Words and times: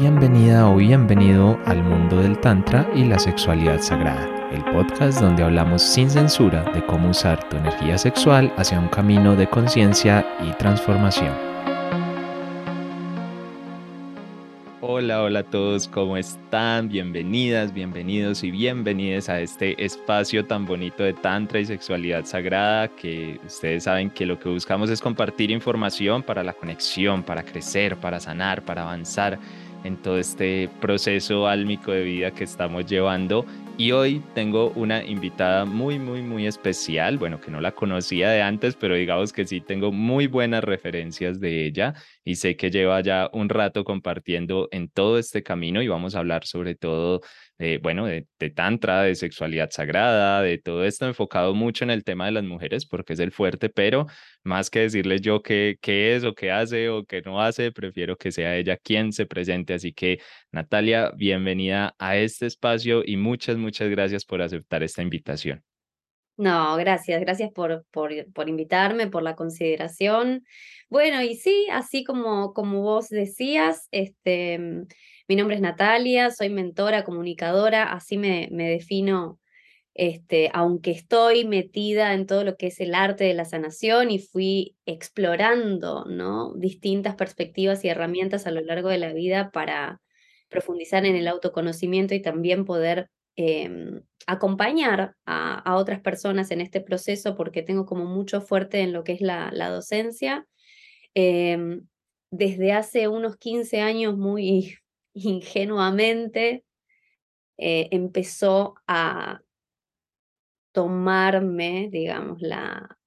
Bienvenida 0.00 0.70
o 0.70 0.76
bienvenido 0.76 1.60
al 1.66 1.82
mundo 1.82 2.22
del 2.22 2.38
Tantra 2.40 2.88
y 2.94 3.04
la 3.04 3.18
sexualidad 3.18 3.78
sagrada, 3.82 4.26
el 4.50 4.64
podcast 4.64 5.20
donde 5.20 5.42
hablamos 5.42 5.82
sin 5.82 6.08
censura 6.08 6.64
de 6.72 6.84
cómo 6.86 7.10
usar 7.10 7.46
tu 7.50 7.58
energía 7.58 7.98
sexual 7.98 8.50
hacia 8.56 8.80
un 8.80 8.88
camino 8.88 9.36
de 9.36 9.46
conciencia 9.46 10.26
y 10.40 10.50
transformación. 10.52 11.34
Hola, 14.80 15.22
hola 15.22 15.40
a 15.40 15.44
todos, 15.44 15.86
¿cómo 15.88 16.16
están? 16.16 16.88
Bienvenidas, 16.88 17.72
bienvenidos 17.74 18.42
y 18.44 18.50
bienvenidas 18.50 19.28
a 19.28 19.40
este 19.40 19.84
espacio 19.84 20.46
tan 20.46 20.64
bonito 20.64 21.02
de 21.02 21.12
Tantra 21.12 21.60
y 21.60 21.66
sexualidad 21.66 22.24
sagrada 22.24 22.88
que 22.88 23.38
ustedes 23.46 23.84
saben 23.84 24.10
que 24.10 24.24
lo 24.24 24.38
que 24.38 24.48
buscamos 24.48 24.88
es 24.88 25.02
compartir 25.02 25.50
información 25.50 26.22
para 26.22 26.42
la 26.42 26.54
conexión, 26.54 27.22
para 27.22 27.44
crecer, 27.44 27.96
para 27.98 28.20
sanar, 28.20 28.62
para 28.62 28.82
avanzar 28.82 29.38
en 29.84 29.96
todo 29.96 30.18
este 30.18 30.68
proceso 30.80 31.46
álmico 31.46 31.92
de 31.92 32.04
vida 32.04 32.30
que 32.30 32.44
estamos 32.44 32.86
llevando 32.86 33.44
y 33.78 33.92
hoy 33.92 34.22
tengo 34.34 34.70
una 34.76 35.02
invitada 35.02 35.64
muy, 35.64 35.98
muy, 35.98 36.20
muy 36.20 36.46
especial. 36.46 37.16
Bueno, 37.16 37.40
que 37.40 37.50
no 37.50 37.60
la 37.60 37.72
conocía 37.72 38.30
de 38.30 38.42
antes, 38.42 38.76
pero 38.76 38.94
digamos 38.94 39.32
que 39.32 39.46
sí 39.46 39.60
tengo 39.60 39.90
muy 39.90 40.26
buenas 40.26 40.62
referencias 40.62 41.40
de 41.40 41.66
ella 41.66 41.94
y 42.22 42.36
sé 42.36 42.56
que 42.56 42.70
lleva 42.70 43.00
ya 43.00 43.30
un 43.32 43.48
rato 43.48 43.82
compartiendo 43.82 44.68
en 44.72 44.88
todo 44.88 45.18
este 45.18 45.42
camino 45.42 45.82
y 45.82 45.88
vamos 45.88 46.14
a 46.14 46.18
hablar 46.18 46.44
sobre 46.44 46.74
todo 46.74 47.22
bueno, 47.82 48.06
de, 48.06 48.26
tantra, 48.54 49.02
de 49.02 49.14
sexualidad 49.14 49.70
sagrada, 49.70 50.42
de 50.42 50.58
todo 50.58 50.84
esto 50.84 51.06
enfocado 51.06 51.54
mucho 51.54 51.84
en 51.84 51.90
el 51.90 52.04
tema 52.04 52.26
de 52.26 52.32
las 52.32 52.44
mujeres 52.44 52.86
porque 52.86 53.12
es 53.12 53.20
el 53.20 53.32
fuerte, 53.32 53.68
pero 53.68 54.06
más 54.42 54.70
que 54.70 54.80
decirles 54.80 55.20
yo 55.20 55.42
qué, 55.42 55.76
qué 55.80 56.16
es 56.16 56.24
o 56.24 56.34
qué 56.34 56.50
hace 56.50 56.88
o 56.88 57.04
qué 57.04 57.22
no 57.22 57.40
hace, 57.40 57.70
prefiero 57.72 58.16
que 58.16 58.32
sea 58.32 58.56
ella 58.56 58.76
quien 58.76 59.12
se 59.12 59.26
presente. 59.26 59.74
Así 59.74 59.92
que, 59.92 60.18
Natalia, 60.50 61.12
bienvenida 61.16 61.94
a 61.98 62.16
este 62.16 62.46
espacio 62.46 63.02
y 63.04 63.16
muchas, 63.16 63.56
muchas 63.56 63.88
gracias 63.90 64.24
por 64.24 64.42
aceptar 64.42 64.82
esta 64.82 65.02
invitación. 65.02 65.62
No, 66.36 66.76
gracias, 66.76 67.20
gracias 67.20 67.52
por, 67.52 67.84
por, 67.90 68.10
por, 68.32 68.48
invitarme, 68.48 69.06
por 69.06 69.22
la 69.22 69.36
consideración. 69.36 70.44
Bueno, 70.88 71.22
y 71.22 71.36
sí, 71.36 71.68
así 71.70 72.04
como, 72.04 72.54
como 72.54 72.80
vos 72.80 73.08
decías, 73.08 73.86
este, 73.92 74.58
mi 75.28 75.36
nombre 75.36 75.56
es 75.56 75.62
Natalia, 75.62 76.30
soy 76.30 76.50
mentora, 76.50 77.04
comunicadora, 77.04 77.92
así 77.92 78.18
me, 78.18 78.48
me 78.50 78.68
defino, 78.68 79.38
este, 79.94 80.50
aunque 80.54 80.90
estoy 80.90 81.44
metida 81.44 82.14
en 82.14 82.26
todo 82.26 82.44
lo 82.44 82.56
que 82.56 82.68
es 82.68 82.80
el 82.80 82.94
arte 82.94 83.24
de 83.24 83.34
la 83.34 83.44
sanación 83.44 84.10
y 84.10 84.18
fui 84.18 84.76
explorando 84.86 86.06
¿no? 86.06 86.54
distintas 86.54 87.14
perspectivas 87.14 87.84
y 87.84 87.88
herramientas 87.88 88.46
a 88.46 88.50
lo 88.50 88.62
largo 88.62 88.88
de 88.88 88.98
la 88.98 89.12
vida 89.12 89.50
para 89.50 90.00
profundizar 90.48 91.04
en 91.04 91.16
el 91.16 91.28
autoconocimiento 91.28 92.14
y 92.14 92.22
también 92.22 92.64
poder 92.64 93.10
em, 93.36 94.02
acompañar 94.26 95.14
a, 95.26 95.76
otras 95.76 96.00
personas 96.00 96.50
en 96.50 96.60
este 96.60 96.80
proceso 96.80 97.34
porque 97.36 97.62
tengo 97.62 97.86
como 97.86 98.04
mucho 98.04 98.40
fuerte 98.40 98.80
en 98.80 98.92
lo 98.92 99.04
que 99.04 99.12
es 99.12 99.20
la, 99.20 99.50
la 99.52 99.68
docencia. 99.68 100.46
Em, 101.14 101.86
desde 102.30 102.72
hace 102.72 103.08
unos 103.08 103.36
15 103.36 103.80
años 103.80 104.16
muy, 104.16 104.76
ingenuamente 105.14 106.64
eh, 107.58 107.88
empezó 107.90 108.74
a 108.86 109.42
tomarme, 110.72 111.88
digamos, 111.90 112.40
la, 112.40 112.98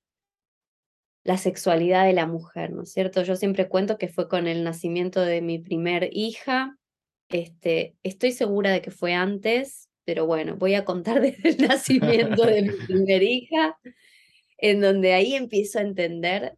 la 1.23 1.37
sexualidad 1.37 2.05
de 2.05 2.13
la 2.13 2.27
mujer, 2.27 2.71
¿no 2.71 2.83
es 2.83 2.91
cierto? 2.91 3.23
Yo 3.23 3.35
siempre 3.35 3.67
cuento 3.67 3.97
que 3.97 4.07
fue 4.07 4.29
con 4.29 4.47
el 4.47 4.63
nacimiento 4.63 5.21
de 5.21 5.41
mi 5.41 5.59
primer 5.59 6.09
hija, 6.11 6.77
este, 7.29 7.95
estoy 8.03 8.31
segura 8.31 8.71
de 8.71 8.81
que 8.81 8.91
fue 8.91 9.13
antes, 9.13 9.89
pero 10.05 10.27
bueno, 10.27 10.55
voy 10.55 10.75
a 10.75 10.85
contar 10.85 11.21
desde 11.21 11.49
el 11.49 11.67
nacimiento 11.67 12.45
de 12.45 12.61
mi 12.61 12.69
primer 12.87 13.23
hija, 13.23 13.77
en 14.57 14.81
donde 14.81 15.13
ahí 15.13 15.33
empiezo 15.33 15.79
a 15.79 15.83
entender 15.83 16.57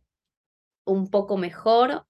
un 0.86 1.10
poco 1.10 1.38
mejor 1.38 2.06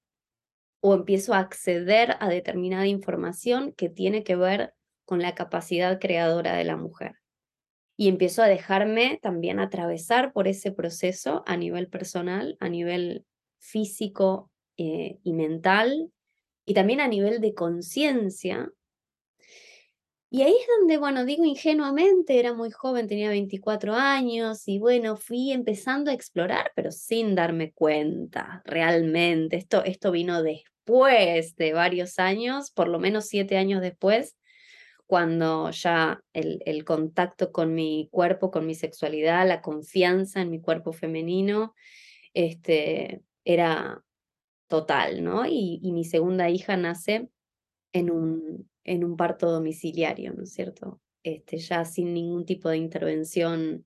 o 0.87 0.93
empiezo 0.93 1.33
a 1.33 1.39
acceder 1.39 2.15
a 2.21 2.29
determinada 2.29 2.87
información 2.87 3.73
que 3.73 3.89
tiene 3.89 4.23
que 4.23 4.37
ver 4.37 4.73
con 5.03 5.21
la 5.21 5.35
capacidad 5.35 5.99
creadora 5.99 6.55
de 6.55 6.63
la 6.63 6.77
mujer. 6.77 7.15
Y 7.97 8.07
empiezo 8.07 8.41
a 8.41 8.47
dejarme 8.47 9.19
también 9.21 9.59
atravesar 9.59 10.31
por 10.31 10.47
ese 10.47 10.71
proceso 10.71 11.43
a 11.45 11.57
nivel 11.57 11.89
personal, 11.89 12.55
a 12.61 12.69
nivel 12.69 13.25
físico 13.59 14.49
eh, 14.77 15.19
y 15.23 15.33
mental, 15.33 16.13
y 16.65 16.73
también 16.73 17.01
a 17.01 17.09
nivel 17.09 17.41
de 17.41 17.53
conciencia. 17.53 18.71
Y 20.29 20.43
ahí 20.43 20.53
es 20.53 20.67
donde, 20.79 20.97
bueno, 20.97 21.25
digo 21.25 21.43
ingenuamente, 21.43 22.39
era 22.39 22.53
muy 22.53 22.71
joven, 22.71 23.09
tenía 23.09 23.27
24 23.27 23.93
años, 23.93 24.65
y 24.69 24.79
bueno, 24.79 25.17
fui 25.17 25.51
empezando 25.51 26.11
a 26.11 26.13
explorar, 26.13 26.71
pero 26.77 26.93
sin 26.93 27.35
darme 27.35 27.73
cuenta 27.73 28.61
realmente. 28.63 29.57
Esto, 29.57 29.83
esto 29.83 30.11
vino 30.11 30.41
después 30.43 30.76
después 30.87 31.55
de 31.57 31.73
varios 31.73 32.17
años, 32.17 32.71
por 32.71 32.87
lo 32.87 32.97
menos 32.97 33.25
siete 33.25 33.57
años 33.57 33.81
después, 33.81 34.37
cuando 35.05 35.69
ya 35.71 36.21
el, 36.33 36.83
contacto 36.85 37.51
con 37.51 37.73
mi 37.73 38.07
cuerpo, 38.09 38.51
con 38.51 38.65
mi 38.65 38.73
sexualidad, 38.73 39.47
la 39.47 39.61
confianza 39.61 40.41
en 40.41 40.49
mi 40.49 40.61
cuerpo 40.61 40.93
femenino, 40.93 41.73
este, 42.33 43.21
era 43.43 44.01
total, 44.67 45.23
¿no? 45.23 45.45
Y, 45.45 45.79
y 45.81 45.91
mi 45.91 46.05
segunda 46.05 46.49
hija 46.49 46.77
nace 46.77 47.27
en 47.91 48.09
un, 48.09 48.69
en 48.85 49.03
un 49.03 49.17
parto 49.17 49.51
domiciliario, 49.51 50.33
¿no 50.33 50.43
es 50.43 50.53
cierto? 50.53 51.01
Este, 51.23 51.57
ya 51.57 51.83
sin 51.83 52.13
ningún 52.13 52.45
tipo 52.45 52.69
de 52.69 52.77
intervención 52.77 53.85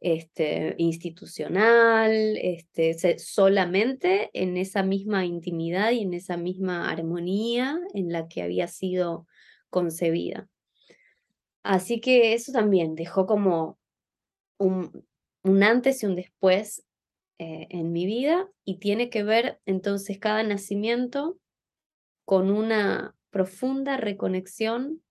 este, 0.00 0.74
institucional, 0.78 2.12
este, 2.36 3.18
solamente 3.18 4.30
en 4.32 4.56
esa 4.56 4.82
misma 4.82 5.24
intimidad 5.24 5.90
y 5.90 6.02
en 6.02 6.14
esa 6.14 6.36
misma 6.36 6.90
armonía 6.90 7.78
en 7.94 8.12
la 8.12 8.28
que 8.28 8.42
había 8.42 8.68
sido 8.68 9.26
concebida. 9.70 10.48
Así 11.62 12.00
que 12.00 12.32
eso 12.32 12.52
también 12.52 12.94
dejó 12.94 13.26
como 13.26 13.78
un, 14.58 15.04
antes 15.62 16.02
y 16.02 16.06
un 16.06 16.14
después 16.14 16.84
eh, 17.38 17.66
en 17.70 17.92
mi 17.92 18.06
vida 18.06 18.48
y 18.64 18.78
tiene 18.78 19.10
que 19.10 19.22
ver 19.22 19.60
entonces 19.66 20.18
cada 20.18 20.42
nacimiento 20.42 21.38
con 22.24 22.50
una 22.50 23.14
profunda 23.30 23.96
reconexión 23.96 25.02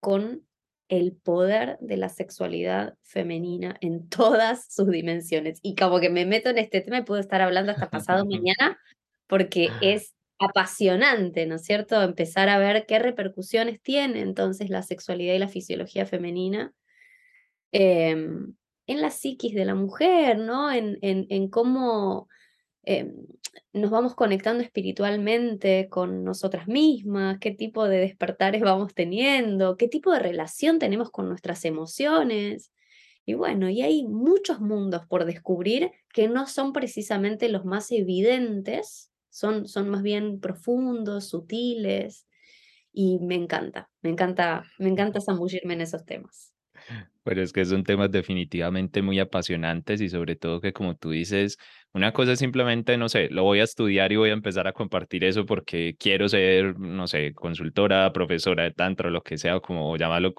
con 0.00 0.46
el 0.88 1.12
poder 1.12 1.78
de 1.80 1.96
la 1.96 2.08
sexualidad 2.08 2.94
femenina 3.02 3.76
en 3.80 4.08
todas 4.08 4.72
sus 4.72 4.88
dimensiones. 4.88 5.58
Y 5.62 5.74
como 5.74 6.00
que 6.00 6.10
me 6.10 6.26
meto 6.26 6.50
en 6.50 6.58
este 6.58 6.80
tema 6.80 6.98
y 6.98 7.02
puedo 7.02 7.20
estar 7.20 7.40
hablando 7.40 7.72
hasta 7.72 7.90
pasado 7.90 8.24
mañana, 8.26 8.78
porque 9.26 9.68
es 9.80 10.14
apasionante, 10.38 11.46
¿no 11.46 11.56
es 11.56 11.64
cierto? 11.64 12.02
Empezar 12.02 12.48
a 12.48 12.58
ver 12.58 12.86
qué 12.86 12.98
repercusiones 12.98 13.80
tiene 13.80 14.20
entonces 14.20 14.68
la 14.70 14.82
sexualidad 14.82 15.34
y 15.34 15.38
la 15.38 15.48
fisiología 15.48 16.06
femenina 16.06 16.72
em, 17.72 18.54
en 18.86 19.00
la 19.00 19.10
psiquis 19.10 19.54
de 19.54 19.64
la 19.64 19.74
mujer, 19.74 20.38
¿no? 20.38 20.70
En, 20.72 20.98
en, 21.02 21.26
en 21.30 21.48
cómo 21.48 22.28
Em, 22.86 23.14
nos 23.72 23.90
vamos 23.90 24.14
conectando 24.14 24.62
espiritualmente 24.62 25.88
con 25.90 26.24
nosotras 26.24 26.68
mismas, 26.68 27.38
qué 27.40 27.50
tipo 27.52 27.88
de 27.88 27.98
despertares 27.98 28.62
vamos 28.62 28.94
teniendo, 28.94 29.76
qué 29.76 29.88
tipo 29.88 30.12
de 30.12 30.18
relación 30.20 30.78
tenemos 30.78 31.10
con 31.10 31.28
nuestras 31.28 31.64
emociones. 31.64 32.72
Y 33.26 33.34
bueno, 33.34 33.70
y 33.70 33.82
hay 33.82 34.06
muchos 34.06 34.60
mundos 34.60 35.06
por 35.06 35.24
descubrir 35.26 35.92
que 36.12 36.28
no 36.28 36.46
son 36.46 36.72
precisamente 36.72 37.48
los 37.48 37.64
más 37.64 37.90
evidentes, 37.92 39.10
son, 39.30 39.66
son 39.68 39.88
más 39.90 40.02
bien 40.02 40.40
profundos, 40.40 41.28
sutiles, 41.28 42.26
y 42.94 43.20
me 43.20 43.36
encanta, 43.36 43.90
me 44.02 44.10
encanta, 44.10 44.64
me 44.78 44.88
encanta 44.90 45.20
zambullirme 45.20 45.74
en 45.74 45.82
esos 45.82 46.06
temas. 46.06 46.53
Pero 47.22 47.42
es 47.42 47.52
que 47.52 47.64
son 47.64 47.84
temas 47.84 48.10
definitivamente 48.10 49.00
muy 49.00 49.18
apasionantes 49.18 50.00
y 50.00 50.10
sobre 50.10 50.36
todo 50.36 50.60
que 50.60 50.72
como 50.72 50.94
tú 50.94 51.10
dices, 51.10 51.58
una 51.94 52.12
cosa 52.12 52.32
es 52.32 52.38
simplemente, 52.38 52.98
no 52.98 53.08
sé, 53.08 53.28
lo 53.30 53.44
voy 53.44 53.60
a 53.60 53.64
estudiar 53.64 54.12
y 54.12 54.16
voy 54.16 54.30
a 54.30 54.34
empezar 54.34 54.66
a 54.66 54.72
compartir 54.72 55.24
eso 55.24 55.46
porque 55.46 55.96
quiero 55.98 56.28
ser, 56.28 56.78
no 56.78 57.06
sé, 57.06 57.32
consultora, 57.32 58.12
profesora 58.12 58.64
de 58.64 58.72
tantra, 58.72 59.10
lo 59.10 59.22
que 59.22 59.38
sea, 59.38 59.60
como 59.60 59.96
llámalo, 59.96 60.34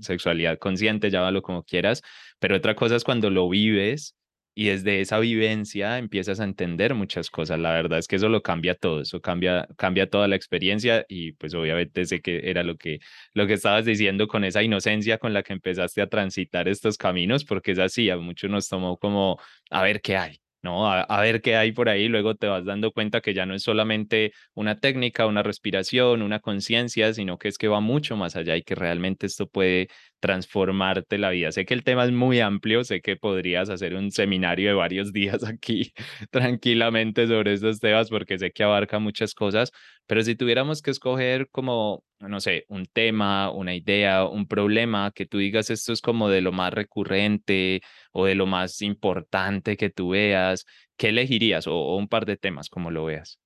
sexualidad 0.00 0.58
consciente, 0.58 1.10
llámalo 1.10 1.42
como 1.42 1.64
quieras, 1.64 2.02
pero 2.38 2.56
otra 2.56 2.74
cosa 2.74 2.96
es 2.96 3.04
cuando 3.04 3.28
lo 3.28 3.48
vives 3.48 4.16
y 4.54 4.66
desde 4.66 5.00
esa 5.00 5.18
vivencia 5.18 5.98
empiezas 5.98 6.40
a 6.40 6.44
entender 6.44 6.94
muchas 6.94 7.30
cosas. 7.30 7.58
La 7.58 7.72
verdad 7.72 7.98
es 7.98 8.08
que 8.08 8.16
eso 8.16 8.28
lo 8.28 8.42
cambia 8.42 8.74
todo, 8.74 9.00
eso 9.00 9.20
cambia, 9.20 9.66
cambia 9.76 10.08
toda 10.10 10.28
la 10.28 10.36
experiencia 10.36 11.04
y 11.08 11.32
pues 11.32 11.54
obviamente 11.54 12.04
sé 12.04 12.20
que 12.20 12.50
era 12.50 12.62
lo 12.62 12.76
que, 12.76 13.00
lo 13.34 13.46
que 13.46 13.54
estabas 13.54 13.84
diciendo 13.84 14.28
con 14.28 14.44
esa 14.44 14.62
inocencia 14.62 15.18
con 15.18 15.32
la 15.32 15.42
que 15.42 15.54
empezaste 15.54 16.02
a 16.02 16.08
transitar 16.08 16.68
estos 16.68 16.98
caminos, 16.98 17.44
porque 17.44 17.72
es 17.72 17.78
así, 17.78 18.10
a 18.10 18.16
muchos 18.18 18.50
nos 18.50 18.68
tomó 18.68 18.98
como 18.98 19.38
a 19.70 19.82
ver 19.82 20.00
qué 20.02 20.16
hay, 20.16 20.42
¿no? 20.62 20.90
A, 20.92 21.20
ver 21.20 21.40
qué 21.42 21.56
hay 21.56 21.72
por 21.72 21.88
ahí, 21.88 22.08
luego 22.08 22.34
te 22.36 22.46
vas 22.46 22.64
dando 22.64 22.92
cuenta 22.92 23.20
que 23.20 23.34
ya 23.34 23.46
no 23.46 23.54
es 23.54 23.62
solamente 23.62 24.32
una 24.54 24.78
técnica, 24.78 25.26
una 25.26 25.42
respiración, 25.42 26.22
una 26.22 26.40
conciencia, 26.40 27.12
sino 27.14 27.38
que 27.38 27.48
es 27.48 27.58
que 27.58 27.68
va 27.68 27.80
mucho 27.80 28.16
más 28.16 28.36
allá 28.36 28.56
y 28.56 28.62
que 28.62 28.74
realmente 28.74 29.26
esto 29.26 29.48
puede 29.48 29.88
transformarte 30.22 31.18
la 31.18 31.30
vida. 31.30 31.50
Sé 31.50 31.66
que 31.66 31.74
el 31.74 31.82
tema 31.82 32.04
es 32.04 32.12
muy 32.12 32.38
amplio, 32.38 32.84
sé 32.84 33.00
que 33.00 33.16
podrías 33.16 33.68
hacer 33.70 33.96
un 33.96 34.12
seminario 34.12 34.68
de 34.68 34.74
varios 34.74 35.12
días 35.12 35.42
aquí 35.44 35.92
tranquilamente 36.30 37.26
sobre 37.26 37.52
estos 37.52 37.80
temas 37.80 38.08
porque 38.08 38.38
sé 38.38 38.52
que 38.52 38.62
abarca 38.62 39.00
muchas 39.00 39.34
cosas, 39.34 39.72
pero 40.06 40.22
si 40.22 40.36
tuviéramos 40.36 40.80
que 40.80 40.92
escoger 40.92 41.48
como, 41.50 42.04
no 42.20 42.40
sé, 42.40 42.64
un 42.68 42.86
tema, 42.86 43.50
una 43.50 43.74
idea, 43.74 44.24
un 44.24 44.46
problema, 44.46 45.10
que 45.12 45.26
tú 45.26 45.38
digas 45.38 45.70
esto 45.70 45.92
es 45.92 46.00
como 46.00 46.28
de 46.28 46.40
lo 46.40 46.52
más 46.52 46.72
recurrente 46.72 47.80
o 48.12 48.26
de 48.26 48.36
lo 48.36 48.46
más 48.46 48.80
importante 48.80 49.76
que 49.76 49.90
tú 49.90 50.10
veas, 50.10 50.66
¿qué 50.96 51.08
elegirías? 51.08 51.66
O, 51.66 51.96
un 51.96 52.06
par 52.06 52.26
de 52.26 52.36
temas, 52.36 52.68
como 52.68 52.92
lo 52.92 53.06
veas. 53.06 53.40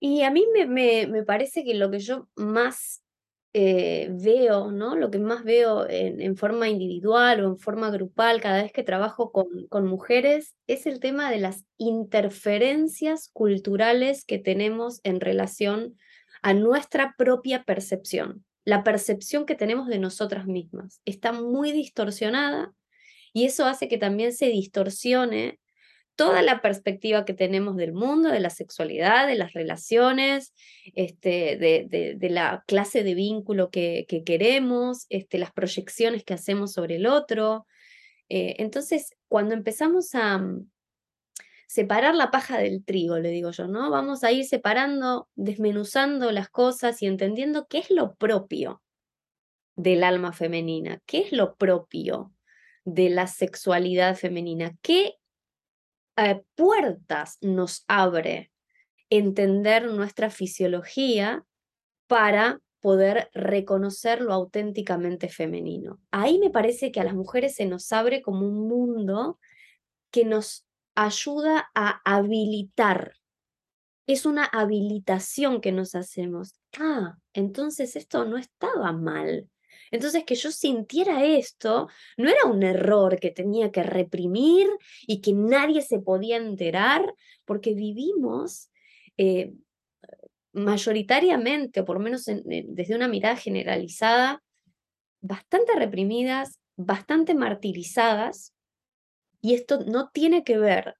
Y 0.00 0.22
a 0.22 0.30
mí 0.30 0.44
me, 0.52 0.66
me, 0.66 1.06
me 1.06 1.22
parece 1.22 1.64
que 1.64 1.74
lo 1.74 1.90
que 1.90 2.00
yo 2.00 2.28
más 2.36 3.02
eh, 3.52 4.08
veo, 4.12 4.70
¿no? 4.70 4.94
Lo 4.94 5.10
que 5.10 5.18
más 5.18 5.42
veo 5.42 5.84
en, 5.88 6.36
forma 6.36 6.68
individual 6.68 7.44
o 7.44 7.48
en 7.48 7.58
forma 7.58 7.90
grupal 7.90 8.40
cada 8.40 8.62
vez 8.62 8.72
que 8.72 8.84
trabajo 8.84 9.32
con, 9.32 9.66
con 9.68 9.86
mujeres 9.86 10.54
es 10.68 10.86
el 10.86 11.00
tema 11.00 11.30
de 11.30 11.40
las 11.40 11.64
interferencias 11.76 13.28
culturales 13.32 14.24
que 14.24 14.38
tenemos 14.38 15.00
en 15.02 15.20
relación 15.20 15.96
a 16.42 16.54
nuestra 16.54 17.14
propia 17.18 17.64
percepción. 17.64 18.44
La 18.64 18.84
percepción 18.84 19.46
que 19.46 19.56
tenemos 19.56 19.88
de 19.88 19.98
nosotras 19.98 20.46
mismas 20.46 21.00
está 21.04 21.32
muy 21.32 21.72
distorsionada 21.72 22.72
y 23.32 23.46
eso 23.46 23.66
hace 23.66 23.88
que 23.88 23.98
también 23.98 24.32
se 24.32 24.46
distorsione 24.46 25.58
toda 26.20 26.42
la 26.42 26.60
perspectiva 26.60 27.24
que 27.24 27.32
tenemos 27.32 27.76
del 27.76 27.94
mundo, 27.94 28.28
de 28.28 28.40
la 28.40 28.50
sexualidad, 28.50 29.26
de 29.26 29.36
las 29.36 29.54
relaciones, 29.54 30.52
este, 30.94 31.56
de, 31.56 32.16
de, 32.18 32.30
la 32.30 32.62
clase 32.66 33.02
de 33.02 33.14
vínculo 33.14 33.70
que, 33.70 34.04
que, 34.06 34.22
queremos, 34.22 35.06
este, 35.08 35.38
las 35.38 35.50
proyecciones 35.50 36.22
que 36.22 36.34
hacemos 36.34 36.72
sobre 36.72 36.96
el 36.96 37.06
otro. 37.06 37.66
Eh, 38.28 38.56
entonces, 38.58 39.16
cuando 39.28 39.54
empezamos 39.54 40.14
a 40.14 40.36
mm, 40.36 40.70
separar 41.66 42.14
la 42.14 42.30
paja 42.30 42.58
del 42.58 42.84
trigo, 42.84 43.18
le 43.18 43.30
digo 43.30 43.50
yo, 43.50 43.66
¿no? 43.66 43.90
Vamos 43.90 44.22
a 44.22 44.30
ir 44.30 44.44
separando, 44.44 45.28
desmenuzando 45.36 46.32
las 46.32 46.50
cosas 46.50 47.00
y 47.00 47.06
entendiendo 47.06 47.66
qué 47.66 47.78
es 47.78 47.90
lo 47.90 48.14
propio 48.16 48.82
del 49.74 50.04
alma 50.04 50.34
femenina, 50.34 51.00
qué 51.06 51.20
es 51.20 51.32
lo 51.32 51.56
propio 51.56 52.34
de 52.84 53.08
la 53.08 53.26
sexualidad 53.26 54.16
femenina, 54.16 54.76
qué 54.82 55.14
eh, 56.22 56.42
puertas 56.54 57.38
nos 57.40 57.84
abre 57.88 58.52
entender 59.08 59.86
nuestra 59.86 60.30
fisiología 60.30 61.44
para 62.06 62.60
poder 62.80 63.30
reconocer 63.32 64.20
lo 64.20 64.32
auténticamente 64.32 65.28
femenino. 65.28 65.98
Ahí 66.10 66.38
me 66.38 66.50
parece 66.50 66.92
que 66.92 67.00
a 67.00 67.04
las 67.04 67.14
mujeres 67.14 67.54
se 67.54 67.66
nos 67.66 67.90
abre 67.92 68.22
como 68.22 68.46
un 68.46 68.68
mundo 68.68 69.38
que 70.10 70.24
nos 70.24 70.66
ayuda 70.94 71.70
a 71.74 72.00
habilitar. 72.04 73.14
Es 74.06 74.26
una 74.26 74.44
habilitación 74.44 75.60
que 75.60 75.72
nos 75.72 75.94
hacemos. 75.94 76.54
Ah, 76.78 77.16
entonces 77.32 77.96
esto 77.96 78.24
no 78.24 78.36
estaba 78.36 78.92
mal. 78.92 79.48
Entonces, 79.90 80.24
que 80.24 80.34
yo 80.34 80.50
sintiera 80.52 81.24
esto 81.24 81.88
no 82.16 82.30
era 82.30 82.44
un 82.44 82.62
error 82.62 83.18
que 83.18 83.30
tenía 83.30 83.70
que 83.70 83.82
reprimir 83.82 84.68
y 85.06 85.20
que 85.20 85.32
nadie 85.32 85.82
se 85.82 85.98
podía 85.98 86.36
enterar, 86.36 87.14
porque 87.44 87.74
vivimos 87.74 88.70
eh, 89.16 89.52
mayoritariamente, 90.52 91.80
o 91.80 91.84
por 91.84 91.96
lo 91.96 92.02
menos 92.02 92.24
desde 92.24 92.94
una 92.94 93.08
mirada 93.08 93.36
generalizada, 93.36 94.42
bastante 95.20 95.74
reprimidas, 95.74 96.58
bastante 96.76 97.34
martirizadas, 97.34 98.54
y 99.40 99.54
esto 99.54 99.80
no 99.84 100.10
tiene 100.10 100.44
que 100.44 100.58
ver 100.58 100.96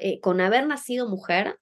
eh, 0.00 0.20
con 0.20 0.40
haber 0.40 0.66
nacido 0.66 1.08
mujer, 1.08 1.58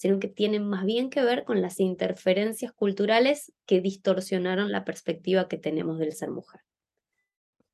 sino 0.00 0.18
que 0.18 0.28
tienen 0.28 0.66
más 0.66 0.86
bien 0.86 1.10
que 1.10 1.22
ver 1.22 1.44
con 1.44 1.60
las 1.60 1.78
interferencias 1.78 2.72
culturales 2.72 3.52
que 3.66 3.82
distorsionaron 3.82 4.72
la 4.72 4.86
perspectiva 4.86 5.46
que 5.46 5.58
tenemos 5.58 5.98
del 5.98 6.14
ser 6.14 6.30
mujer. 6.30 6.62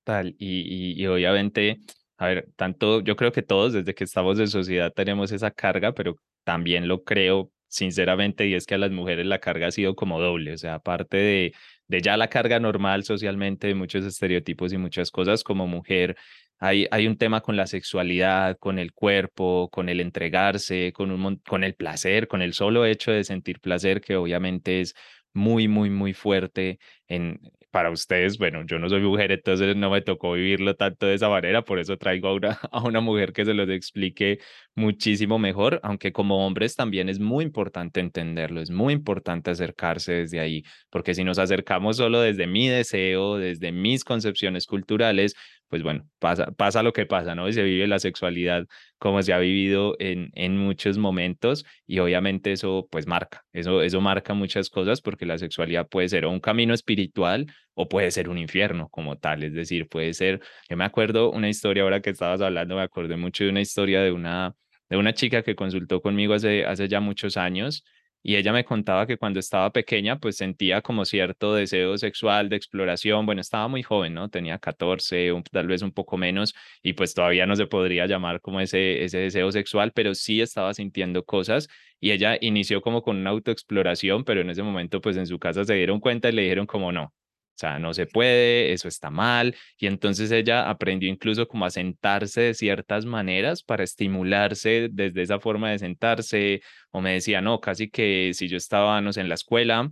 Tal, 0.03 0.35
y, 0.37 1.01
y, 1.01 1.07
obviamente, 1.07 1.79
a 2.17 2.27
ver, 2.27 2.49
tanto 2.57 3.01
yo 3.01 3.15
creo 3.15 3.31
que 3.31 3.43
todos 3.43 3.75
desde 3.75 3.95
que 3.95 4.03
estamos 4.03 4.41
en 4.41 4.49
sociedad 4.49 4.93
tenemos 4.93 5.31
esa 5.31 5.53
carga, 5.53 5.93
pero 5.93 6.17
también 6.43 6.89
lo 6.89 7.05
creo 7.05 7.53
sinceramente, 7.69 8.49
y 8.49 8.55
es 8.55 8.67
que 8.67 8.75
a 8.75 8.79
las 8.79 8.91
mujeres 8.91 9.25
la 9.25 9.39
carga 9.39 9.69
ha 9.69 9.71
sido 9.71 9.95
como 9.95 10.21
doble, 10.21 10.53
o 10.53 10.59
sea, 10.59 10.75
aparte 10.75 11.17
de, 11.17 11.53
de 11.89 12.01
ya 12.01 12.17
la 12.17 12.29
carga 12.29 12.61
normal 12.61 13.05
socialmente, 13.05 13.69
de 13.69 13.75
muchos 13.75 14.05
estereotipos 14.05 14.73
y 14.73 14.79
muchas 14.79 15.11
cosas, 15.11 15.45
como 15.45 15.67
mujer 15.67 16.17
hay, 16.59 16.87
hay 16.91 17.07
un 17.07 17.17
tema 17.19 17.43
con 17.43 17.57
la 17.57 17.67
sexualidad, 17.67 18.57
con 18.59 18.79
el 18.79 18.93
cuerpo, 18.93 19.69
con 19.71 19.89
el 19.89 20.01
entregarse, 20.01 20.93
con, 20.93 21.11
un, 21.11 21.37
con 21.47 21.65
el 21.65 21.75
placer, 21.75 22.29
con 22.29 22.43
el 22.43 22.55
solo 22.55 22.87
hecho 22.87 23.13
de 23.13 23.25
sentir 23.25 23.61
placer, 23.61 24.01
que 24.01 24.17
obviamente 24.17 24.81
es 24.81 24.95
muy, 25.35 25.69
muy, 25.69 25.91
muy 25.91 26.15
fuerte 26.15 26.79
en, 27.09 27.41
para 27.71 27.91
ustedes. 27.91 28.39
Bueno, 28.39 28.65
yo 28.65 28.79
no 28.79 28.89
soy 28.89 29.03
mujer, 29.03 29.33
entonces 29.33 29.77
no 29.77 29.91
me 29.91 30.01
tocó 30.01 30.33
vivirlo 30.33 30.75
tanto 30.77 31.07
de 31.07 31.15
esa 31.15 31.29
manera, 31.29 31.63
por 31.63 31.79
eso 31.79 31.99
traigo 31.99 32.29
a 32.29 32.35
una, 32.35 32.49
a 32.73 32.83
una 32.83 33.01
mujer 33.01 33.33
que 33.33 33.45
se 33.45 33.55
los 33.55 33.69
explique 33.69 34.39
muchísimo 34.77 35.39
mejor, 35.39 35.81
aunque 35.83 36.13
como 36.13 36.47
hombres 36.47 36.77
también 36.77 37.09
es 37.09 37.19
muy 37.19 37.45
importante 37.45 38.01
entenderlo, 38.01 38.61
es 38.61 38.71
muy 38.71 38.93
importante 38.93 39.51
acercarse 39.51 40.13
desde 40.13 40.39
ahí, 40.41 40.63
porque 40.91 41.15
si 41.15 41.25
nos 41.25 41.39
acercamos 41.39 41.97
solo 41.97 42.21
desde 42.21 42.47
mi 42.47 42.69
deseo, 42.69 43.39
desde 43.39 43.73
mis 43.73 44.05
concepciones 44.05 44.67
culturales, 44.67 45.35
pues 45.69 45.83
bueno, 45.83 46.07
pasa, 46.19 46.47
pasa 46.53 46.83
lo 46.83 46.93
que 46.93 47.07
pasa, 47.07 47.35
¿no? 47.35 47.49
Y 47.49 47.53
se 47.53 47.63
vive 47.63 47.87
la 47.87 47.99
sexualidad 47.99 48.67
como 48.99 49.23
se 49.23 49.33
ha 49.33 49.39
vivido 49.39 49.97
en, 49.99 50.31
en 50.35 50.57
muchos 50.57 50.99
momentos 50.99 51.65
y 51.87 51.99
obviamente 51.99 52.53
eso 52.53 52.87
pues 52.91 53.07
marca, 53.07 53.45
eso, 53.53 53.83
eso 53.83 54.01
marca 54.01 54.35
muchas 54.35 54.71
cosas 54.71 55.01
porque 55.01 55.27
la 55.27 55.39
sexualidad 55.39 55.89
puede 55.89 56.09
ser 56.09 56.27
un 56.27 56.41
camino 56.41 56.75
espiritual 56.75 57.47
o 57.75 57.89
puede 57.89 58.11
ser 58.11 58.29
un 58.29 58.39
infierno 58.39 58.89
como 58.89 59.17
tal, 59.17 59.43
es 59.43 59.53
decir, 59.55 59.89
puede 59.89 60.15
ser, 60.15 60.41
yo 60.69 60.77
me 60.77 60.85
acuerdo 60.85 61.31
una 61.31 61.49
historia 61.49 61.83
ahora 61.83 62.01
que 62.01 62.11
estabas 62.11 62.41
hablando, 62.41 62.77
me 62.77 62.83
acordé 62.83 63.17
mucho 63.17 63.45
de 63.45 63.51
una 63.51 63.61
historia 63.61 64.03
de 64.03 64.13
una, 64.13 64.55
de 64.89 64.97
una 64.97 65.15
chica 65.15 65.43
que 65.43 65.55
consultó 65.57 66.01
conmigo 66.03 66.35
hace, 66.35 66.65
hace 66.65 66.89
ya 66.89 67.01
muchos 67.01 67.37
años 67.37 67.85
y 68.23 68.35
ella 68.35 68.53
me 68.53 68.65
contaba 68.65 69.07
que 69.07 69.19
cuando 69.19 69.39
estaba 69.39 69.71
pequeña 69.71 70.19
pues 70.19 70.37
sentía 70.37 70.83
como 70.83 71.05
cierto 71.05 71.55
deseo 71.55 71.97
sexual 71.97 72.49
de 72.49 72.57
exploración, 72.57 73.25
bueno, 73.25 73.41
estaba 73.41 73.69
muy 73.69 73.85
joven, 73.85 74.15
¿no? 74.15 74.29
Tenía 74.29 74.59
14, 74.59 75.33
tal 75.53 75.69
vez 75.69 75.83
un 75.83 75.93
poco 75.93 76.17
menos 76.17 76.53
y 76.83 76.95
pues 76.95 77.15
todavía 77.15 77.47
no 77.47 77.55
se 77.55 77.67
podría 77.69 78.07
llamar 78.07 78.41
como 78.41 78.61
ese, 78.61 79.05
ese 79.05 79.19
deseo 79.19 79.53
sexual, 79.53 79.93
pero 79.95 80.13
sí 80.17 80.41
estaba 80.41 80.75
sintiendo 80.75 81.25
cosas 81.25 81.69
y 82.01 82.11
ella 82.11 82.37
inició 82.41 82.81
como 82.83 83.03
con 83.03 83.17
una 83.17 83.31
autoexploración, 83.31 84.25
pero 84.25 84.41
en 84.41 84.51
ese 84.51 84.65
momento 84.65 85.01
pues 85.01 85.17
en 85.17 85.27
su 85.29 85.39
casa 85.39 85.65
se 85.65 85.75
dieron 85.75 86.01
cuenta 86.01 86.29
y 86.29 86.33
le 86.33 86.43
dijeron 86.43 86.67
como 86.67 86.91
no, 86.91 87.15
o 87.57 87.59
sea, 87.59 87.79
no 87.79 87.95
se 87.95 88.07
puede, 88.07 88.73
eso 88.73 88.87
está 88.87 89.11
mal. 89.11 89.57
Y 89.79 89.87
entonces 89.87 90.31
ella 90.31 90.69
aprendió 90.69 91.09
incluso 91.09 91.49
como 91.49 91.65
a 91.65 91.71
sentarse 91.71 92.43
de 92.43 92.55
ciertas 92.55 93.07
maneras 93.07 93.63
para 93.63 93.83
estimularse 93.85 94.89
desde 94.93 95.23
esa 95.23 95.41
forma 95.41 95.71
de 95.71 95.79
sentarse. 95.79 96.61
O 96.91 97.01
me 97.01 97.13
decía, 97.15 97.41
no, 97.41 97.61
casi 97.61 97.89
que 97.91 98.33
si 98.35 98.49
yo 98.49 98.59
estaba, 98.59 99.01
no 99.01 99.13
sé, 99.13 99.23
en 99.23 99.31
la 99.31 99.37
escuela 99.37 99.91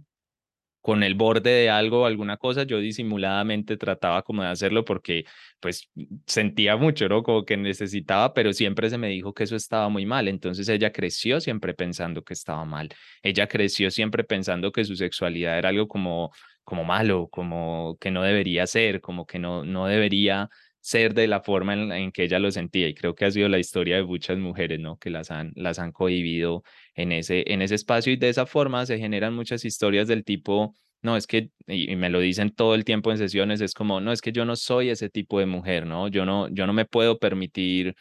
con 0.83 1.03
el 1.03 1.15
borde 1.15 1.51
de 1.51 1.71
algo, 1.71 2.05
alguna 2.05 2.37
cosa, 2.37 2.65
yo 2.65 2.79
disimuladamente 2.79 3.79
trataba 3.79 4.23
como 4.23 4.43
de 4.43 4.49
hacerlo 4.51 4.85
porque 4.85 5.25
pues 5.59 5.91
sentía 6.27 6.77
mucho, 6.77 7.09
¿no? 7.09 7.23
Como 7.23 7.47
que 7.47 7.57
necesitaba, 7.57 8.35
pero 8.35 8.53
siempre 8.53 8.91
se 8.91 8.99
me 8.99 9.09
dijo 9.09 9.33
que 9.33 9.45
eso 9.45 9.57
estaba 9.57 9.89
muy 9.89 10.05
mal. 10.05 10.29
Entonces 10.29 10.69
ella 10.69 10.93
creció 10.93 11.41
siempre 11.41 11.73
pensando 11.73 12.23
que 12.23 12.35
estaba 12.35 12.67
mal. 12.67 12.91
Ella 13.23 13.49
creció 13.49 13.91
siempre 13.91 14.25
pensando 14.25 14.73
que 14.73 14.85
su 14.85 14.95
sexualidad 14.97 15.59
era 15.59 15.71
algo 15.71 15.89
como 15.89 16.33
como 16.65 16.85
malo, 16.85 17.29
como 17.31 17.97
que 18.01 18.11
no 18.11 18.23
debería 18.23 18.67
ser, 18.67 19.01
como 19.01 19.27
que 19.27 19.39
no, 19.39 19.65
no 19.65 19.87
debería 19.87 20.49
ser 20.81 21.15
de 21.15 21.27
la 21.29 21.41
forma 21.41 21.75
en, 21.75 22.13
que 22.13 22.25
ella 22.25 22.39
lo 22.39 22.51
sentía. 22.51 22.89
Y 22.89 22.95
creo 22.95 23.15
que 23.15 23.25
ha 23.25 23.31
sido 23.31 23.49
la 23.49 23.59
historia 23.59 23.97
de 23.97 24.05
muchas 24.05 24.39
mujeres, 24.39 24.81
¿no? 24.81 24.99
Que 24.99 25.11
las 25.11 25.31
han, 25.31 25.53
las 25.57 25.79
han 25.79 25.93
cohibido 25.93 26.63
en 26.95 27.13
ese, 27.13 27.45
en 27.53 27.63
ese 27.63 27.75
espacio 27.77 28.13
y 28.13 28.17
de 28.17 28.29
esa 28.29 28.47
forma 28.47 28.85
se 28.87 28.99
generan 28.99 29.35
muchas 29.35 29.65
historias 29.65 30.09
del 30.09 30.25
tipo, 30.25 30.75
no, 31.01 31.17
es 31.17 31.27
que, 31.27 31.51
y, 31.67 31.97
me 31.97 32.11
lo 32.11 32.21
dicen 32.21 32.51
todo 32.51 32.75
el 32.75 32.85
tiempo 32.85 33.11
en 33.11 33.19
sesiones, 33.19 33.61
es 33.61 33.75
como, 33.75 34.01
no, 34.01 34.13
es 34.13 34.21
que 34.21 34.33
yo 34.33 34.45
no 34.45 34.57
soy 34.57 34.91
ese 34.91 35.09
tipo 35.11 35.39
de 35.39 35.47
mujer, 35.47 35.87
¿no? 35.87 36.09
Yo 36.09 36.27
no, 36.27 36.49
yo 36.49 36.67
no 36.67 36.73
me 36.73 36.85
puedo 36.85 37.19
permitir 37.19 37.95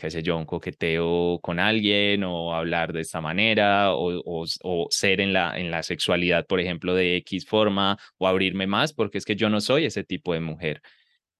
qué 0.00 0.10
sé 0.10 0.22
yo, 0.22 0.36
un 0.38 0.46
coqueteo 0.46 1.40
con 1.42 1.58
alguien 1.60 2.24
o 2.24 2.54
hablar 2.54 2.92
de 2.92 3.02
esta 3.02 3.20
manera 3.20 3.94
o, 3.94 4.22
o, 4.24 4.86
ser 4.90 5.20
en 5.20 5.32
la, 5.34 5.58
en 5.58 5.70
la 5.70 5.82
sexualidad, 5.82 6.46
por 6.46 6.58
ejemplo, 6.58 6.94
de 6.94 7.16
X 7.18 7.46
forma 7.46 7.98
o 8.18 8.26
abrirme 8.26 8.66
más, 8.66 8.94
porque 8.94 9.18
es 9.18 9.26
que 9.26 9.36
yo 9.36 9.50
no 9.50 9.60
soy 9.60 9.84
ese 9.84 10.02
tipo 10.04 10.32
de 10.32 10.40
mujer. 10.40 10.80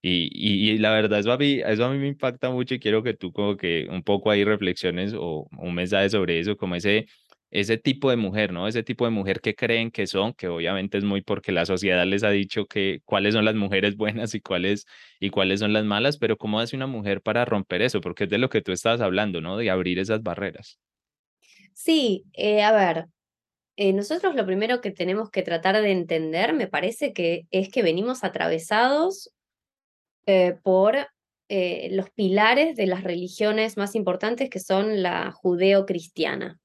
Y, 0.03 0.29
y, 0.33 0.77
la 0.77 0.91
verdad, 0.91 1.19
eso 1.19 1.31
a, 1.31 1.37
mí, 1.37 1.61
eso 1.65 1.85
a 1.85 1.91
mí 1.91 1.97
me 1.97 2.07
impacta 2.07 2.49
mucho 2.51 2.75
y 2.75 2.79
quiero 2.79 3.03
que 3.03 3.13
tú 3.15 3.31
como 3.31 3.57
que 3.57 3.87
un 3.89 4.03
poco 4.03 4.31
ahí 4.31 4.43
reflexiones 4.43 5.13
o 5.15 5.47
un 5.57 5.73
mensaje 5.75 6.09
sobre 6.09 6.39
eso, 6.39 6.57
como 6.57 6.75
ese, 6.75 7.07
ese 7.51 7.77
tipo 7.77 8.09
de 8.09 8.15
mujer, 8.15 8.53
¿no? 8.53 8.67
Ese 8.67 8.83
tipo 8.83 9.05
de 9.05 9.11
mujer 9.11 9.41
que 9.41 9.55
creen 9.55 9.91
que 9.91 10.07
son, 10.07 10.33
que 10.33 10.47
obviamente 10.47 10.97
es 10.97 11.03
muy 11.03 11.21
porque 11.21 11.51
la 11.51 11.65
sociedad 11.65 12.05
les 12.05 12.23
ha 12.23 12.31
dicho 12.31 12.65
que 12.65 13.01
cuáles 13.05 13.33
son 13.33 13.45
las 13.45 13.55
mujeres 13.55 13.95
buenas 13.97 14.33
y 14.33 14.41
cuáles, 14.41 14.85
y 15.19 15.29
cuáles 15.29 15.59
son 15.59 15.73
las 15.73 15.85
malas, 15.85 16.17
pero 16.17 16.37
¿cómo 16.37 16.59
hace 16.59 16.75
una 16.75 16.87
mujer 16.87 17.21
para 17.21 17.45
romper 17.45 17.81
eso? 17.81 18.01
Porque 18.01 18.23
es 18.23 18.29
de 18.29 18.39
lo 18.39 18.49
que 18.49 18.61
tú 18.61 18.71
estabas 18.71 19.01
hablando, 19.01 19.41
¿no? 19.41 19.57
De 19.57 19.69
abrir 19.69 19.99
esas 19.99 20.23
barreras. 20.23 20.79
Sí, 21.73 22.25
eh, 22.33 22.63
a 22.63 22.71
ver, 22.71 23.05
eh, 23.77 23.93
nosotros 23.93 24.35
lo 24.35 24.45
primero 24.45 24.79
que 24.79 24.91
tenemos 24.91 25.29
que 25.31 25.43
tratar 25.43 25.81
de 25.81 25.91
entender, 25.91 26.53
me 26.53 26.67
parece 26.67 27.13
que 27.13 27.47
es 27.51 27.69
que 27.69 27.81
venimos 27.81 28.23
atravesados 28.23 29.31
eh, 30.27 30.55
por 30.61 31.07
eh, 31.49 31.89
los 31.91 32.09
pilares 32.11 32.77
de 32.77 32.85
las 32.85 33.03
religiones 33.03 33.75
más 33.75 33.95
importantes 33.95 34.49
que 34.49 34.59
son 34.61 35.01
la 35.01 35.31
judeo-cristiana, 35.31 36.60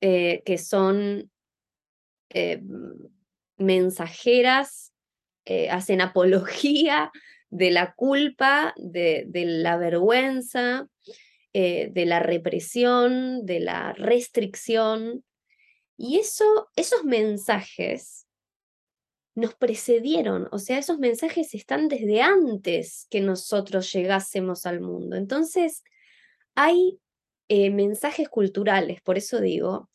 eh, 0.00 0.42
que 0.44 0.58
son 0.58 1.30
mensajeras, 3.56 4.92
hacen 5.70 6.00
apología 6.00 7.10
de 7.50 7.72
la 7.72 7.92
culpa, 7.94 8.72
de, 8.76 9.24
de 9.26 9.44
la 9.44 9.76
vergüenza, 9.76 10.86
de 11.52 12.04
la 12.06 12.20
represión, 12.20 13.44
de 13.44 13.58
la 13.58 13.92
restricción. 13.94 15.24
Y 15.96 16.18
eso, 16.18 16.70
esos 16.76 17.02
mensajes 17.02 18.28
nos 19.34 19.54
precedieron, 19.54 20.48
o 20.52 20.58
sea, 20.58 20.78
esos 20.78 20.98
mensajes 20.98 21.54
están 21.54 21.88
desde 21.88 22.20
antes 22.20 23.06
que 23.10 23.20
nosotros 23.20 23.92
llegásemos 23.92 24.66
al 24.66 24.80
mundo. 24.80 25.16
Entonces, 25.16 25.82
hay 26.54 27.00
eh, 27.52 27.68
mensajes 27.70 28.28
culturales, 28.28 29.00
por 29.00 29.18
eso 29.18 29.40
digo, 29.40 29.90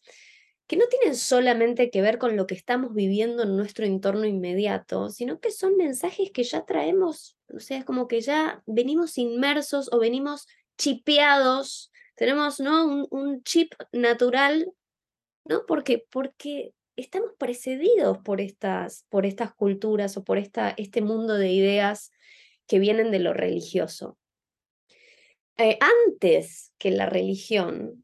que 0.67 0.75
no 0.75 0.87
tienen 0.87 1.15
solamente 1.15 1.89
que 1.89 2.01
ver 2.01 2.17
con 2.17 2.35
lo 2.35 2.47
que 2.47 2.53
estamos 2.53 2.93
viviendo 2.93 3.43
en 3.43 3.55
nuestro 3.55 3.85
entorno 3.85 4.25
inmediato, 4.25 5.09
sino 5.09 5.39
que 5.39 5.51
son 5.51 5.77
mensajes 5.77 6.31
que 6.31 6.43
ya 6.43 6.65
traemos, 6.65 7.37
o 7.47 7.61
sea, 7.61 7.77
es 7.77 7.85
como 7.85 8.09
que 8.09 8.19
ya 8.19 8.61
venimos 8.65 9.17
inmersos 9.17 9.89
o 9.93 9.99
venimos 9.99 10.47
chipeados, 10.77 11.93
tenemos 12.15 12.59
¿no? 12.59 12.85
un, 12.85 13.07
un 13.09 13.41
chip 13.43 13.73
natural, 13.93 14.69
¿no? 15.45 15.65
Porque, 15.65 16.05
porque 16.11 16.73
estamos 16.97 17.31
precedidos 17.37 18.17
por 18.17 18.41
estas, 18.41 19.05
por 19.07 19.25
estas 19.25 19.53
culturas 19.53 20.17
o 20.17 20.25
por 20.25 20.37
esta, 20.37 20.73
este 20.75 21.01
mundo 21.01 21.35
de 21.35 21.53
ideas 21.53 22.11
que 22.67 22.79
vienen 22.79 23.11
de 23.11 23.19
lo 23.19 23.33
religioso. 23.33 24.17
Eh, 25.57 25.77
antes 25.79 26.73
que 26.77 26.91
la 26.91 27.05
religión, 27.05 28.03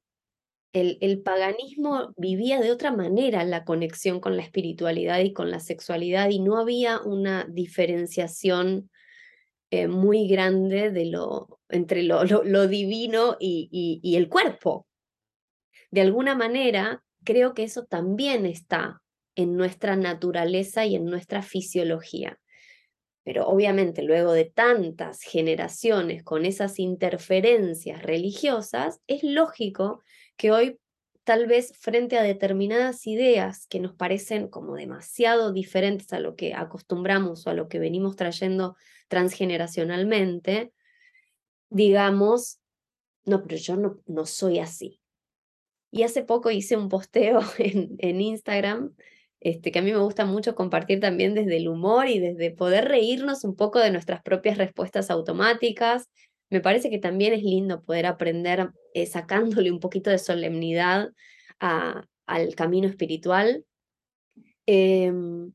el, 0.74 1.22
paganismo 1.22 2.14
vivía 2.16 2.62
de 2.62 2.72
otra 2.72 2.92
manera 2.92 3.44
la 3.44 3.66
conexión 3.66 4.22
con 4.22 4.38
la 4.38 4.44
espiritualidad 4.44 5.20
y 5.20 5.34
con 5.34 5.52
la 5.52 5.60
sexualidad 5.60 6.30
y 6.30 6.40
no 6.40 6.58
había 6.58 7.02
una 7.02 7.46
diferenciación 7.50 8.90
eh, 9.70 9.88
muy 9.90 10.30
grande 10.30 10.92
de 10.92 11.06
lo, 11.06 11.60
entre 11.68 12.04
lo, 12.04 12.68
divino 12.68 13.36
y 13.40 14.16
el 14.16 14.30
cuerpo. 14.30 14.88
De 15.90 16.00
alguna 16.00 16.36
manera, 16.36 17.04
creo 17.26 17.54
que 17.54 17.64
eso 17.64 17.84
también 17.84 18.46
está 18.46 19.02
en 19.36 19.58
nuestra 19.58 19.98
naturaleza 19.98 20.86
y 20.86 20.96
en 20.96 21.06
nuestra 21.06 21.42
fisiología. 21.42 22.40
Pero 23.24 23.48
obviamente 23.48 24.02
luego 24.02 24.34
de 24.34 24.46
tantas 24.46 25.22
generaciones 25.22 26.24
con 26.24 26.46
esas 26.46 26.80
interferencias 26.80 28.02
religiosas, 28.02 29.00
es 29.08 29.24
lógico 29.24 30.02
que 30.38 30.52
hoy 30.52 30.80
tal 31.24 31.46
vez 31.46 31.74
frente 31.78 32.18
a 32.18 32.24
determinadas 32.24 33.06
ideas 33.06 33.68
que 33.68 33.80
nos 33.80 33.94
parecen 33.94 34.48
como 34.48 34.76
demasiado 34.76 35.54
diferentes 35.54 36.12
a 36.14 36.20
lo 36.20 36.36
que 36.36 36.54
acostumbramos 36.54 37.46
o 37.46 37.52
a 37.52 37.54
lo 37.54 37.68
que 37.68 37.80
venimos 37.80 38.16
trayendo 38.16 38.76
transgeneracionalmente, 39.08 40.74
digamos, 41.70 42.60
no, 43.26 43.44
pero 43.44 43.56
yo 43.58 43.76
no, 43.76 44.00
no 44.08 44.26
soy 44.26 44.60
así. 44.60 45.00
Y 45.92 46.04
hace 46.04 46.24
poco 46.24 46.50
hice 46.50 46.76
un 46.76 46.90
posteo 46.90 47.42
en, 47.60 47.96
en 48.00 48.22
Instagram 48.22 48.96
este, 49.42 49.72
que 49.72 49.80
a 49.80 49.82
mí 49.82 49.92
me 49.92 50.00
gusta 50.00 50.26
mucho 50.26 50.54
compartir 50.56 51.00
también 51.00 51.34
desde 51.34 51.58
el 51.58 51.68
humor 51.68 52.08
y 52.08 52.20
desde 52.20 52.52
poder 52.52 52.88
reírnos 52.88 53.44
un 53.44 53.56
poco 53.56 53.80
de 53.80 53.92
nuestras 53.92 54.22
propias 54.22 54.58
respuestas 54.58 55.10
automáticas. 55.10 56.10
Me 56.52 56.62
parece 56.62 56.92
que 56.92 57.00
también 57.00 57.34
es 57.34 57.42
lindo 57.44 57.82
poder 57.82 58.06
aprender 58.06 58.70
eh, 58.94 59.08
sacándole 59.08 59.72
un 59.72 59.80
poquito 59.80 60.12
de 60.12 60.20
solemnidad 60.20 61.10
a, 61.60 62.06
al 62.28 62.56
camino 62.56 62.88
espiritual, 62.88 63.66
em, 64.68 65.54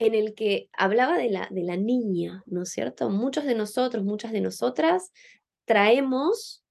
en 0.00 0.14
el 0.14 0.34
que 0.34 0.68
hablaba 0.72 1.16
de 1.16 1.30
la, 1.30 1.46
de 1.50 1.62
la 1.62 1.76
niña, 1.76 2.42
¿no 2.46 2.62
es 2.62 2.70
cierto? 2.70 3.10
Muchos 3.10 3.44
de 3.44 3.54
nosotros, 3.54 4.02
muchas 4.02 4.32
de 4.32 4.40
nosotras 4.40 5.12
traemos 5.66 6.64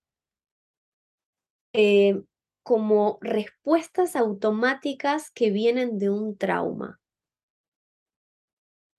eh, 1.74 2.20
como 2.70 3.18
respuestas 3.22 4.16
automáticas 4.16 5.32
que 5.32 5.50
vienen 5.50 5.98
de 5.98 6.12
un 6.12 6.38
trauma. 6.38 7.00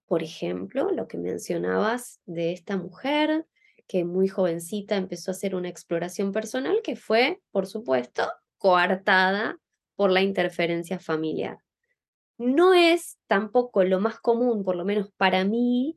Por 0.06 0.24
ejemplo, 0.24 0.90
lo 0.90 1.06
que 1.06 1.18
mencionabas 1.18 2.20
de 2.26 2.52
esta 2.52 2.76
mujer 2.76 3.46
que 3.86 4.04
muy 4.04 4.26
jovencita 4.26 4.96
empezó 4.96 5.30
a 5.30 5.34
hacer 5.34 5.54
una 5.54 5.68
exploración 5.68 6.32
personal 6.32 6.80
que 6.82 6.96
fue, 6.96 7.40
por 7.52 7.68
supuesto, 7.68 8.28
coartada 8.58 9.56
por 9.94 10.10
la 10.10 10.22
interferencia 10.22 10.98
familiar. 10.98 11.58
No 12.38 12.74
es 12.74 13.20
tampoco 13.28 13.84
lo 13.84 14.00
más 14.00 14.18
común, 14.18 14.64
por 14.64 14.74
lo 14.74 14.84
menos 14.84 15.12
para 15.16 15.44
mí, 15.44 15.96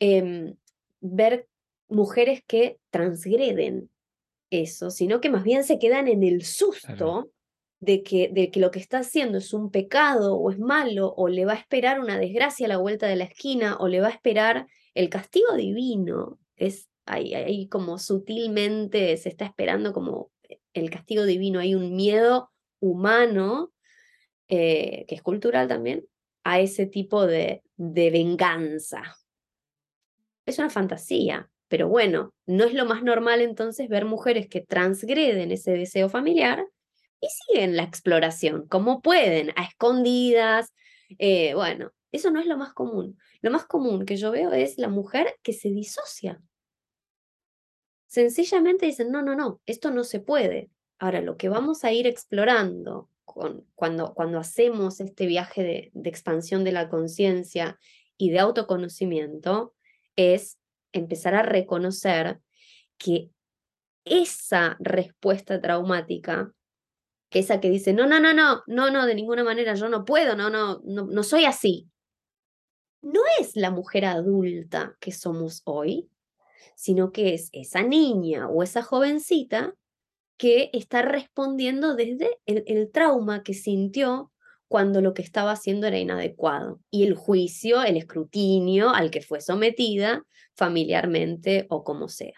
em, 0.00 0.56
ver 0.98 1.46
mujeres 1.86 2.42
que 2.44 2.80
transgreden 2.90 3.88
eso, 4.50 4.90
sino 4.90 5.20
que 5.20 5.30
más 5.30 5.44
bien 5.44 5.64
se 5.64 5.78
quedan 5.78 6.08
en 6.08 6.22
el 6.22 6.44
susto 6.44 7.30
de, 7.80 8.02
que, 8.02 8.28
de 8.32 8.50
que 8.50 8.60
lo 8.60 8.70
que 8.70 8.78
está 8.78 8.98
haciendo 8.98 9.38
es 9.38 9.52
un 9.52 9.70
pecado 9.70 10.36
o 10.36 10.50
es 10.50 10.58
malo 10.58 11.14
o 11.16 11.28
le 11.28 11.44
va 11.44 11.52
a 11.52 11.56
esperar 11.56 12.00
una 12.00 12.18
desgracia 12.18 12.66
a 12.66 12.68
la 12.68 12.78
vuelta 12.78 13.06
de 13.06 13.16
la 13.16 13.24
esquina 13.24 13.76
o 13.78 13.88
le 13.88 14.00
va 14.00 14.08
a 14.08 14.12
esperar 14.12 14.66
el 14.94 15.08
castigo 15.08 15.54
divino. 15.54 16.38
Es 16.56 16.88
ahí, 17.06 17.34
ahí 17.34 17.68
como 17.68 17.98
sutilmente 17.98 19.16
se 19.16 19.28
está 19.28 19.44
esperando 19.44 19.92
como 19.92 20.30
el 20.74 20.90
castigo 20.90 21.24
divino, 21.24 21.60
hay 21.60 21.74
un 21.74 21.94
miedo 21.94 22.50
humano, 22.80 23.72
eh, 24.48 25.04
que 25.08 25.14
es 25.14 25.22
cultural 25.22 25.68
también, 25.68 26.06
a 26.44 26.60
ese 26.60 26.86
tipo 26.86 27.26
de, 27.26 27.62
de 27.76 28.10
venganza. 28.10 29.02
Es 30.46 30.58
una 30.58 30.70
fantasía, 30.70 31.50
pero 31.68 31.88
bueno, 31.88 32.34
no 32.46 32.64
es 32.64 32.74
lo 32.74 32.86
más 32.86 33.02
normal 33.02 33.40
entonces 33.40 33.88
ver 33.88 34.04
mujeres 34.04 34.48
que 34.48 34.62
transgreden 34.62 35.52
ese 35.52 35.72
deseo 35.72 36.08
familiar 36.08 36.66
y 37.20 37.28
siguen 37.28 37.76
la 37.76 37.82
exploración, 37.82 38.66
como 38.68 39.02
pueden, 39.02 39.52
a 39.56 39.64
escondidas. 39.64 40.72
Eh, 41.18 41.54
bueno, 41.54 41.92
eso 42.12 42.30
no 42.30 42.40
es 42.40 42.46
lo 42.46 42.56
más 42.56 42.72
común. 42.72 43.18
Lo 43.42 43.50
más 43.50 43.66
común 43.66 44.06
que 44.06 44.16
yo 44.16 44.30
veo 44.30 44.52
es 44.52 44.78
la 44.78 44.88
mujer 44.88 45.36
que 45.42 45.52
se 45.52 45.68
disocia. 45.68 46.40
Sencillamente 48.06 48.86
dicen, 48.86 49.10
no, 49.10 49.22
no, 49.22 49.34
no, 49.34 49.60
esto 49.66 49.90
no 49.90 50.04
se 50.04 50.20
puede. 50.20 50.70
Ahora, 50.98 51.20
lo 51.20 51.36
que 51.36 51.48
vamos 51.48 51.84
a 51.84 51.92
ir 51.92 52.06
explorando 52.06 53.10
con, 53.24 53.66
cuando, 53.74 54.14
cuando 54.14 54.38
hacemos 54.38 55.00
este 55.00 55.26
viaje 55.26 55.62
de, 55.62 55.90
de 55.92 56.08
expansión 56.08 56.64
de 56.64 56.72
la 56.72 56.88
conciencia 56.88 57.78
y 58.16 58.30
de 58.30 58.38
autoconocimiento 58.38 59.74
es 60.16 60.57
empezar 60.92 61.34
a 61.34 61.42
reconocer 61.42 62.40
que 62.96 63.30
esa 64.04 64.76
respuesta 64.80 65.60
traumática, 65.60 66.52
esa 67.30 67.60
que 67.60 67.70
dice, 67.70 67.92
no, 67.92 68.06
no, 68.06 68.20
no, 68.20 68.32
no, 68.32 68.62
no, 68.66 68.90
no, 68.90 69.06
de 69.06 69.14
ninguna 69.14 69.44
manera, 69.44 69.74
yo 69.74 69.88
no 69.88 70.04
puedo, 70.04 70.34
no, 70.34 70.50
no, 70.50 70.80
no, 70.84 71.06
no 71.06 71.22
soy 71.22 71.44
así, 71.44 71.88
no 73.02 73.20
es 73.40 73.54
la 73.54 73.70
mujer 73.70 74.04
adulta 74.06 74.96
que 75.00 75.12
somos 75.12 75.62
hoy, 75.64 76.10
sino 76.74 77.12
que 77.12 77.34
es 77.34 77.50
esa 77.52 77.82
niña 77.82 78.48
o 78.48 78.62
esa 78.62 78.82
jovencita 78.82 79.74
que 80.36 80.70
está 80.72 81.02
respondiendo 81.02 81.94
desde 81.96 82.38
el, 82.46 82.64
el 82.66 82.90
trauma 82.90 83.42
que 83.42 83.54
sintió 83.54 84.32
cuando 84.68 85.00
lo 85.00 85.14
que 85.14 85.22
estaba 85.22 85.52
haciendo 85.52 85.86
era 85.86 85.98
inadecuado 85.98 86.80
y 86.90 87.04
el 87.04 87.14
juicio, 87.14 87.82
el 87.82 87.96
escrutinio 87.96 88.90
al 88.90 89.10
que 89.10 89.22
fue 89.22 89.40
sometida 89.40 90.24
familiarmente 90.54 91.66
o 91.70 91.84
como 91.84 92.08
sea. 92.08 92.34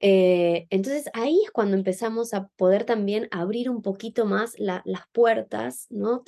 Eh, 0.00 0.66
entonces 0.70 1.08
ahí 1.14 1.40
es 1.44 1.50
cuando 1.50 1.76
empezamos 1.76 2.34
a 2.34 2.48
poder 2.56 2.84
también 2.84 3.28
abrir 3.30 3.70
un 3.70 3.82
poquito 3.82 4.26
más 4.26 4.54
las 4.58 4.82
puertas, 5.12 5.86
¿no? 5.90 6.24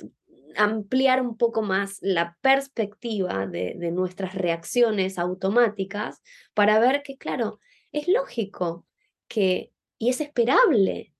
ampliar 0.55 1.21
un 1.21 1.37
poco 1.37 1.61
más 1.61 1.97
la 2.01 2.37
perspectiva 2.41 3.45
de, 3.45 3.75
de 3.77 3.91
nuestras 3.91 4.33
reacciones 4.33 5.19
automáticas 5.19 6.21
para 6.53 6.79
ver 6.79 7.03
que, 7.03 7.17
claro, 7.17 7.59
es 7.91 8.07
lógico 8.07 8.85
que, 9.27 9.71
y 9.99 10.09
es 10.09 10.21
esperable 10.21 11.13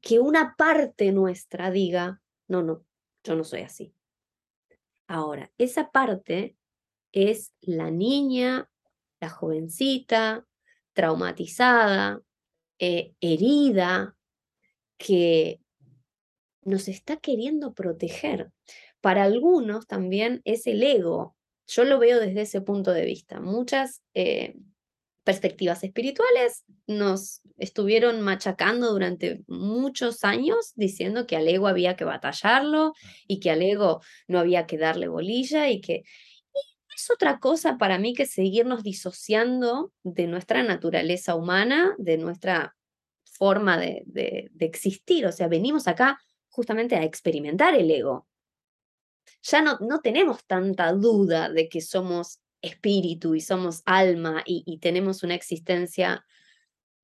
que 0.00 0.20
una 0.20 0.54
parte 0.56 1.10
nuestra 1.12 1.70
diga, 1.70 2.20
no, 2.46 2.62
no, 2.62 2.84
yo 3.26 3.34
no 3.36 3.44
soy 3.44 3.60
así. 3.62 3.92
Ahora, 5.08 5.52
esa 5.58 5.90
parte 5.90 6.56
es 7.12 7.52
la 7.60 7.90
niña, 7.90 8.70
la 9.20 9.30
jovencita, 9.30 10.46
traumatizada, 10.92 12.22
eh, 12.78 13.14
herida, 13.20 14.16
que 14.98 15.60
nos 16.62 16.88
está 16.88 17.16
queriendo 17.18 17.74
proteger. 17.74 18.50
Para 19.00 19.24
algunos 19.24 19.86
también 19.86 20.40
es 20.44 20.66
el 20.66 20.82
ego. 20.82 21.36
Yo 21.66 21.84
lo 21.84 21.98
veo 21.98 22.20
desde 22.20 22.42
ese 22.42 22.60
punto 22.60 22.92
de 22.92 23.04
vista. 23.04 23.40
Muchas 23.40 24.02
eh, 24.14 24.56
perspectivas 25.26 25.82
espirituales 25.82 26.64
nos 26.86 27.42
estuvieron 27.58 28.20
machacando 28.20 28.92
durante 28.92 29.42
muchos 29.48 30.22
años 30.22 30.72
diciendo 30.76 31.26
que 31.26 31.34
al 31.34 31.48
ego 31.48 31.66
había 31.66 31.96
que 31.96 32.04
batallarlo 32.04 32.92
y 33.26 33.40
que 33.40 33.50
al 33.50 33.60
ego 33.60 34.00
no 34.28 34.38
había 34.38 34.66
que 34.66 34.78
darle 34.78 35.08
bolilla 35.08 35.68
y 35.68 35.80
que 35.80 36.04
es 36.94 37.10
otra 37.10 37.40
cosa 37.40 37.76
para 37.76 37.98
mí 37.98 38.14
que 38.14 38.24
seguirnos 38.24 38.84
disociando 38.84 39.92
de 40.04 40.28
nuestra 40.28 40.62
naturaleza 40.62 41.34
humana, 41.34 41.96
de 41.98 42.18
nuestra 42.18 42.76
forma 43.24 43.78
de, 43.78 44.04
de, 44.06 44.48
de 44.52 44.64
existir. 44.64 45.26
O 45.26 45.32
sea, 45.32 45.48
venimos 45.48 45.88
acá 45.88 46.20
justamente 46.50 46.94
a 46.94 47.02
experimentar 47.02 47.74
el 47.74 47.90
ego. 47.90 48.28
Ya 49.42 49.60
no, 49.60 49.76
no 49.80 49.98
tenemos 49.98 50.46
tanta 50.46 50.92
duda 50.92 51.50
de 51.50 51.68
que 51.68 51.80
somos 51.80 52.38
espíritu 52.66 53.34
y 53.34 53.40
somos 53.40 53.82
alma 53.84 54.42
y, 54.46 54.78
tenemos 54.78 55.22
una 55.22 55.34
existencia 55.34 56.24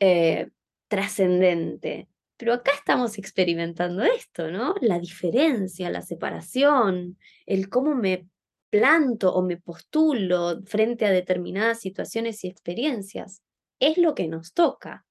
eh, 0.00 0.50
trascendente. 0.88 2.09
Pero 2.37 2.54
acá 2.54 2.73
estamos 2.75 3.19
experimentando 3.19 4.02
esto, 4.02 4.50
¿no? 4.50 4.75
La 4.81 4.99
diferencia, 4.99 5.90
la 5.90 6.02
separación, 6.02 7.19
el 7.47 7.69
cómo 7.69 7.95
me 7.95 8.26
planto 8.71 9.35
o 9.35 9.42
me 9.42 9.59
postulo 9.59 10.62
frente 10.64 11.07
a 11.07 11.11
determinadas 11.11 11.81
situaciones 11.81 12.42
y 12.42 12.49
experiencias. 12.49 13.42
Es 13.78 13.99
lo 13.99 14.14
que 14.14 14.28
nos 14.28 14.54
toca. 14.54 15.04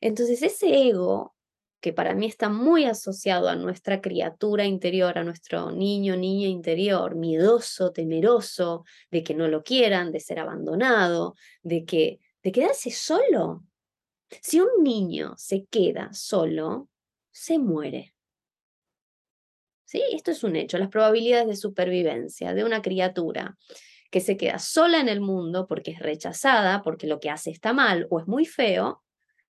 Entonces 0.00 0.42
ese 0.42 0.88
ego 0.88 1.34
que 1.80 1.92
para 1.92 2.14
mí 2.14 2.26
está 2.26 2.48
muy 2.48 2.84
asociado 2.84 3.48
a 3.48 3.56
nuestra 3.56 4.00
criatura 4.00 4.64
interior, 4.64 5.16
a 5.18 5.24
nuestro 5.24 5.70
niño, 5.70 6.16
niña 6.16 6.48
interior, 6.48 7.14
miedoso, 7.14 7.92
temeroso, 7.92 8.84
de 9.10 9.22
que 9.22 9.34
no 9.34 9.48
lo 9.48 9.62
quieran, 9.62 10.10
de 10.10 10.20
ser 10.20 10.40
abandonado, 10.40 11.34
de 11.62 11.84
que 11.84 12.20
de 12.42 12.52
quedarse 12.52 12.90
solo. 12.90 13.64
Si 14.42 14.60
un 14.60 14.82
niño 14.82 15.34
se 15.36 15.66
queda 15.66 16.12
solo, 16.12 16.88
se 17.30 17.58
muere. 17.58 18.14
¿Sí? 19.84 20.02
Esto 20.12 20.32
es 20.32 20.44
un 20.44 20.56
hecho, 20.56 20.76
las 20.76 20.90
probabilidades 20.90 21.48
de 21.48 21.56
supervivencia 21.56 22.52
de 22.52 22.64
una 22.64 22.82
criatura 22.82 23.56
que 24.10 24.20
se 24.20 24.36
queda 24.36 24.58
sola 24.58 25.00
en 25.00 25.08
el 25.08 25.20
mundo 25.20 25.66
porque 25.66 25.92
es 25.92 26.00
rechazada, 26.00 26.82
porque 26.82 27.06
lo 27.06 27.20
que 27.20 27.30
hace 27.30 27.50
está 27.50 27.72
mal 27.72 28.06
o 28.10 28.20
es 28.20 28.26
muy 28.26 28.44
feo, 28.44 29.02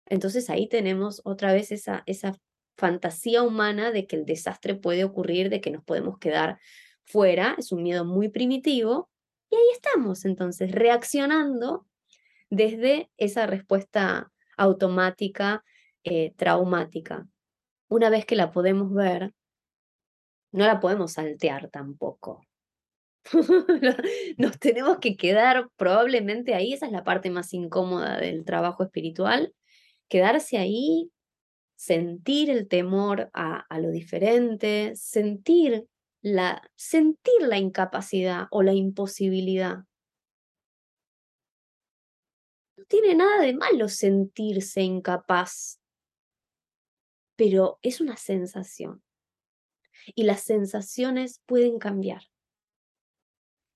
entonces 0.07 0.51
ahí 0.51 0.69
tenemos 0.69 1.21
otra 1.25 1.53
vez 1.53 1.73
esa, 1.73 2.03
esa 2.07 2.39
fantasía 2.77 3.43
humana 3.43 3.93
de 3.93 4.07
que 4.07 4.17
el 4.17 4.25
desastre 4.25 4.75
puede 4.75 5.05
ocurrir, 5.05 5.51
de 5.51 5.61
que 5.61 5.71
nos 5.71 5.85
podemos 5.85 6.19
quedar 6.19 6.59
fuera, 7.05 7.55
es 7.59 7.73
un 7.73 7.83
miedo 7.83 8.05
muy 8.05 8.29
primitivo, 8.29 9.11
y 9.51 9.57
ahí 9.57 9.67
estamos 9.73 10.25
entonces 10.25 10.73
reaccionando 10.73 11.87
desde 12.51 13.11
esa 13.17 13.47
respuesta 13.47 14.33
automática, 14.57 15.65
eh, 16.03 16.33
traumática. 16.37 17.27
Una 17.89 18.11
vez 18.11 18.27
que 18.27 18.37
la 18.37 18.51
podemos 18.51 18.93
ver, 18.93 19.33
no 20.53 20.67
la 20.67 20.81
podemos 20.81 21.13
saltear 21.13 21.69
tampoco. 21.71 22.45
Nos 24.37 24.59
tenemos 24.59 24.99
que 24.99 25.17
quedar 25.17 25.69
probablemente 25.77 26.55
ahí, 26.55 26.73
esa 26.73 26.87
es 26.87 26.93
la 26.93 27.05
parte 27.05 27.31
más 27.31 27.53
incómoda 27.55 28.19
del 28.19 28.45
trabajo 28.45 28.83
espiritual, 28.85 29.55
quedarse 30.09 30.59
ahí, 30.59 31.11
sentir 31.77 32.51
el 32.51 32.69
temor 32.69 33.31
a, 33.35 33.67
lo 33.79 33.91
diferente, 33.91 34.93
sentir 34.97 35.87
la, 36.23 36.63
sentir 36.77 37.43
la 37.43 37.59
incapacidad 37.59 38.47
o 38.51 38.63
la 38.63 38.73
imposibilidad. 38.73 39.85
No 42.77 42.85
tiene 42.87 43.15
nada 43.15 43.43
de 43.43 43.55
malo 43.55 43.89
sentirse 43.89 44.83
incapaz, 44.83 45.81
pero 47.37 47.79
es 47.83 48.01
una 48.01 48.17
sensación. 48.17 49.03
Y 50.15 50.25
las 50.25 50.43
sensaciones 50.43 51.41
pueden 51.47 51.79
cambiar. 51.79 52.23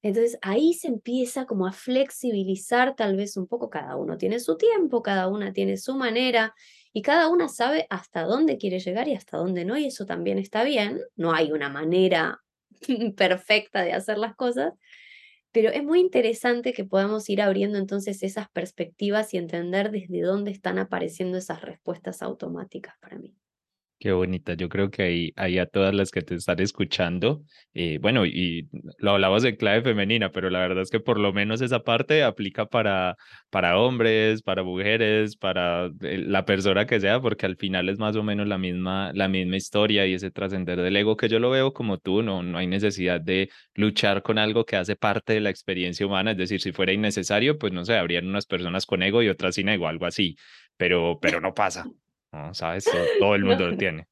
Entonces 0.03 0.39
ahí 0.43 0.75
se 0.75 0.89
empieza 0.89 1.45
como 1.47 1.67
a 1.67 1.73
flexibilizar 1.73 2.95
tal 2.97 3.17
vez 3.17 3.37
un 3.37 3.47
poco, 3.49 3.69
cada 3.71 3.97
uno 3.97 4.17
tiene 4.17 4.39
su 4.41 4.57
tiempo, 4.57 5.03
cada 5.03 5.29
una 5.29 5.53
tiene 5.53 5.77
su 5.77 5.97
manera 5.97 6.55
y 6.93 7.03
cada 7.03 7.29
una 7.29 7.49
sabe 7.49 7.87
hasta 7.91 8.23
dónde 8.23 8.59
quiere 8.59 8.79
llegar 8.79 9.09
y 9.09 9.15
hasta 9.15 9.39
dónde 9.39 9.65
no, 9.65 9.77
y 9.77 9.87
eso 9.87 10.07
también 10.07 10.39
está 10.39 10.63
bien, 10.65 11.01
no 11.17 11.33
hay 11.33 11.53
una 11.53 11.69
manera 11.69 12.41
perfecta 13.17 13.83
de 13.83 13.93
hacer 13.93 14.19
las 14.19 14.37
cosas, 14.37 14.75
pero 15.53 15.71
es 15.71 15.83
muy 15.85 16.01
interesante 16.01 16.73
que 16.73 16.85
podamos 16.85 17.29
ir 17.31 17.43
abriendo 17.43 17.79
entonces 17.79 18.23
esas 18.23 18.49
perspectivas 18.51 19.35
y 19.35 19.39
entender 19.39 19.91
desde 19.91 20.21
dónde 20.23 20.51
están 20.53 20.79
apareciendo 20.79 21.39
esas 21.39 21.63
respuestas 21.63 22.23
automáticas 22.23 22.95
para 23.01 23.19
mí. 23.19 23.35
Qué 24.01 24.13
bonita. 24.13 24.55
Yo 24.55 24.69
creo 24.69 24.91
que 24.93 25.03
ahí, 25.03 25.33
ahí 25.35 25.59
a 25.59 25.67
todas 25.67 25.93
las 25.93 26.13
que 26.13 26.23
te 26.23 26.37
están 26.37 26.61
escuchando, 26.61 27.43
eh, 27.75 27.99
bueno, 28.01 28.27
y 28.27 28.69
lo 28.99 29.11
hablamos 29.11 29.43
en 29.43 29.57
clave 29.57 29.83
femenina, 29.83 30.31
pero 30.31 30.51
la 30.51 30.61
verdad 30.61 30.83
es 30.83 30.91
que 30.91 31.01
por 31.01 31.19
lo 31.19 31.33
menos 31.33 31.61
esa 31.63 31.81
parte 31.83 32.23
aplica 32.23 32.67
para, 32.67 33.17
para 33.51 33.77
hombres, 33.77 34.43
para 34.43 34.63
mujeres, 34.63 35.37
para 35.37 35.87
eh, 36.03 36.19
la 36.19 36.45
persona 36.45 36.87
que 36.87 37.01
sea, 37.01 37.21
porque 37.21 37.47
al 37.47 37.57
final 37.57 37.89
es 37.89 37.99
más 37.99 38.15
o 38.15 38.23
menos 38.23 38.47
la 38.47 38.57
misma, 38.57 39.11
la 39.15 39.27
misma 39.27 39.57
historia 39.57 40.07
y 40.07 40.15
ese 40.15 40.31
trascender 40.31 40.81
del 40.81 40.97
ego 40.97 41.17
que 41.17 41.29
yo 41.29 41.41
lo 41.41 41.51
veo 41.51 41.73
como 41.73 41.99
tú, 41.99 42.23
no, 42.23 42.45
no 42.45 42.59
hay 42.59 42.69
necesidad 42.69 43.21
de 43.21 43.51
luchar 43.75 44.23
con 44.23 44.39
algo 44.39 44.65
que 44.65 44.77
hace 44.77 44.95
parte 44.95 45.33
de 45.33 45.41
la 45.41 45.51
experiencia 45.51 46.07
humana, 46.07 46.31
es 46.31 46.37
decir, 46.37 46.61
si 46.61 46.71
fuera 46.71 46.93
innecesario, 46.93 47.59
pues 47.59 47.73
no 47.73 47.85
sé, 47.85 47.97
habrían 47.97 48.29
unas 48.29 48.47
personas 48.47 48.87
con 48.87 49.03
ego 49.03 49.25
y 49.25 49.29
otras 49.29 49.57
sin 49.57 49.69
ego, 49.69 49.89
algo 49.89 50.07
así, 50.07 50.37
pero, 50.77 51.19
pero 51.21 51.41
no 51.41 51.53
pasa. 51.53 51.85
¿No? 52.33 52.55
¿Sabes? 52.55 52.85
Todo, 53.19 53.35
el 53.35 53.45
mundo 53.45 53.69
lo 53.69 53.77
tiene. 53.77 54.07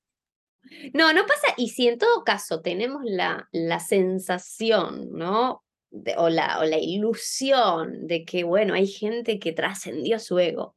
No, 0.95 1.13
no 1.13 1.25
pasa, 1.27 1.55
y 1.57 1.69
si 1.69 1.87
en 1.87 1.99
todo 1.99 2.25
caso 2.25 2.61
tenemos 2.61 3.03
la, 3.05 3.49
la 3.53 3.79
sensación, 3.79 5.13
¿no? 5.13 5.63
o, 6.17 6.29
la, 6.29 6.61
o 6.61 6.65
la 6.65 6.79
ilusión 6.79 8.07
de 8.07 8.25
que, 8.25 8.45
bueno, 8.45 8.75
hay 8.75 8.87
gente 8.87 9.39
que 9.39 9.53
trascendió 9.53 10.19
su 10.19 10.39
ego, 10.39 10.77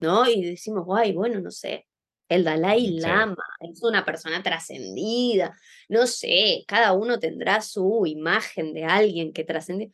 ¿no? 0.00 0.28
Y 0.28 0.44
decimos, 0.44 0.84
guay, 0.84 1.12
bueno, 1.12 1.40
no 1.40 1.50
sé, 1.50 1.86
el 2.28 2.44
Dalai 2.44 2.98
Lama 2.98 3.44
es 3.60 3.82
una 3.82 4.04
persona 4.04 4.42
trascendida, 4.42 5.56
no 5.88 6.06
sé, 6.06 6.64
cada 6.66 6.92
uno 6.92 7.18
tendrá 7.18 7.60
su 7.60 8.04
imagen 8.06 8.72
de 8.74 8.84
alguien 8.84 9.32
que 9.32 9.44
trascendió. 9.44 9.88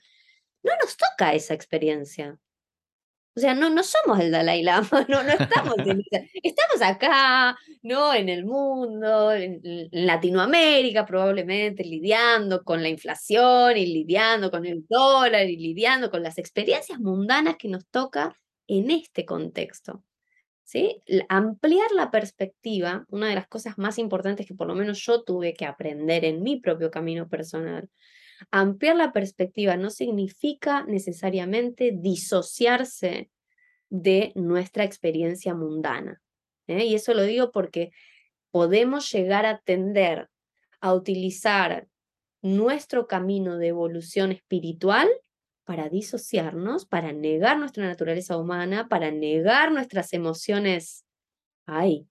No 0.62 0.72
nos 0.82 0.96
toca 0.96 1.34
esa 1.34 1.54
experiencia. 1.54 2.38
O 3.40 3.42
sea, 3.42 3.54
no, 3.54 3.70
no 3.70 3.82
somos 3.82 4.20
el 4.20 4.30
Dalai 4.30 4.62
Lama, 4.62 4.86
no, 5.08 5.22
no 5.22 5.30
estamos 5.32 5.76
estamos 6.42 6.82
acá, 6.82 7.56
¿no? 7.82 8.12
En 8.12 8.28
el 8.28 8.44
mundo, 8.44 9.32
en, 9.32 9.62
Latinoamérica 9.92 11.06
probablemente, 11.06 11.82
lidiando 11.82 12.62
con 12.64 12.82
la 12.82 12.90
inflación 12.90 13.78
y 13.78 13.86
lidiando 13.86 14.50
con 14.50 14.66
el 14.66 14.84
dólar 14.86 15.48
y 15.48 15.56
lidiando 15.56 16.10
con 16.10 16.22
las 16.22 16.36
experiencias 16.36 17.00
mundanas 17.00 17.56
que 17.56 17.68
nos 17.68 17.86
toca 17.86 18.36
en 18.66 18.90
este 18.90 19.24
contexto. 19.24 20.04
¿Sí? 20.62 21.02
Ampliar 21.30 21.92
la 21.92 22.10
perspectiva, 22.10 23.06
una 23.08 23.30
de 23.30 23.36
las 23.36 23.48
cosas 23.48 23.78
más 23.78 23.96
importantes 23.98 24.46
que 24.46 24.54
por 24.54 24.66
lo 24.66 24.74
menos 24.74 25.02
yo 25.02 25.22
tuve 25.22 25.54
que 25.54 25.64
aprender 25.64 26.26
en 26.26 26.42
mi 26.42 26.60
propio 26.60 26.90
camino 26.90 27.26
personal, 27.26 27.88
Ampliar 28.50 28.96
la 28.96 29.12
perspectiva 29.12 29.76
no 29.76 29.90
significa 29.90 30.84
necesariamente 30.84 31.92
disociarse 31.94 33.30
de 33.90 34.32
nuestra 34.34 34.84
experiencia 34.84 35.54
mundana. 35.54 36.22
¿eh? 36.66 36.84
Y 36.84 36.94
eso 36.94 37.12
lo 37.14 37.22
digo 37.22 37.50
porque 37.50 37.90
podemos 38.50 39.10
llegar 39.12 39.46
a 39.46 39.58
tender 39.58 40.28
a 40.80 40.94
utilizar 40.94 41.86
nuestro 42.42 43.06
camino 43.06 43.58
de 43.58 43.68
evolución 43.68 44.32
espiritual 44.32 45.08
para 45.64 45.88
disociarnos, 45.88 46.86
para 46.86 47.12
negar 47.12 47.58
nuestra 47.58 47.86
naturaleza 47.86 48.36
humana, 48.36 48.88
para 48.88 49.10
negar 49.10 49.70
nuestras 49.72 50.12
emociones, 50.12 51.04
ay, 51.66 52.08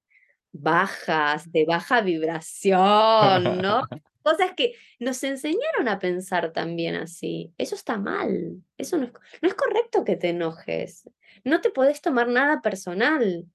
bajas, 0.51 1.51
de 1.51 1.65
baja 1.65 2.01
vibración, 2.01 3.61
¿no? 3.61 3.81
cosas 4.23 4.53
que 4.55 4.75
nos 4.99 5.23
enseñaron 5.23 5.88
a 5.88 5.99
pensar 5.99 6.51
también 6.51 6.95
así. 6.95 7.53
Eso 7.58 7.75
está 7.75 7.97
mal. 7.97 8.62
Eso 8.77 8.97
no 8.97 9.05
es, 9.05 9.12
no 9.41 9.49
es 9.49 9.55
correcto 9.55 10.03
que 10.03 10.15
te 10.15 10.29
enojes. 10.29 11.10
No 11.43 11.62
te 11.62 11.69
podés 11.69 12.01
tomar 12.01 12.27
nada 12.27 12.62
personal. 12.62 13.47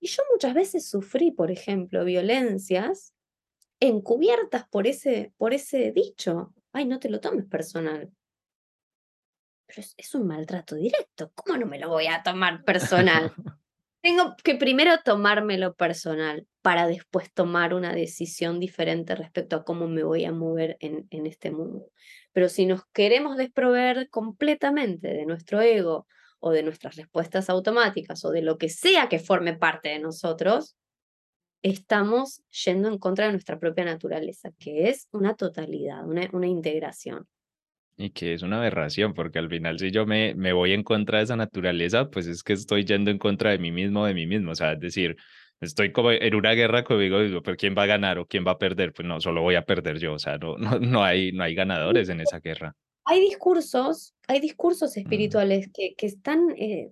Y 0.00 0.06
yo 0.08 0.22
muchas 0.32 0.54
veces 0.54 0.88
sufrí, 0.88 1.30
por 1.30 1.50
ejemplo, 1.50 2.04
violencias 2.04 3.14
encubiertas 3.80 4.68
por 4.68 4.86
ese, 4.86 5.32
por 5.36 5.54
ese 5.54 5.92
dicho. 5.92 6.52
Ay, 6.72 6.86
no 6.86 6.98
te 6.98 7.08
lo 7.08 7.20
tomes 7.20 7.46
personal. 7.46 8.12
Pero 9.66 9.82
es, 9.96 10.14
un 10.14 10.26
maltrato 10.26 10.76
directo. 10.76 11.30
¿Cómo 11.34 11.58
no 11.58 11.66
me 11.66 11.78
lo 11.78 11.88
voy 11.88 12.06
a 12.06 12.22
tomar 12.22 12.64
personal? 12.64 13.32
Tengo 14.00 14.36
que 14.44 14.54
primero 14.54 14.92
tomármelo 15.04 15.74
personal 15.74 16.46
para 16.62 16.86
después 16.86 17.32
tomar 17.32 17.74
una 17.74 17.92
decisión 17.92 18.60
diferente 18.60 19.16
respecto 19.16 19.56
a 19.56 19.64
cómo 19.64 19.88
me 19.88 20.04
voy 20.04 20.24
a 20.24 20.32
mover 20.32 20.76
en, 20.80 21.06
en 21.10 21.26
este 21.26 21.50
mundo. 21.50 21.90
Pero 22.32 22.48
si 22.48 22.66
nos 22.66 22.82
queremos 22.92 23.36
desproveer 23.36 24.08
completamente 24.08 25.08
de 25.08 25.26
nuestro 25.26 25.60
ego 25.60 26.06
o 26.38 26.52
de 26.52 26.62
nuestras 26.62 26.94
respuestas 26.96 27.50
automáticas 27.50 28.24
o 28.24 28.30
de 28.30 28.42
lo 28.42 28.56
que 28.56 28.68
sea 28.68 29.08
que 29.08 29.18
forme 29.18 29.54
parte 29.54 29.88
de 29.88 29.98
nosotros, 29.98 30.76
estamos 31.62 32.42
yendo 32.64 32.88
en 32.88 32.98
contra 32.98 33.26
de 33.26 33.32
nuestra 33.32 33.58
propia 33.58 33.84
naturaleza, 33.84 34.50
que 34.58 34.88
es 34.88 35.08
una 35.10 35.34
totalidad, 35.34 36.06
una, 36.06 36.28
una 36.32 36.46
integración. 36.46 37.26
Y 38.00 38.10
que 38.10 38.32
es 38.32 38.42
una 38.42 38.58
aberración, 38.58 39.12
porque 39.12 39.40
al 39.40 39.48
final 39.48 39.76
si 39.80 39.90
yo 39.90 40.06
me, 40.06 40.32
me 40.36 40.52
voy 40.52 40.72
en 40.72 40.84
contra 40.84 41.18
de 41.18 41.24
esa 41.24 41.34
naturaleza, 41.34 42.08
pues 42.08 42.28
es 42.28 42.44
que 42.44 42.52
estoy 42.52 42.84
yendo 42.84 43.10
en 43.10 43.18
contra 43.18 43.50
de 43.50 43.58
mí 43.58 43.72
mismo, 43.72 44.06
de 44.06 44.14
mí 44.14 44.24
mismo. 44.24 44.52
O 44.52 44.54
sea, 44.54 44.74
es 44.74 44.80
decir, 44.80 45.16
estoy 45.60 45.90
como 45.90 46.12
en 46.12 46.34
una 46.36 46.52
guerra 46.52 46.84
conmigo, 46.84 47.20
digo, 47.20 47.42
pero 47.42 47.56
¿quién 47.56 47.74
va 47.76 47.82
a 47.82 47.86
ganar 47.86 48.20
o 48.20 48.26
quién 48.26 48.46
va 48.46 48.52
a 48.52 48.58
perder? 48.58 48.92
Pues 48.92 49.06
no, 49.06 49.20
solo 49.20 49.42
voy 49.42 49.56
a 49.56 49.64
perder 49.64 49.98
yo. 49.98 50.14
O 50.14 50.18
sea, 50.20 50.38
no, 50.38 50.56
no, 50.58 50.78
no, 50.78 51.02
hay, 51.02 51.32
no 51.32 51.42
hay 51.42 51.56
ganadores 51.56 52.08
en 52.08 52.20
esa 52.20 52.38
guerra. 52.38 52.76
Hay 53.04 53.20
discursos, 53.20 54.14
hay 54.28 54.38
discursos 54.38 54.96
espirituales 54.96 55.68
que, 55.74 55.94
que 55.96 56.06
están, 56.06 56.50
eh, 56.56 56.90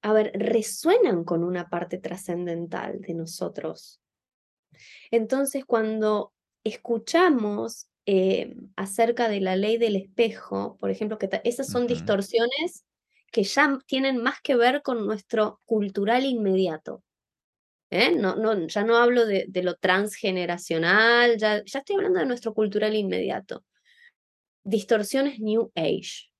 a 0.00 0.14
ver, 0.14 0.30
resuenan 0.34 1.24
con 1.24 1.44
una 1.44 1.68
parte 1.68 1.98
trascendental 1.98 3.00
de 3.00 3.12
nosotros. 3.12 4.00
Entonces, 5.10 5.64
cuando 5.66 6.32
escuchamos 6.64 7.88
eh, 8.10 8.54
acerca 8.74 9.28
de 9.28 9.38
la 9.38 9.54
ley 9.54 9.76
del 9.76 9.94
espejo, 9.94 10.78
por 10.80 10.88
ejemplo, 10.90 11.18
que 11.18 11.28
esas 11.44 11.68
son 11.68 11.86
distorsiones 11.86 12.86
que 13.30 13.42
ya 13.42 13.78
tienen 13.84 14.16
más 14.16 14.40
que 14.40 14.56
ver 14.56 14.80
con 14.80 15.06
nuestro 15.06 15.60
cultural 15.66 16.24
inmediato. 16.24 17.04
¿eh? 17.90 18.16
No, 18.16 18.34
no, 18.34 18.66
ya 18.66 18.82
no 18.82 18.96
hablo 18.96 19.26
de, 19.26 19.50
lo 19.62 19.74
transgeneracional, 19.74 21.36
ya, 21.36 21.62
ya 21.62 21.80
estoy 21.80 21.96
hablando 21.96 22.20
de 22.20 22.24
nuestro 22.24 22.54
cultural 22.54 22.96
inmediato. 22.96 23.62
Distorsiones 24.64 25.38
New 25.38 25.70
Age. 25.74 26.30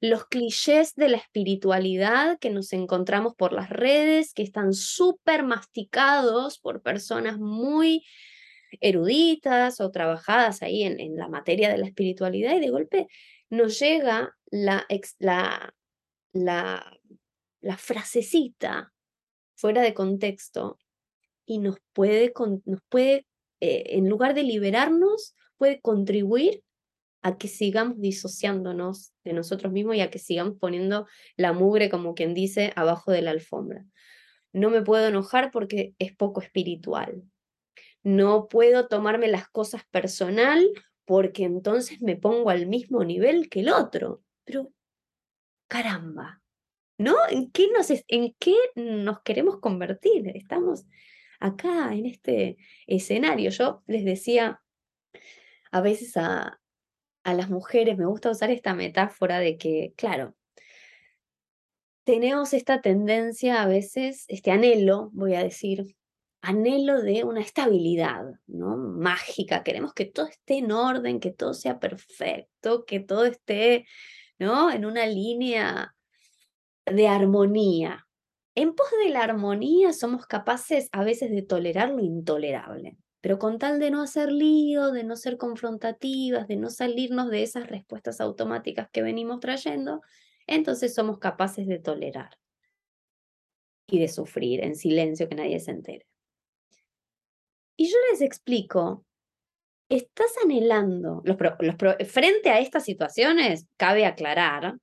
Los 0.00 0.24
clichés 0.24 0.96
de 0.96 1.08
la 1.10 1.18
espiritualidad 1.18 2.36
que 2.40 2.50
nos 2.50 2.72
encontramos 2.72 3.36
por 3.36 3.52
las 3.52 3.70
redes, 3.70 4.34
que 4.34 4.42
están 4.42 4.72
súper 4.72 5.44
masticados 5.44 6.58
por 6.58 6.82
personas 6.82 7.38
muy 7.38 8.04
eruditas 8.80 9.80
o 9.80 9.90
trabajadas 9.90 10.62
ahí 10.62 10.84
en, 10.84 11.16
la 11.16 11.28
materia 11.28 11.70
de 11.70 11.78
la 11.78 11.86
espiritualidad 11.86 12.56
y 12.56 12.60
de 12.60 12.70
golpe 12.70 13.06
nos 13.48 13.78
llega 13.80 14.36
la, 14.50 14.86
la, 15.18 15.74
la, 16.32 17.76
frasecita 17.76 18.92
fuera 19.56 19.82
de 19.82 19.94
contexto 19.94 20.78
y 21.44 21.58
nos 21.58 21.76
puede, 21.92 22.32
nos 22.64 22.80
puede 22.88 23.26
eh, 23.60 23.96
en 23.96 24.08
lugar 24.08 24.34
de 24.34 24.44
liberarnos, 24.44 25.34
puede 25.56 25.80
contribuir 25.80 26.62
a 27.22 27.36
que 27.36 27.48
sigamos 27.48 28.00
disociándonos 28.00 29.12
de 29.24 29.32
nosotros 29.32 29.72
mismos 29.72 29.96
y 29.96 30.00
a 30.00 30.10
que 30.10 30.18
sigamos 30.18 30.56
poniendo 30.58 31.06
la 31.36 31.52
mugre, 31.52 31.90
como 31.90 32.14
quien 32.14 32.34
dice, 32.34 32.72
abajo 32.76 33.12
de 33.12 33.22
la 33.22 33.32
alfombra. 33.32 33.84
No 34.52 34.70
me 34.70 34.82
puedo 34.82 35.06
enojar 35.06 35.50
porque 35.50 35.94
es 35.98 36.16
poco 36.16 36.40
espiritual 36.40 37.22
no 38.02 38.48
puedo 38.48 38.88
tomarme 38.88 39.28
las 39.28 39.48
cosas 39.48 39.84
personal 39.90 40.66
porque 41.04 41.44
entonces 41.44 42.00
me 42.02 42.16
pongo 42.16 42.50
al 42.50 42.66
mismo 42.66 43.04
nivel 43.04 43.48
que 43.48 43.60
el 43.60 43.70
otro. 43.70 44.22
Pero, 44.44 44.72
caramba, 45.68 46.40
¿no? 46.98 47.16
¿En 47.28 47.50
qué 47.50 47.68
nos, 48.76 49.20
queremos 49.22 49.58
convertir? 49.60 50.28
Estamos 50.36 50.84
acá 51.40 51.92
en 51.94 52.06
este 52.06 52.58
escenario. 52.86 53.50
Yo 53.50 53.82
les 53.86 54.04
decía 54.04 54.62
a 55.72 55.80
veces 55.80 56.16
a 56.16 56.60
las 57.24 57.50
mujeres, 57.50 57.98
me 57.98 58.06
gusta 58.06 58.30
usar 58.30 58.50
esta 58.50 58.74
metáfora 58.74 59.40
de 59.40 59.56
que, 59.58 59.94
claro, 59.96 60.34
tenemos 62.04 62.54
esta 62.54 62.80
tendencia 62.80 63.62
a 63.62 63.66
veces, 63.66 64.24
este 64.28 64.50
anhelo, 64.50 65.10
voy 65.12 65.34
a 65.34 65.42
decir, 65.42 65.96
anhelo 66.42 67.02
de 67.02 67.24
una 67.24 67.40
estabilidad, 67.40 68.24
¿no? 68.46 68.76
Mágica. 68.76 69.62
Queremos 69.62 69.92
que 69.94 70.06
todo 70.06 70.26
esté 70.26 70.58
en 70.58 70.72
orden, 70.72 71.20
que 71.20 71.32
todo 71.32 71.54
sea 71.54 71.78
perfecto, 71.78 72.84
que 72.84 73.00
todo 73.00 73.24
esté, 73.24 73.86
¿no? 74.38 74.70
En 74.70 74.84
una 74.86 75.06
línea 75.06 75.94
de 76.86 77.08
armonía. 77.08 78.06
En 78.54 78.74
pos 78.74 78.88
de 79.04 79.10
la 79.10 79.22
armonía 79.22 79.92
somos 79.92 80.26
capaces 80.26 80.88
a 80.92 81.04
veces 81.04 81.30
de 81.30 81.42
tolerar 81.42 81.90
lo 81.90 82.00
intolerable, 82.00 82.96
pero 83.20 83.38
con 83.38 83.58
tal 83.58 83.78
de 83.78 83.90
no 83.90 84.02
hacer 84.02 84.32
lío, 84.32 84.90
de 84.90 85.04
no 85.04 85.16
ser 85.16 85.36
confrontativas, 85.36 86.48
de 86.48 86.56
no 86.56 86.70
salirnos 86.70 87.30
de 87.30 87.42
esas 87.42 87.68
respuestas 87.68 88.20
automáticas 88.20 88.88
que 88.90 89.02
venimos 89.02 89.40
trayendo, 89.40 90.00
entonces 90.46 90.94
somos 90.94 91.18
capaces 91.18 91.66
de 91.68 91.78
tolerar 91.78 92.38
y 93.86 93.98
de 93.98 94.08
sufrir 94.08 94.64
en 94.64 94.74
silencio 94.74 95.28
que 95.28 95.36
nadie 95.36 95.60
se 95.60 95.70
entere. 95.70 96.06
Y 97.80 97.86
yo 97.88 97.96
les 98.10 98.20
explico, 98.20 99.06
estás 99.88 100.32
anhelando, 100.44 101.22
los, 101.24 101.38
frente 102.10 102.50
a 102.50 102.60
estas 102.60 102.84
situaciones, 102.84 103.68
cabe 103.78 104.04
aclarar 104.04 104.76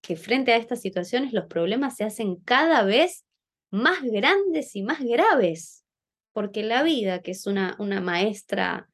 que 0.00 0.16
frente 0.16 0.52
a 0.52 0.56
estas 0.56 0.80
situaciones 0.80 1.34
los 1.34 1.44
problemas 1.44 1.96
se 1.96 2.04
hacen 2.04 2.36
cada 2.36 2.84
vez 2.84 3.26
más 3.70 4.02
grandes 4.02 4.74
y 4.76 4.82
más 4.82 5.00
graves, 5.00 5.84
porque 6.32 6.62
la 6.62 6.82
vida, 6.82 7.20
que 7.20 7.32
es 7.32 7.46
una, 7.46 7.76
una 7.78 8.00
maestra 8.00 8.88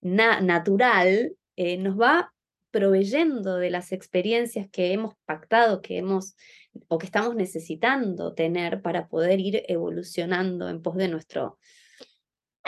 natural, 0.00 1.36
eh, 1.54 1.76
nos 1.76 2.00
va 2.00 2.34
proveyendo 2.72 3.58
de 3.58 3.70
las 3.70 3.92
experiencias 3.92 4.68
que 4.72 4.92
hemos 4.92 5.14
pactado, 5.24 5.82
que 5.82 5.98
hemos 5.98 6.34
o 6.88 6.98
que 6.98 7.06
estamos 7.06 7.36
necesitando 7.36 8.34
tener 8.34 8.82
para 8.82 9.06
poder 9.06 9.38
ir 9.38 9.62
evolucionando 9.68 10.68
en 10.68 10.82
pos 10.82 10.96
de 10.96 11.06
nuestro, 11.06 11.60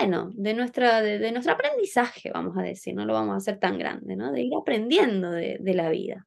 bueno, 0.01 0.31
de, 0.35 0.55
nuestra, 0.55 1.03
de, 1.03 1.31
nuestro 1.33 1.53
aprendizaje, 1.53 2.31
vamos 2.33 2.57
a 2.57 2.63
decir, 2.63 2.95
no 2.95 3.05
lo 3.05 3.13
vamos 3.13 3.35
a 3.35 3.37
hacer 3.37 3.59
tan 3.59 3.79
grande, 3.79 4.17
¿no? 4.17 4.33
De 4.33 4.43
ir 4.43 4.53
aprendiendo 4.55 5.31
de, 5.31 5.59
de 5.61 5.75
la 5.75 5.91
vida. 5.91 6.27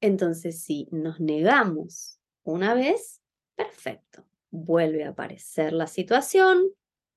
Entonces, 0.00 0.62
si 0.62 0.88
nos 0.90 1.20
negamos 1.20 2.18
una 2.42 2.74
vez, 2.74 3.22
perfecto. 3.54 4.26
Vuelve 4.50 5.04
a 5.04 5.10
aparecer 5.10 5.72
la 5.72 5.86
situación 5.86 6.62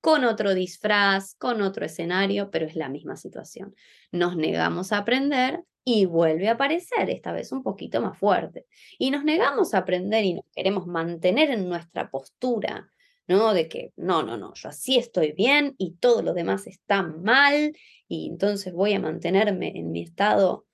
con 0.00 0.24
otro 0.24 0.54
disfraz, 0.54 1.34
con 1.34 1.60
otro 1.60 1.84
escenario, 1.84 2.50
pero 2.50 2.64
es 2.64 2.76
la 2.76 2.88
misma 2.88 3.16
situación. 3.16 3.74
Nos 4.12 4.36
negamos 4.36 4.92
a 4.92 4.98
aprender 4.98 5.62
y 5.84 6.06
vuelve 6.06 6.48
a 6.48 6.52
aparecer, 6.52 7.10
esta 7.10 7.32
vez 7.32 7.52
un 7.52 7.62
poquito 7.62 8.00
más 8.00 8.18
fuerte. 8.18 8.66
Y 8.98 9.10
nos 9.10 9.24
negamos 9.24 9.74
a 9.74 9.78
aprender 9.78 10.24
y 10.24 10.34
nos 10.34 10.44
queremos 10.54 10.86
mantener 10.86 11.50
en 11.50 11.68
nuestra 11.68 12.10
postura 12.10 12.88
¿no? 13.26 13.54
De 13.54 13.68
que 13.68 13.92
no, 13.96 14.22
no, 14.22 14.36
no, 14.36 14.54
yo 14.54 14.68
así 14.68 14.96
estoy 14.96 15.32
bien 15.32 15.74
y 15.78 15.96
todo 15.96 16.22
lo 16.22 16.34
demás 16.34 16.66
está 16.66 17.02
mal 17.02 17.76
y 18.08 18.28
entonces 18.28 18.72
voy 18.72 18.94
a 18.94 19.00
mantenerme 19.00 19.72
en 19.76 19.90
mi 19.90 20.02
estado 20.02 20.66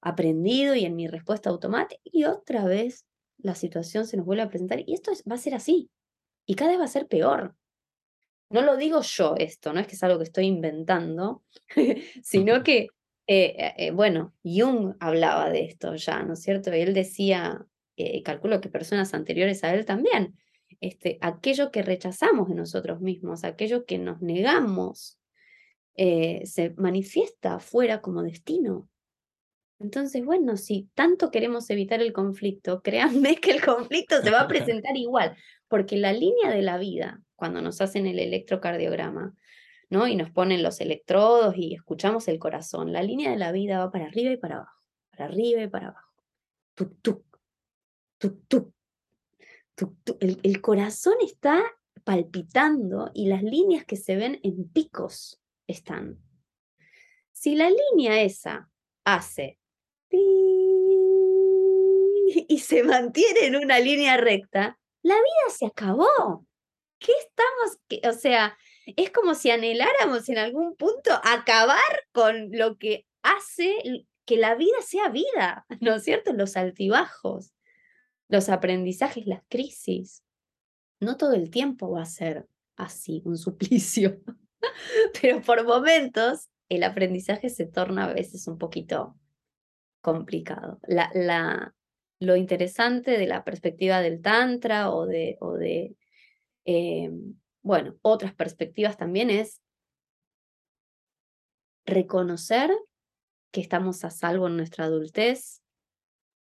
aprendido 0.00 0.74
y 0.74 0.84
en 0.84 0.96
mi 0.96 1.08
respuesta 1.08 1.50
automática 1.50 2.00
y 2.04 2.24
otra 2.24 2.64
vez 2.64 3.06
la 3.38 3.54
situación 3.54 4.06
se 4.06 4.16
nos 4.16 4.26
vuelve 4.26 4.42
a 4.42 4.48
presentar 4.48 4.80
y 4.86 4.94
esto 4.94 5.12
va 5.30 5.36
a 5.36 5.38
ser 5.38 5.54
así 5.54 5.90
y 6.46 6.54
cada 6.54 6.70
vez 6.72 6.80
va 6.80 6.84
a 6.84 6.88
ser 6.88 7.06
peor. 7.06 7.54
No 8.50 8.62
lo 8.62 8.76
digo 8.76 9.00
yo 9.00 9.34
esto, 9.38 9.72
no 9.72 9.80
es 9.80 9.86
que 9.86 9.94
es 9.94 10.02
algo 10.02 10.18
que 10.18 10.24
estoy 10.24 10.46
inventando, 10.46 11.42
sino 12.22 12.62
que, 12.62 12.88
eh, 13.26 13.54
eh, 13.58 13.74
eh, 13.78 13.90
bueno, 13.90 14.34
Jung 14.44 14.94
hablaba 15.00 15.50
de 15.50 15.64
esto 15.64 15.94
ya, 15.96 16.22
¿no 16.22 16.34
es 16.34 16.42
cierto? 16.42 16.74
Y 16.74 16.80
él 16.80 16.94
decía, 16.94 17.66
calculo 18.24 18.60
que 18.60 18.68
personas 18.68 19.14
anteriores 19.14 19.64
a 19.64 19.74
él 19.74 19.84
también, 19.84 20.36
este, 20.80 21.18
aquello 21.20 21.70
que 21.70 21.82
rechazamos 21.82 22.48
de 22.48 22.54
nosotros 22.54 23.00
mismos, 23.00 23.44
aquello 23.44 23.84
que 23.84 23.98
nos 23.98 24.20
negamos, 24.20 25.18
eh, 25.96 26.42
se 26.44 26.70
manifiesta 26.76 27.56
afuera 27.56 28.00
como 28.00 28.22
destino. 28.22 28.88
Entonces, 29.78 30.24
bueno, 30.24 30.56
si 30.56 30.88
tanto 30.94 31.30
queremos 31.30 31.68
evitar 31.70 32.00
el 32.00 32.12
conflicto, 32.12 32.82
créanme 32.82 33.36
que 33.40 33.50
el 33.50 33.64
conflicto 33.64 34.22
se 34.22 34.30
va 34.30 34.42
a 34.42 34.48
presentar 34.48 34.96
igual, 34.96 35.36
porque 35.68 35.96
la 35.96 36.12
línea 36.12 36.50
de 36.50 36.62
la 36.62 36.78
vida, 36.78 37.22
cuando 37.36 37.60
nos 37.60 37.80
hacen 37.80 38.06
el 38.06 38.18
electrocardiograma, 38.18 39.34
¿no? 39.90 40.08
Y 40.08 40.16
nos 40.16 40.30
ponen 40.30 40.62
los 40.62 40.80
electrodos 40.80 41.54
y 41.56 41.74
escuchamos 41.74 42.28
el 42.28 42.38
corazón. 42.38 42.92
La 42.92 43.02
línea 43.02 43.30
de 43.30 43.36
la 43.36 43.52
vida 43.52 43.78
va 43.78 43.90
para 43.90 44.06
arriba 44.06 44.32
y 44.32 44.36
para 44.36 44.56
abajo, 44.56 44.80
para 45.10 45.26
arriba 45.26 45.62
y 45.62 45.68
para 45.68 45.88
abajo. 45.88 46.10
Tuk, 46.74 47.00
tuk, 47.02 47.24
tuk, 48.18 48.48
tuk, 48.48 48.73
El, 50.20 50.40
el 50.42 50.60
corazón 50.60 51.14
está 51.22 51.62
palpitando 52.04 53.10
y 53.14 53.28
las 53.28 53.42
líneas 53.42 53.84
que 53.84 53.96
se 53.96 54.16
ven 54.16 54.40
en 54.42 54.68
picos 54.68 55.40
están. 55.66 56.18
Si 57.32 57.56
la 57.56 57.70
línea 57.70 58.22
esa 58.22 58.70
hace 59.04 59.58
y 62.48 62.58
se 62.58 62.82
mantiene 62.82 63.46
en 63.46 63.56
una 63.56 63.80
línea 63.80 64.16
recta, 64.16 64.78
la 65.02 65.14
vida 65.14 65.50
se 65.56 65.66
acabó. 65.66 66.46
¿Qué 66.98 67.12
estamos? 67.20 67.78
o 68.16 68.18
sea, 68.18 68.56
es 68.86 69.10
como 69.10 69.34
si 69.34 69.50
anheláramos 69.50 70.28
en 70.28 70.38
algún 70.38 70.76
punto 70.76 71.10
acabar 71.22 71.80
con 72.12 72.50
lo 72.52 72.78
que 72.78 73.06
hace 73.22 73.74
que 74.26 74.36
la 74.38 74.54
vida 74.54 74.80
sea 74.80 75.10
vida, 75.10 75.66
¿no 75.80 75.94
es 75.96 76.04
cierto? 76.04 76.32
Los 76.32 76.56
altibajos, 76.56 77.53
los 78.34 78.48
aprendizajes, 78.48 79.26
las 79.26 79.42
crisis. 79.48 80.24
No 81.00 81.16
todo 81.16 81.34
el 81.34 81.50
tiempo 81.50 81.90
va 81.92 82.02
a 82.02 82.06
ser 82.06 82.48
así, 82.76 83.22
un 83.24 83.38
suplicio, 83.38 84.20
pero 85.22 85.40
por 85.40 85.64
momentos 85.64 86.50
el 86.68 86.82
aprendizaje 86.82 87.48
se 87.48 87.66
torna 87.66 88.06
a 88.06 88.12
veces 88.12 88.48
un 88.48 88.58
poquito 88.58 89.16
complicado. 90.00 90.80
La, 90.88 91.10
la, 91.14 91.74
lo 92.18 92.34
interesante 92.34 93.12
de 93.12 93.26
la 93.28 93.44
perspectiva 93.44 94.00
del 94.00 94.20
Tantra 94.20 94.90
o 94.90 95.06
de, 95.06 95.36
o 95.40 95.52
de 95.52 95.96
eh, 96.64 97.12
bueno, 97.62 97.96
otras 98.02 98.34
perspectivas 98.34 98.96
también 98.96 99.30
es 99.30 99.62
reconocer 101.86 102.70
que 103.52 103.60
estamos 103.60 104.04
a 104.04 104.10
salvo 104.10 104.48
en 104.48 104.56
nuestra 104.56 104.86
adultez, 104.86 105.63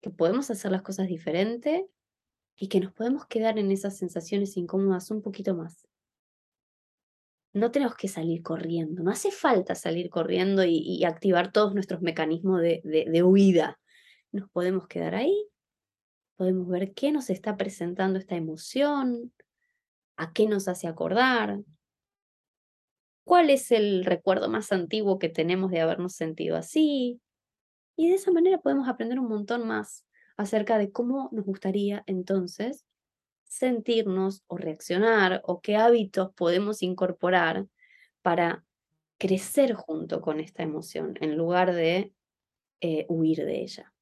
que 0.01 0.09
podemos 0.09 0.49
hacer 0.49 0.71
las 0.71 0.81
cosas 0.81 1.07
diferente 1.07 1.87
y 2.55 2.67
que 2.67 2.79
nos 2.79 2.93
podemos 2.93 3.25
quedar 3.25 3.57
en 3.57 3.71
esas 3.71 3.97
sensaciones 3.97 4.57
incómodas 4.57 5.11
un 5.11 5.21
poquito 5.21 5.55
más. 5.55 5.87
No 7.53 7.71
tenemos 7.71 7.95
que 7.95 8.07
salir 8.07 8.43
corriendo, 8.43 9.01
no 9.01 9.11
hace 9.11 9.31
falta 9.31 9.75
salir 9.75 10.09
corriendo 10.09 10.63
y, 10.65 11.03
activar 11.03 11.51
todos 11.51 11.73
nuestros 11.73 12.01
mecanismos 12.01 12.61
de, 12.61 12.81
de 12.83 13.23
huida. 13.23 13.79
Nos 14.31 14.49
podemos 14.51 14.87
quedar 14.87 15.15
ahí, 15.15 15.47
podemos 16.35 16.67
ver 16.67 16.93
qué 16.93 17.11
nos 17.11 17.29
está 17.29 17.57
presentando 17.57 18.19
esta 18.19 18.35
emoción, 18.35 19.33
a 20.15 20.31
qué 20.31 20.47
nos 20.47 20.67
hace 20.67 20.87
acordar, 20.87 21.59
cuál 23.29 23.51
es 23.51 23.71
el 23.71 24.05
recuerdo 24.05 24.49
más 24.49 24.71
antiguo 24.71 25.19
que 25.19 25.29
tenemos 25.29 25.69
de 25.69 25.81
habernos 25.81 26.13
sentido 26.13 26.57
así. 26.57 27.21
Y 27.99 28.07
de 28.07 28.15
esa 28.15 28.31
manera 28.31 28.59
podemos 28.59 28.87
aprender 28.87 29.19
un 29.19 29.27
montón 29.27 29.67
más 29.67 30.07
acerca 30.37 30.77
de 30.77 30.89
cómo 30.89 31.27
nos 31.33 31.43
gustaría 31.43 32.01
entonces 32.07 32.85
sentirnos 33.43 34.41
o 34.47 34.55
reaccionar 34.55 35.41
o 35.43 35.59
qué 35.59 35.75
hábitos 35.75 36.31
podemos 36.33 36.81
incorporar 36.81 37.67
para 38.21 38.63
crecer 39.17 39.73
junto 39.73 40.21
con 40.21 40.39
esta 40.39 40.63
emoción 40.63 41.15
en 41.19 41.35
lugar 41.35 41.73
de 41.73 42.13
eh, 42.79 43.05
huir 43.09 43.39
de 43.45 43.63
ella. 43.63 43.93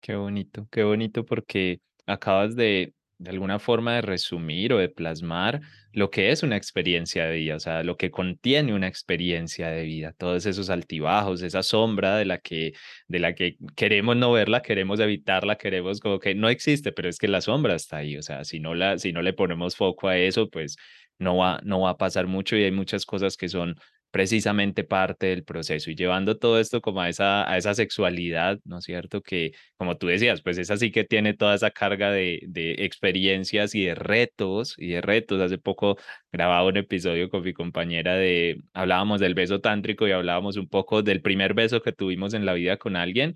Qué 0.00 0.16
bonito, 0.16 0.66
qué 0.72 0.82
bonito 0.82 1.24
porque 1.24 1.80
acabas 2.06 2.56
de 2.56 2.94
de 3.22 3.30
alguna 3.30 3.58
forma 3.58 3.94
de 3.94 4.02
resumir 4.02 4.72
o 4.72 4.78
de 4.78 4.88
plasmar 4.88 5.60
lo 5.92 6.10
que 6.10 6.30
es 6.30 6.42
una 6.42 6.56
experiencia 6.56 7.26
de 7.26 7.36
vida, 7.36 7.56
o 7.56 7.60
sea, 7.60 7.82
lo 7.84 7.96
que 7.96 8.10
contiene 8.10 8.74
una 8.74 8.88
experiencia 8.88 9.68
de 9.68 9.84
vida, 9.84 10.12
todos 10.18 10.46
esos 10.46 10.70
altibajos, 10.70 11.42
esa 11.42 11.62
sombra 11.62 12.16
de 12.16 12.24
la 12.24 12.38
que, 12.38 12.72
de 13.08 13.18
la 13.20 13.34
que 13.34 13.56
queremos 13.76 14.16
no 14.16 14.32
verla, 14.32 14.62
queremos 14.62 14.98
evitarla, 15.00 15.56
queremos 15.56 16.00
como 16.00 16.18
que 16.18 16.34
no 16.34 16.48
existe, 16.48 16.92
pero 16.92 17.08
es 17.08 17.18
que 17.18 17.28
la 17.28 17.40
sombra 17.40 17.74
está 17.76 17.98
ahí, 17.98 18.16
o 18.16 18.22
sea, 18.22 18.44
si 18.44 18.58
no, 18.58 18.74
la, 18.74 18.98
si 18.98 19.12
no 19.12 19.22
le 19.22 19.32
ponemos 19.34 19.76
foco 19.76 20.08
a 20.08 20.16
eso, 20.18 20.50
pues 20.50 20.76
no 21.18 21.36
va, 21.36 21.60
no 21.62 21.80
va 21.80 21.90
a 21.90 21.98
pasar 21.98 22.26
mucho 22.26 22.56
y 22.56 22.64
hay 22.64 22.72
muchas 22.72 23.06
cosas 23.06 23.36
que 23.36 23.48
son 23.48 23.76
precisamente 24.12 24.84
parte 24.84 25.26
del 25.28 25.42
proceso 25.42 25.90
y 25.90 25.96
llevando 25.96 26.38
todo 26.38 26.60
esto 26.60 26.80
como 26.82 27.00
a 27.00 27.08
esa, 27.08 27.50
a 27.50 27.56
esa 27.56 27.74
sexualidad, 27.74 28.60
¿no 28.64 28.78
es 28.78 28.84
cierto? 28.84 29.22
Que 29.22 29.52
como 29.76 29.96
tú 29.96 30.06
decías, 30.06 30.42
pues 30.42 30.58
es 30.58 30.70
así 30.70 30.92
que 30.92 31.04
tiene 31.04 31.34
toda 31.34 31.54
esa 31.54 31.70
carga 31.70 32.10
de, 32.12 32.40
de 32.46 32.72
experiencias 32.84 33.74
y 33.74 33.84
de 33.84 33.94
retos 33.94 34.74
y 34.78 34.88
de 34.88 35.00
retos. 35.00 35.40
Hace 35.40 35.58
poco 35.58 35.96
grababa 36.30 36.66
un 36.68 36.76
episodio 36.76 37.30
con 37.30 37.42
mi 37.42 37.54
compañera 37.54 38.14
de, 38.14 38.58
hablábamos 38.74 39.20
del 39.20 39.34
beso 39.34 39.60
tántrico 39.60 40.06
y 40.06 40.12
hablábamos 40.12 40.56
un 40.58 40.68
poco 40.68 41.02
del 41.02 41.22
primer 41.22 41.54
beso 41.54 41.82
que 41.82 41.92
tuvimos 41.92 42.34
en 42.34 42.46
la 42.46 42.52
vida 42.52 42.76
con 42.76 42.96
alguien 42.96 43.34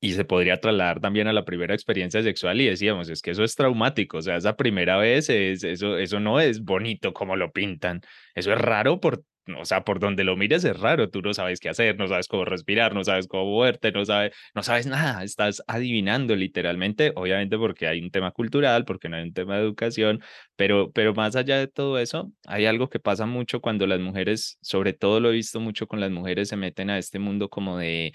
y 0.00 0.12
se 0.12 0.24
podría 0.24 0.60
trasladar 0.60 1.00
también 1.00 1.26
a 1.26 1.32
la 1.32 1.44
primera 1.44 1.74
experiencia 1.74 2.22
sexual 2.22 2.60
y 2.60 2.66
decíamos, 2.66 3.08
es 3.08 3.22
que 3.22 3.32
eso 3.32 3.44
es 3.44 3.54
traumático, 3.54 4.18
o 4.18 4.22
sea, 4.22 4.36
esa 4.36 4.56
primera 4.56 4.96
vez 4.96 5.28
es, 5.28 5.64
eso, 5.64 5.98
eso 5.98 6.20
no 6.20 6.40
es 6.40 6.62
bonito 6.62 7.12
como 7.12 7.36
lo 7.36 7.50
pintan, 7.50 8.00
eso 8.34 8.52
es 8.52 8.58
raro 8.58 9.00
por 9.00 9.24
o 9.56 9.64
sea, 9.64 9.84
por 9.84 10.00
donde 10.00 10.24
lo 10.24 10.36
mires 10.36 10.64
es 10.64 10.78
raro, 10.78 11.10
tú 11.10 11.22
no 11.22 11.34
sabes 11.34 11.60
qué 11.60 11.68
hacer, 11.68 11.98
no 11.98 12.08
sabes 12.08 12.28
cómo 12.28 12.44
respirar, 12.44 12.94
no 12.94 13.04
sabes 13.04 13.28
cómo 13.28 13.44
moverte, 13.46 13.92
no 13.92 14.04
sabes, 14.04 14.32
no 14.54 14.62
sabes 14.62 14.86
nada, 14.86 15.22
estás 15.24 15.62
adivinando 15.66 16.36
literalmente, 16.36 17.12
obviamente 17.16 17.56
porque 17.58 17.86
hay 17.86 18.00
un 18.00 18.10
tema 18.10 18.30
cultural, 18.32 18.84
porque 18.84 19.08
no 19.08 19.16
hay 19.16 19.22
un 19.24 19.32
tema 19.32 19.56
de 19.56 19.62
educación, 19.62 20.22
pero, 20.56 20.90
pero 20.92 21.14
más 21.14 21.36
allá 21.36 21.58
de 21.58 21.68
todo 21.68 21.98
eso, 21.98 22.32
hay 22.46 22.66
algo 22.66 22.88
que 22.88 23.00
pasa 23.00 23.26
mucho 23.26 23.60
cuando 23.60 23.86
las 23.86 24.00
mujeres, 24.00 24.58
sobre 24.60 24.92
todo 24.92 25.20
lo 25.20 25.30
he 25.30 25.32
visto 25.34 25.60
mucho 25.60 25.86
con 25.86 26.00
las 26.00 26.10
mujeres, 26.10 26.48
se 26.48 26.56
meten 26.56 26.90
a 26.90 26.98
este 26.98 27.18
mundo 27.18 27.48
como 27.48 27.78
de 27.78 28.12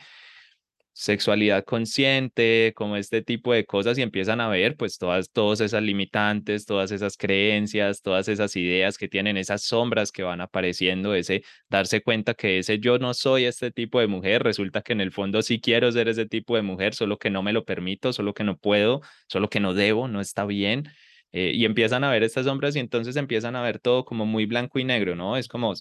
sexualidad 0.93 1.65
consciente, 1.65 2.73
como 2.75 2.95
este 2.97 3.21
tipo 3.21 3.51
de 3.53 3.65
cosas 3.65 3.97
y 3.97 4.01
empiezan 4.03 4.39
a 4.41 4.47
ver 4.47 4.77
pues 4.77 4.97
todas, 4.97 5.31
todas 5.31 5.59
esas 5.61 5.83
limitantes, 5.83 6.65
todas 6.65 6.91
esas 6.91 7.17
creencias, 7.17 8.01
todas 8.01 8.27
esas 8.27 8.55
ideas 8.55 8.97
que 8.97 9.07
tienen, 9.09 9.37
esas 9.37 9.63
sombras 9.63 10.11
que 10.11 10.23
van 10.23 10.41
apareciendo, 10.41 11.15
ese 11.15 11.43
darse 11.69 12.01
cuenta 12.01 12.33
que 12.35 12.59
ese 12.59 12.79
yo 12.79 12.99
no 12.99 13.13
soy 13.13 13.45
este 13.45 13.71
tipo 13.71 13.99
de 13.99 14.07
mujer, 14.07 14.43
resulta 14.43 14.81
que 14.81 14.93
en 14.93 15.01
el 15.01 15.11
fondo 15.11 15.41
sí 15.41 15.59
quiero 15.59 15.91
ser 15.91 16.07
ese 16.07 16.25
tipo 16.27 16.55
de 16.55 16.61
mujer, 16.61 16.93
solo 16.95 17.17
que 17.17 17.29
no 17.29 17.43
me 17.43 17.53
lo 17.53 17.65
permito, 17.65 18.13
solo 18.13 18.33
que 18.33 18.43
no 18.43 18.57
puedo, 18.57 19.01
solo 19.27 19.49
que 19.49 19.59
no 19.59 19.73
debo, 19.73 20.07
no 20.07 20.21
está 20.21 20.45
bien. 20.45 20.85
Eh, 21.35 21.51
y 21.55 21.65
empiezan 21.65 22.03
a 22.03 22.11
ver 22.11 22.21
estas 22.21 22.45
sombras 22.45 22.75
y 22.75 22.79
entonces 22.79 23.15
empiezan 23.15 23.55
a 23.55 23.63
ver 23.63 23.79
todo 23.79 24.05
como 24.05 24.25
muy 24.27 24.45
blanco 24.45 24.77
y 24.77 24.83
negro, 24.83 25.15
¿no? 25.15 25.35
Es 25.35 25.47
como, 25.47 25.73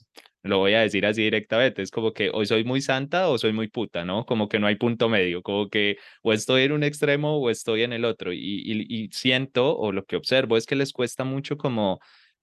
lo 0.43 0.59
voy 0.59 0.73
a 0.73 0.81
decir 0.81 1.05
así 1.05 1.23
directamente, 1.23 1.83
es 1.83 1.91
como 1.91 2.13
que 2.15 2.31
hoy 2.33 2.47
soy 2.47 2.65
muy 2.65 2.81
santa 2.81 3.29
o 3.29 3.37
soy 3.37 3.53
muy 3.53 3.69
puta, 3.69 4.05
¿no? 4.07 4.25
Como 4.25 4.49
que 4.49 4.59
no 4.59 4.67
hay 4.67 4.77
punto 4.77 5.11
medio, 5.11 5.43
como 5.43 5.69
que 5.69 5.99
o 6.23 6.33
estoy 6.33 6.63
en 6.63 6.73
un 6.73 6.83
extremo 6.83 7.37
o 7.39 7.51
estoy 7.51 7.83
en 7.83 7.93
el 7.93 8.07
otro. 8.07 8.33
Y, 8.33 8.39
y, 8.89 9.09
siento 9.13 9.77
o 9.77 9.93
lo 9.93 10.05
que 10.05 10.17
observo 10.17 10.57
es 10.57 10.67
que 10.67 10.75
les 10.75 10.93
cuesta 10.93 11.25
mucho 11.25 11.59
como 11.59 12.01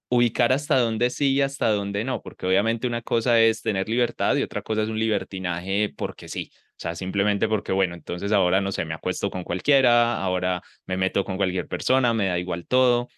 ubicar 0.10 0.54
hasta 0.54 0.80
dónde 0.80 1.10
sí 1.10 1.34
y 1.34 1.42
hasta 1.42 1.70
dónde 1.70 2.04
no, 2.04 2.22
porque 2.22 2.46
obviamente 2.48 2.88
una 2.88 3.02
cosa 3.02 3.40
es 3.42 3.62
tener 3.64 3.90
libertad 3.90 4.36
y 4.36 4.44
otra 4.44 4.62
cosa 4.62 4.84
es 4.84 4.90
un 4.90 5.00
libertinaje 5.00 5.94
porque 5.96 6.28
sí. 6.30 6.52
O 6.80 6.82
sea, 6.82 6.96
simplemente 6.96 7.50
porque, 7.50 7.74
bueno, 7.74 7.94
entonces 7.94 8.32
ahora 8.32 8.62
no 8.62 8.72
sé, 8.72 8.86
me 8.86 8.94
acuesto 8.94 9.30
con 9.30 9.44
cualquiera, 9.44 10.16
ahora 10.16 10.62
me 10.88 10.96
meto 10.96 11.26
con 11.26 11.36
cualquier 11.36 11.68
persona, 11.68 12.14
me 12.14 12.28
da 12.28 12.40
igual 12.40 12.66
todo. 12.66 13.10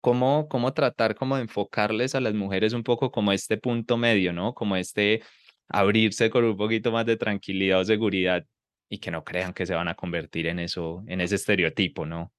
¿Cómo, 0.00 0.46
cómo 0.48 0.72
tratar 0.72 1.16
como 1.16 1.34
de 1.34 1.42
enfocarles 1.42 2.14
a 2.14 2.20
las 2.20 2.34
mujeres 2.34 2.74
un 2.74 2.84
poco 2.84 3.10
como 3.10 3.32
este 3.32 3.56
punto 3.56 3.96
medio, 3.96 4.32
¿no? 4.32 4.54
Como 4.54 4.76
este 4.76 5.22
abrirse 5.68 6.30
con 6.30 6.44
un 6.44 6.56
poquito 6.56 6.92
más 6.92 7.04
de 7.04 7.16
tranquilidad 7.16 7.80
o 7.80 7.84
seguridad 7.84 8.46
y 8.88 8.98
que 8.98 9.10
no 9.10 9.24
crean 9.24 9.52
que 9.54 9.66
se 9.66 9.74
van 9.74 9.88
a 9.88 9.96
convertir 9.96 10.46
en 10.46 10.60
eso, 10.60 11.02
en 11.08 11.20
ese 11.20 11.34
estereotipo, 11.34 12.06
¿no? 12.06 12.32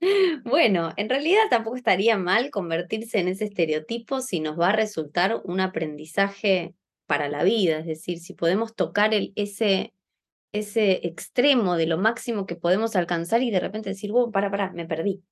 Bueno, 0.42 0.92
en 0.96 1.08
realidad 1.08 1.42
tampoco 1.50 1.76
estaría 1.76 2.16
mal 2.16 2.50
convertirse 2.50 3.20
en 3.20 3.28
ese 3.28 3.44
estereotipo 3.44 4.22
si 4.22 4.40
nos 4.40 4.58
va 4.58 4.70
a 4.70 4.76
resultar 4.76 5.40
un 5.44 5.60
aprendizaje 5.60 6.74
para 7.08 7.30
la 7.30 7.42
vida, 7.42 7.78
es 7.78 7.86
decir, 7.86 8.20
si 8.20 8.34
podemos 8.34 8.74
tocar 8.74 9.12
ese, 9.34 9.94
ese 10.52 11.06
extremo 11.06 11.76
de 11.76 11.86
lo 11.86 11.96
máximo 11.96 12.44
que 12.44 12.54
podemos 12.54 12.96
alcanzar 12.96 13.42
y 13.42 13.50
de 13.50 13.60
repente 13.60 13.88
decir, 13.88 14.12
para, 14.30 14.50
para, 14.50 14.70
me 14.72 14.84
perdí. 14.84 15.24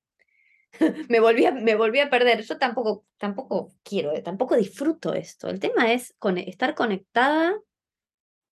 me, 1.07 1.19
volví 1.19 1.45
a, 1.45 1.51
me 1.51 1.75
volví 1.75 1.99
a 1.99 2.09
perder. 2.09 2.41
Yo 2.41 2.57
tampoco, 2.57 3.05
tampoco 3.17 3.71
quiero, 3.83 4.11
eh, 4.11 4.23
tampoco 4.23 4.55
disfruto 4.55 5.13
esto. 5.13 5.49
El 5.49 5.59
tema 5.59 5.93
es 5.93 6.15
estar 6.47 6.73
conectada 6.73 7.55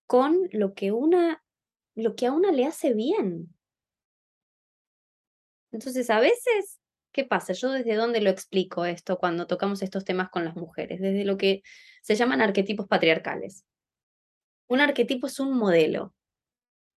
con 0.06 0.48
lo 0.52 0.74
que, 0.74 0.92
una, 0.92 1.42
lo 1.96 2.14
que 2.14 2.26
a 2.26 2.32
una 2.32 2.52
le 2.52 2.64
hace 2.64 2.94
bien. 2.94 3.52
Entonces, 5.72 6.10
a 6.10 6.20
veces 6.20 6.78
¿Qué 7.16 7.24
pasa? 7.24 7.54
Yo 7.54 7.70
desde 7.70 7.94
dónde 7.94 8.20
lo 8.20 8.28
explico 8.28 8.84
esto 8.84 9.16
cuando 9.16 9.46
tocamos 9.46 9.80
estos 9.80 10.04
temas 10.04 10.28
con 10.28 10.44
las 10.44 10.54
mujeres, 10.54 11.00
desde 11.00 11.24
lo 11.24 11.38
que 11.38 11.62
se 12.02 12.14
llaman 12.14 12.42
arquetipos 12.42 12.86
patriarcales. 12.86 13.64
Un 14.68 14.80
arquetipo 14.80 15.26
es 15.26 15.40
un 15.40 15.56
modelo. 15.56 16.12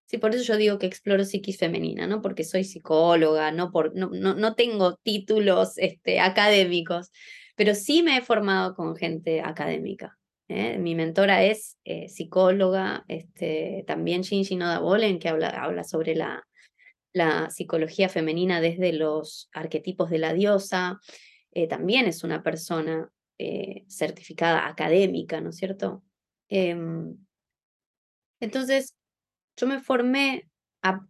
Sí, 0.07 0.17
por 0.17 0.35
eso 0.35 0.43
yo 0.43 0.57
digo 0.57 0.77
que 0.77 0.87
exploro 0.87 1.23
psiquis 1.23 1.57
femenina, 1.57 2.05
¿no? 2.05 2.21
Porque 2.21 2.43
soy 2.43 2.65
psicóloga, 2.65 3.53
no, 3.53 3.71
por, 3.71 3.95
no, 3.95 4.09
no, 4.09 4.33
no 4.35 4.55
tengo 4.55 4.97
títulos 4.97 5.77
este, 5.77 6.19
académicos, 6.19 7.11
pero 7.55 7.73
sí 7.73 8.03
me 8.03 8.17
he 8.17 8.21
formado 8.21 8.75
con 8.75 8.97
gente 8.97 9.39
académica. 9.39 10.17
¿eh? 10.49 10.79
Mi 10.79 10.95
mentora 10.95 11.45
es 11.45 11.77
eh, 11.85 12.09
psicóloga, 12.09 13.05
este, 13.07 13.85
también 13.87 14.23
Shinji 14.23 14.57
Noda 14.57 14.79
Bolen, 14.79 15.17
que 15.17 15.29
habla, 15.29 15.47
habla 15.47 15.85
sobre 15.85 16.13
la, 16.13 16.45
la 17.13 17.49
psicología 17.49 18.09
femenina 18.09 18.61
desde 18.61 18.93
los 18.93 19.49
arquetipos 19.53 20.09
de 20.09 20.19
la 20.19 20.33
diosa. 20.33 20.99
Eh, 21.51 21.67
también 21.67 22.05
es 22.05 22.23
una 22.23 22.43
persona 22.43 23.09
certificada 23.87 24.67
académica, 24.67 25.39
¿no 25.39 25.51
es 25.51 25.55
cierto? 25.55 26.03
Em, 26.49 27.15
entonces, 28.41 28.95
yo 29.55 29.65
me 29.65 29.79
formé 29.79 30.49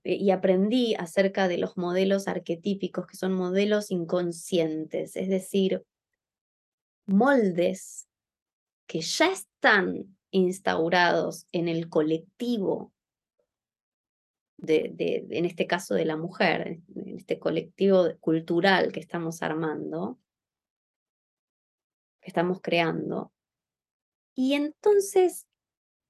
y 0.03 0.31
aprendí 0.31 0.95
acerca 0.95 1.47
de 1.47 1.57
los 1.57 1.77
modelos 1.77 2.27
arquetípicos, 2.27 3.05
que 3.05 3.17
son 3.17 3.33
modelos 3.33 3.91
inconscientes, 3.91 5.15
es 5.15 5.29
decir, 5.29 5.83
moldes 7.05 8.07
que 8.87 9.01
ya 9.01 9.31
están 9.31 10.17
instaurados 10.31 11.45
en 11.51 11.67
el 11.67 11.89
colectivo, 11.89 12.91
de, 14.61 15.25
en 15.29 15.45
este 15.45 15.67
caso 15.67 15.95
de 15.95 16.05
la 16.05 16.17
mujer, 16.17 16.79
en 16.95 17.17
este 17.17 17.39
colectivo 17.39 18.05
cultural 18.19 18.91
que 18.91 18.99
estamos 18.99 19.41
armando, 19.41 20.19
que 22.21 22.27
estamos 22.27 22.59
creando. 22.61 23.31
Y 24.35 24.53
entonces 24.53 25.47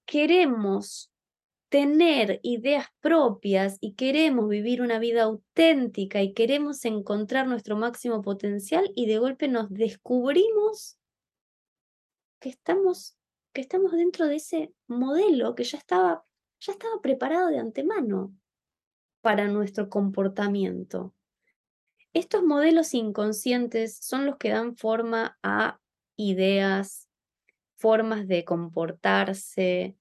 queremos 0.05 1.11
tener 1.69 2.39
ideas 2.41 2.87
propias 2.99 3.77
y 3.79 3.93
queremos 3.93 4.49
vivir 4.49 4.81
una 4.81 4.97
vida 4.97 5.23
auténtica 5.23 6.21
y 6.21 6.33
queremos 6.33 6.83
encontrar 6.85 7.47
nuestro 7.47 7.77
máximo 7.77 8.21
potencial 8.21 8.91
y 8.95 9.05
de 9.05 9.19
golpe 9.19 9.47
nos 9.47 9.69
descubrimos 9.69 10.97
que 12.39 12.49
estamos, 12.49 13.17
que 13.53 13.61
estamos 13.61 13.91
dentro 13.91 14.27
de 14.27 14.37
ese 14.37 14.73
modelo 14.87 15.53
que 15.53 15.63
ya 15.63 15.77
estaba, 15.77 16.25
ya 16.59 16.73
estaba 16.73 17.01
preparado 17.01 17.49
de 17.49 17.59
antemano 17.59 18.35
para 19.21 19.47
nuestro 19.47 19.89
comportamiento. 19.89 21.13
Estos 22.13 22.43
modelos 22.43 22.93
inconscientes 22.93 23.97
son 23.97 24.25
los 24.25 24.37
que 24.37 24.49
dan 24.49 24.75
forma 24.75 25.37
a 25.43 25.79
ideas, 26.15 27.09
formas 27.75 28.27
de 28.27 28.43
comportarse, 28.43 29.95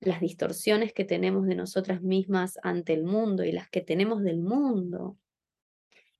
las 0.00 0.20
distorsiones 0.20 0.92
que 0.92 1.04
tenemos 1.04 1.46
de 1.46 1.54
nosotras 1.54 2.02
mismas 2.02 2.58
ante 2.62 2.92
el 2.92 3.04
mundo 3.04 3.44
y 3.44 3.52
las 3.52 3.70
que 3.70 3.80
tenemos 3.80 4.22
del 4.22 4.38
mundo. 4.38 5.16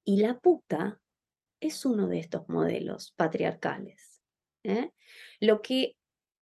Y 0.04 0.18
la 0.18 0.38
puta 0.38 1.00
es 1.60 1.84
uno 1.84 2.08
de 2.08 2.20
estos 2.20 2.48
modelos 2.48 3.12
patriarcales. 3.16 4.22
¿eh? 4.62 4.92
Lo, 5.40 5.60
que, 5.62 5.96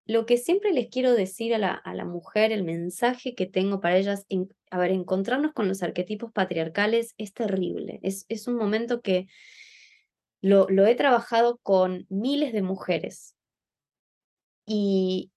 lo 0.07 0.27
que 0.27 0.37
siempre 0.37 0.73
les 0.73 0.89
quiero 0.89 1.15
decir 1.15 1.55
a 1.55 1.59
la, 1.59 1.73
a 1.73 1.95
la 1.95 2.05
mujer, 2.05 2.53
el 2.53 2.63
mensaje 2.63 3.35
que 3.35 3.47
tengo 3.47 3.81
para 3.81 3.97
ellas, 3.97 4.27
a 4.71 4.79
ver, 4.79 4.91
encontrarnos 4.91 5.53
con 5.53 5.67
los 5.67 5.83
arquetipos 5.83 6.31
patriarcales 6.33 7.15
es 7.17 7.33
terrible. 7.33 8.01
Es, 8.03 8.27
es 8.29 8.47
un 8.47 8.57
momento 8.57 9.01
que 9.01 9.29
lo, 10.43 10.67
lo 10.69 10.87
he 10.87 10.95
trabajado 10.95 11.59
con 11.63 12.07
miles 12.11 12.53
de 12.53 12.61
mujeres. 12.61 13.35
Y, 14.67 15.33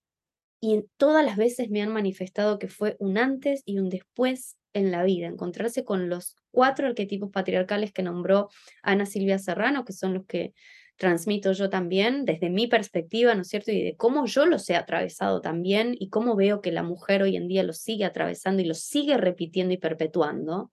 y 0.60 0.84
todas 0.97 1.25
las 1.25 1.38
veces 1.38 1.69
me 1.69 1.82
han 1.82 1.93
manifestado 1.93 2.60
que 2.60 2.67
fue 2.67 2.97
un 2.99 3.17
antes 3.17 3.63
y 3.65 3.80
un 3.80 3.89
después 3.89 4.58
en 4.73 4.91
la 4.91 5.03
vida, 5.03 5.27
encontrarse 5.27 5.86
con 5.86 6.10
los 6.10 6.36
cuatro 6.51 6.88
arquetipos 6.88 7.32
patriarcales 7.32 7.93
que 7.93 8.03
nombró 8.03 8.49
Ana 8.84 9.06
Silvia 9.06 9.39
Serrano, 9.39 9.86
que 9.86 9.93
son 9.93 10.13
los 10.13 10.25
que 10.25 10.53
transmito 10.97 11.51
yo 11.53 11.69
también 11.69 12.25
desde 12.25 12.49
mi 12.49 12.67
perspectiva, 12.67 13.33
¿no 13.36 13.41
es 13.41 13.47
cierto? 13.47 13.71
Y 13.71 13.83
de 13.83 13.95
cómo 13.95 14.25
yo 14.25 14.45
los 14.45 14.69
he 14.69 14.75
atravesado 14.75 15.41
también 15.41 15.95
y 15.97 16.10
cómo 16.10 16.36
veo 16.36 16.62
que 16.62 16.71
la 16.71 16.83
mujer 16.83 17.21
hoy 17.21 17.36
en 17.36 17.47
día 17.47 17.63
los 17.63 17.77
sigue 17.77 18.03
atravesando 18.03 18.62
y 18.62 18.65
los 18.65 18.79
sigue 18.79 19.17
repitiendo 19.17 19.73
y 19.73 19.77
perpetuando, 19.77 20.71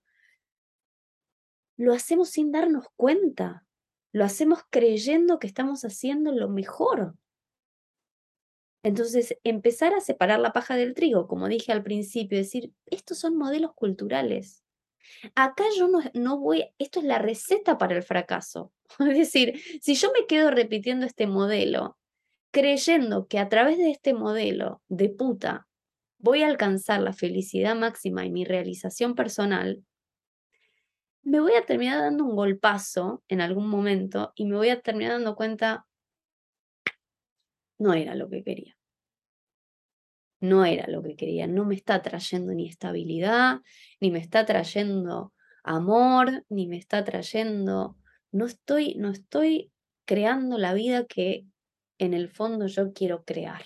lo 1.76 1.92
hacemos 1.92 2.30
sin 2.30 2.52
darnos 2.52 2.86
cuenta, 2.96 3.66
lo 4.12 4.24
hacemos 4.24 4.60
creyendo 4.70 5.38
que 5.38 5.46
estamos 5.46 5.84
haciendo 5.84 6.32
lo 6.32 6.48
mejor. 6.48 7.14
Entonces, 8.82 9.36
empezar 9.44 9.94
a 9.94 10.00
separar 10.00 10.40
la 10.40 10.52
paja 10.52 10.76
del 10.76 10.94
trigo, 10.94 11.26
como 11.26 11.48
dije 11.48 11.72
al 11.72 11.82
principio, 11.82 12.38
decir, 12.38 12.72
estos 12.86 13.18
son 13.18 13.36
modelos 13.36 13.72
culturales. 13.74 14.63
Acá 15.34 15.64
yo 15.76 15.88
no, 15.88 16.00
no 16.14 16.38
voy, 16.38 16.64
esto 16.78 17.00
es 17.00 17.06
la 17.06 17.18
receta 17.18 17.78
para 17.78 17.96
el 17.96 18.02
fracaso. 18.02 18.72
Es 19.00 19.16
decir, 19.16 19.60
si 19.80 19.94
yo 19.94 20.12
me 20.12 20.26
quedo 20.26 20.50
repitiendo 20.50 21.06
este 21.06 21.26
modelo, 21.26 21.96
creyendo 22.52 23.26
que 23.26 23.38
a 23.38 23.48
través 23.48 23.78
de 23.78 23.90
este 23.90 24.14
modelo 24.14 24.82
de 24.88 25.08
puta 25.08 25.66
voy 26.18 26.42
a 26.42 26.46
alcanzar 26.46 27.00
la 27.00 27.12
felicidad 27.12 27.76
máxima 27.76 28.24
y 28.24 28.30
mi 28.30 28.44
realización 28.44 29.14
personal, 29.14 29.84
me 31.22 31.40
voy 31.40 31.54
a 31.54 31.64
terminar 31.64 32.00
dando 32.00 32.24
un 32.24 32.36
golpazo 32.36 33.22
en 33.28 33.40
algún 33.40 33.68
momento 33.68 34.32
y 34.36 34.44
me 34.46 34.56
voy 34.56 34.68
a 34.68 34.80
terminar 34.80 35.12
dando 35.12 35.34
cuenta, 35.34 35.86
no 37.78 37.94
era 37.94 38.14
lo 38.14 38.28
que 38.28 38.44
quería. 38.44 38.76
No 40.44 40.66
era 40.66 40.86
lo 40.88 41.02
que 41.02 41.16
quería, 41.16 41.46
no 41.46 41.64
me 41.64 41.74
está 41.74 42.02
trayendo 42.02 42.52
ni 42.52 42.68
estabilidad, 42.68 43.60
ni 43.98 44.10
me 44.10 44.18
está 44.18 44.44
trayendo 44.44 45.32
amor, 45.62 46.44
ni 46.50 46.66
me 46.66 46.76
está 46.76 47.02
trayendo, 47.02 47.96
no 48.30 48.44
estoy, 48.44 48.94
no 48.96 49.08
estoy 49.08 49.72
creando 50.04 50.58
la 50.58 50.74
vida 50.74 51.06
que 51.06 51.46
en 51.96 52.12
el 52.12 52.28
fondo 52.28 52.66
yo 52.66 52.92
quiero 52.92 53.24
crear. 53.24 53.64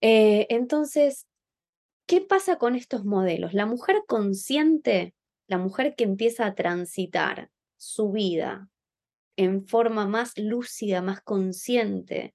Eh, 0.00 0.46
entonces, 0.48 1.26
¿qué 2.06 2.22
pasa 2.22 2.56
con 2.56 2.74
estos 2.74 3.04
modelos? 3.04 3.52
La 3.52 3.66
mujer 3.66 4.04
consciente, 4.06 5.14
la 5.46 5.58
mujer 5.58 5.94
que 5.94 6.04
empieza 6.04 6.46
a 6.46 6.54
transitar 6.54 7.50
su 7.76 8.12
vida 8.12 8.70
en 9.36 9.66
forma 9.66 10.08
más 10.08 10.38
lúcida, 10.38 11.02
más 11.02 11.20
consciente, 11.20 12.34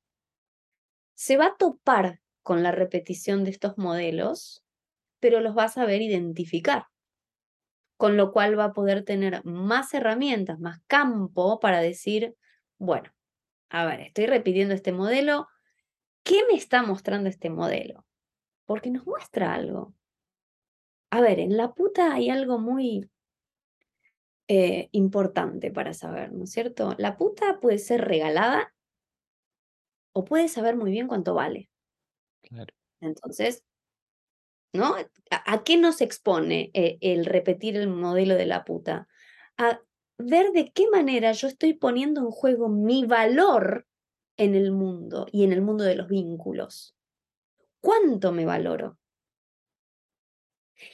se 1.15 1.37
va 1.37 1.47
a 1.47 1.57
topar 1.57 2.19
con 2.45 2.61
la 2.61 2.71
repetición 2.71 3.43
de 3.43 3.49
estos 3.49 3.75
modelos, 3.79 4.63
pero 5.19 5.41
los 5.41 5.57
va 5.57 5.63
a 5.63 5.69
saber 5.69 6.03
identificar, 6.03 6.85
con 7.97 8.17
lo 8.17 8.31
cual 8.31 8.57
va 8.57 8.65
a 8.65 8.73
poder 8.73 9.03
tener 9.03 9.43
más 9.45 9.95
herramientas, 9.95 10.59
más 10.59 10.79
campo 10.85 11.59
para 11.59 11.81
decir, 11.81 12.35
bueno, 12.77 13.11
a 13.69 13.85
ver, 13.87 14.01
estoy 14.01 14.27
repitiendo 14.27 14.75
este 14.75 14.91
modelo, 14.91 15.47
¿qué 16.21 16.43
me 16.47 16.55
está 16.55 16.83
mostrando 16.83 17.29
este 17.29 17.49
modelo? 17.49 18.05
Porque 18.65 18.91
nos 18.91 19.07
muestra 19.07 19.55
algo. 19.55 19.95
A 21.09 21.21
ver, 21.21 21.39
en 21.39 21.57
la 21.57 21.73
puta 21.73 22.13
hay 22.13 22.29
algo 22.29 22.59
muy 22.59 23.09
eh, 24.47 24.89
importante 24.91 25.71
para 25.71 25.95
saber, 25.95 26.31
¿no 26.31 26.43
es 26.43 26.51
cierto? 26.51 26.93
La 26.99 27.17
puta 27.17 27.59
puede 27.59 27.79
ser 27.79 28.05
regalada 28.05 28.71
o 30.13 30.25
puede 30.25 30.47
saber 30.47 30.75
muy 30.75 30.91
bien 30.91 31.07
cuánto 31.07 31.33
vale. 31.33 31.71
Entonces, 33.01 33.63
¿no? 34.73 34.95
¿A, 35.29 35.63
qué 35.63 35.77
nos 35.77 36.01
expone 36.01 36.71
eh, 36.73 36.97
el 37.01 37.25
repetir 37.25 37.77
el 37.77 37.87
modelo 37.87 38.35
de 38.35 38.45
la 38.45 38.63
puta? 38.65 39.07
A 39.57 39.79
ver 40.17 40.51
de 40.51 40.71
qué 40.71 40.89
manera 40.89 41.31
yo 41.31 41.47
estoy 41.47 41.73
poniendo 41.73 42.21
en 42.21 42.31
juego 42.31 42.69
mi 42.69 43.05
valor 43.05 43.87
en 44.37 44.55
el 44.55 44.71
mundo 44.71 45.27
y 45.31 45.43
en 45.43 45.53
el 45.53 45.61
mundo 45.61 45.83
de 45.83 45.95
los 45.95 46.07
vínculos. 46.07 46.95
¿Cuánto 47.81 48.31
me 48.31 48.45
valoro? 48.45 48.97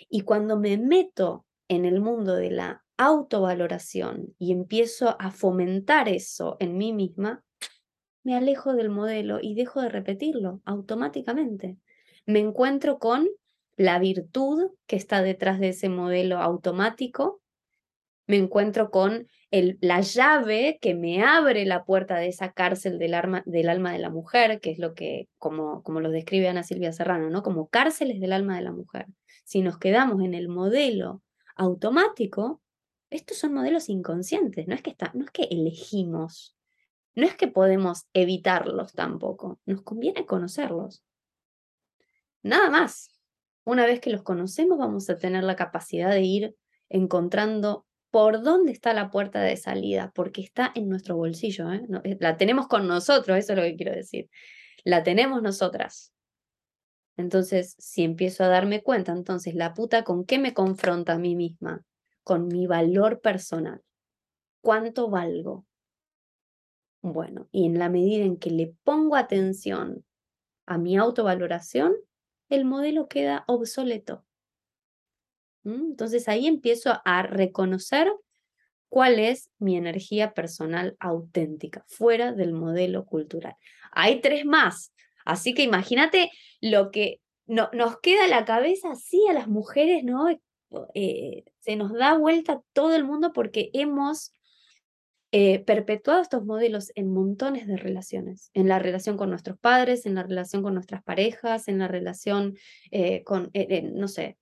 Y 0.09 0.21
cuando 0.21 0.57
me 0.57 0.77
meto 0.77 1.45
en 1.67 1.85
el 1.85 2.01
mundo 2.01 2.35
de 2.35 2.51
la 2.51 2.83
autovaloración 2.97 4.35
y 4.37 4.51
empiezo 4.51 5.15
a 5.19 5.31
fomentar 5.31 6.07
eso 6.07 6.57
en 6.59 6.77
mí 6.77 6.93
misma, 6.93 7.43
me 8.23 8.35
alejo 8.35 8.73
del 8.73 8.89
modelo 8.89 9.39
y 9.41 9.55
dejo 9.55 9.81
de 9.81 9.89
repetirlo 9.89 10.61
automáticamente. 10.65 11.77
Me 12.25 12.39
encuentro 12.39 12.99
con 12.99 13.27
la 13.77 13.99
virtud 13.99 14.71
que 14.85 14.95
está 14.95 15.21
detrás 15.21 15.59
de 15.59 15.69
ese 15.69 15.89
modelo 15.89 16.37
automático, 16.37 17.41
me 18.27 18.37
encuentro 18.37 18.91
con 18.91 19.27
el, 19.49 19.77
la 19.81 20.01
llave 20.01 20.77
que 20.81 20.93
me 20.93 21.23
abre 21.23 21.65
la 21.65 21.83
puerta 21.83 22.15
de 22.15 22.27
esa 22.27 22.53
cárcel 22.53 22.97
del, 22.97 23.13
del 23.45 23.69
alma 23.69 23.91
de 23.91 23.99
la 23.99 24.09
mujer, 24.09 24.61
que 24.61 24.71
es 24.71 24.79
lo 24.79 24.93
que, 24.93 25.27
como, 25.37 25.83
como 25.83 25.99
lo 25.99 26.11
describe 26.11 26.47
Ana 26.47 26.63
Silvia 26.63 26.93
Serrano, 26.93 27.29
¿no? 27.29 27.43
como 27.43 27.67
cárceles 27.67 28.21
del 28.21 28.31
alma 28.31 28.55
de 28.55 28.61
la 28.61 28.71
mujer. 28.71 29.07
Si 29.43 29.61
nos 29.61 29.77
quedamos 29.77 30.21
en 30.21 30.33
el 30.33 30.47
modelo 30.47 31.21
automático, 31.55 32.61
estos 33.09 33.37
son 33.37 33.53
modelos 33.53 33.89
inconscientes, 33.89 34.67
no 34.67 34.75
es 34.75 34.81
que, 34.81 34.91
está, 34.91 35.11
no 35.13 35.25
es 35.25 35.31
que 35.31 35.43
elegimos, 35.51 36.55
no 37.15 37.25
es 37.25 37.35
que 37.35 37.47
podemos 37.47 38.07
evitarlos 38.13 38.93
tampoco, 38.93 39.59
nos 39.65 39.81
conviene 39.81 40.25
conocerlos. 40.25 41.03
Nada 42.43 42.69
más. 42.69 43.09
Una 43.63 43.85
vez 43.85 43.99
que 43.99 44.09
los 44.09 44.23
conocemos 44.23 44.79
vamos 44.79 45.07
a 45.09 45.17
tener 45.17 45.43
la 45.43 45.55
capacidad 45.55 46.09
de 46.09 46.21
ir 46.21 46.55
encontrando 46.89 47.85
por 48.09 48.41
dónde 48.41 48.71
está 48.71 48.93
la 48.93 49.09
puerta 49.09 49.41
de 49.41 49.55
salida, 49.55 50.11
porque 50.13 50.41
está 50.41 50.71
en 50.75 50.89
nuestro 50.89 51.15
bolsillo, 51.15 51.71
¿eh? 51.71 51.81
eh 52.03 52.17
la 52.19 52.37
tenemos 52.37 52.67
con 52.67 52.87
nosotros, 52.87 53.37
eso 53.37 53.53
es 53.53 53.57
lo 53.57 53.63
que 53.63 53.75
quiero 53.75 53.93
decir. 53.93 54.29
La 54.83 55.03
tenemos 55.03 55.41
nosotras. 55.41 56.11
Entonces, 57.17 57.75
si 57.77 58.03
empiezo 58.03 58.43
a 58.43 58.47
darme 58.47 58.81
cuenta, 58.81 59.11
entonces 59.11 59.53
la 59.53 59.73
puta 59.73 60.03
con 60.03 60.25
qué 60.25 60.39
me 60.39 60.53
confronta 60.53 61.13
a 61.13 61.19
mí 61.19 61.35
misma? 61.35 61.85
Con 62.23 62.47
mi 62.47 62.67
valor 62.67 63.21
personal. 63.21 63.81
¿Cuánto 64.61 65.09
valgo? 65.09 65.65
Bueno, 67.01 67.47
y 67.51 67.65
en 67.65 67.79
la 67.79 67.89
medida 67.89 68.25
en 68.25 68.37
que 68.37 68.51
le 68.51 68.75
pongo 68.83 69.15
atención 69.15 70.05
a 70.65 70.77
mi 70.77 70.97
autovaloración, 70.97 71.95
el 72.49 72.65
modelo 72.65 73.07
queda 73.07 73.43
obsoleto. 73.47 74.23
¿Mm? 75.63 75.91
Entonces 75.91 76.27
ahí 76.27 76.47
empiezo 76.47 77.01
a 77.03 77.23
reconocer 77.23 78.11
cuál 78.89 79.19
es 79.19 79.49
mi 79.57 79.77
energía 79.77 80.33
personal 80.33 80.95
auténtica, 80.99 81.85
fuera 81.87 82.33
del 82.33 82.53
modelo 82.53 83.05
cultural. 83.05 83.55
Hay 83.91 84.21
tres 84.21 84.45
más, 84.45 84.93
así 85.25 85.53
que 85.53 85.63
imagínate 85.63 86.29
lo 86.59 86.91
que 86.91 87.21
no, 87.45 87.69
nos 87.73 87.99
queda 88.01 88.27
la 88.27 88.45
cabeza 88.45 88.91
así 88.91 89.25
a 89.29 89.33
las 89.33 89.47
mujeres, 89.47 90.03
¿no? 90.03 90.27
Eh, 90.93 91.43
se 91.59 91.75
nos 91.75 91.93
da 91.93 92.17
vuelta 92.17 92.61
todo 92.73 92.95
el 92.95 93.03
mundo 93.03 93.33
porque 93.33 93.69
hemos 93.73 94.33
eh, 95.31 95.63
perpetuado 95.63 96.21
estos 96.21 96.45
modelos 96.45 96.91
en 96.95 97.13
montones 97.13 97.67
de 97.67 97.77
relaciones, 97.77 98.51
en 98.53 98.67
la 98.67 98.79
relación 98.79 99.17
con 99.17 99.29
nuestros 99.29 99.57
padres, 99.57 100.05
en 100.05 100.15
la 100.15 100.23
relación 100.23 100.61
con 100.61 100.73
nuestras 100.73 101.03
parejas, 101.03 101.67
en 101.67 101.79
la 101.79 101.87
relación 101.87 102.57
eh, 102.91 103.23
con, 103.23 103.51
no 103.93 104.07
sé, 104.07 104.37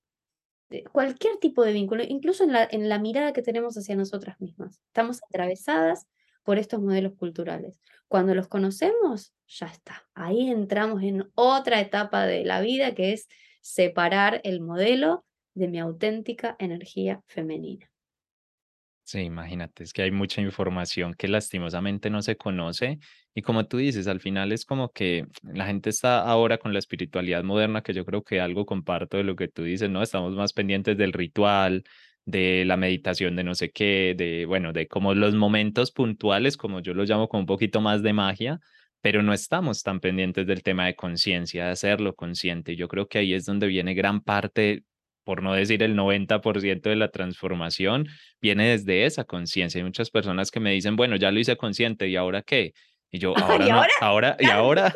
cualquier 0.91 1.37
tipo 1.37 1.63
de 1.63 1.73
vínculo, 1.73 2.03
incluso 2.07 2.43
en 2.43 2.53
la, 2.53 2.67
en 2.69 2.89
la 2.89 2.99
mirada 2.99 3.33
que 3.33 3.41
tenemos 3.41 3.77
hacia 3.77 3.95
nosotras 3.95 4.39
mismas. 4.39 4.79
Estamos 4.87 5.21
atravesadas 5.23 6.07
por 6.43 6.57
estos 6.57 6.81
modelos 6.81 7.13
culturales. 7.13 7.75
Cuando 8.07 8.33
los 8.33 8.47
conocemos, 8.47 9.33
ya 9.47 9.67
está. 9.67 10.07
Ahí 10.13 10.49
entramos 10.49 11.03
en 11.03 11.29
otra 11.35 11.79
etapa 11.79 12.25
de 12.25 12.43
la 12.43 12.61
vida 12.61 12.95
que 12.95 13.13
es 13.13 13.27
separar 13.61 14.41
el 14.43 14.61
modelo 14.61 15.25
de 15.53 15.67
mi 15.67 15.79
auténtica 15.79 16.55
energía 16.59 17.21
femenina. 17.27 17.91
Sí, 19.11 19.21
imagínate, 19.21 19.83
es 19.83 19.91
que 19.91 20.03
hay 20.03 20.11
mucha 20.11 20.39
información 20.39 21.15
que 21.15 21.27
lastimosamente 21.27 22.11
no 22.11 22.21
se 22.21 22.37
conoce 22.37 22.99
y 23.33 23.41
como 23.41 23.65
tú 23.65 23.77
dices, 23.77 24.05
al 24.07 24.19
final 24.19 24.51
es 24.51 24.65
como 24.65 24.91
que 24.91 25.25
la 25.41 25.65
gente 25.65 25.89
está 25.89 26.21
ahora 26.21 26.59
con 26.59 26.73
la 26.73 26.79
espiritualidad 26.79 27.43
moderna, 27.43 27.81
que 27.81 27.93
yo 27.93 28.05
creo 28.05 28.23
que 28.23 28.39
algo 28.39 28.67
comparto 28.67 29.17
de 29.17 29.23
lo 29.23 29.35
que 29.35 29.47
tú 29.47 29.63
dices, 29.63 29.89
¿no? 29.89 30.03
Estamos 30.03 30.35
más 30.35 30.53
pendientes 30.53 30.95
del 30.95 31.11
ritual, 31.11 31.83
de 32.25 32.65
la 32.65 32.77
meditación 32.77 33.35
de 33.35 33.43
no 33.43 33.55
sé 33.55 33.71
qué, 33.71 34.13
de, 34.15 34.45
bueno, 34.45 34.73
de 34.73 34.87
como 34.87 35.15
los 35.15 35.33
momentos 35.33 35.91
puntuales, 35.91 36.55
como 36.55 36.79
yo 36.79 36.93
lo 36.93 37.03
llamo 37.03 37.27
con 37.29 37.39
un 37.41 37.45
poquito 37.47 37.81
más 37.81 38.03
de 38.03 38.13
magia, 38.13 38.59
pero 39.01 39.23
no 39.23 39.33
estamos 39.33 39.81
tan 39.81 40.01
pendientes 40.01 40.45
del 40.45 40.61
tema 40.61 40.85
de 40.85 40.95
conciencia, 40.95 41.65
de 41.65 41.71
hacerlo 41.71 42.13
consciente. 42.13 42.75
Yo 42.75 42.87
creo 42.87 43.07
que 43.07 43.17
ahí 43.17 43.33
es 43.33 43.45
donde 43.45 43.65
viene 43.65 43.95
gran 43.95 44.21
parte 44.21 44.83
por 45.29 45.43
no 45.43 45.53
decir 45.53 45.83
el 45.83 45.95
90% 45.95 46.89
de 46.89 46.95
la 46.95 47.11
transformación, 47.11 48.07
viene 48.41 48.69
desde 48.69 49.05
esa 49.05 49.25
conciencia. 49.25 49.77
Hay 49.77 49.85
muchas 49.85 50.09
personas 50.09 50.49
que 50.49 50.59
me 50.59 50.71
dicen, 50.71 50.95
bueno, 50.95 51.17
ya 51.17 51.29
lo 51.29 51.39
hice 51.39 51.55
consciente, 51.55 52.07
¿y 52.07 52.15
ahora 52.15 52.41
qué? 52.41 52.73
Y 53.11 53.19
yo, 53.19 53.35
ahora, 53.37 53.67
¿Y 53.67 53.69
ahora? 53.69 53.89
ahora, 54.01 54.37
y 54.39 54.45
ahora, 54.49 54.93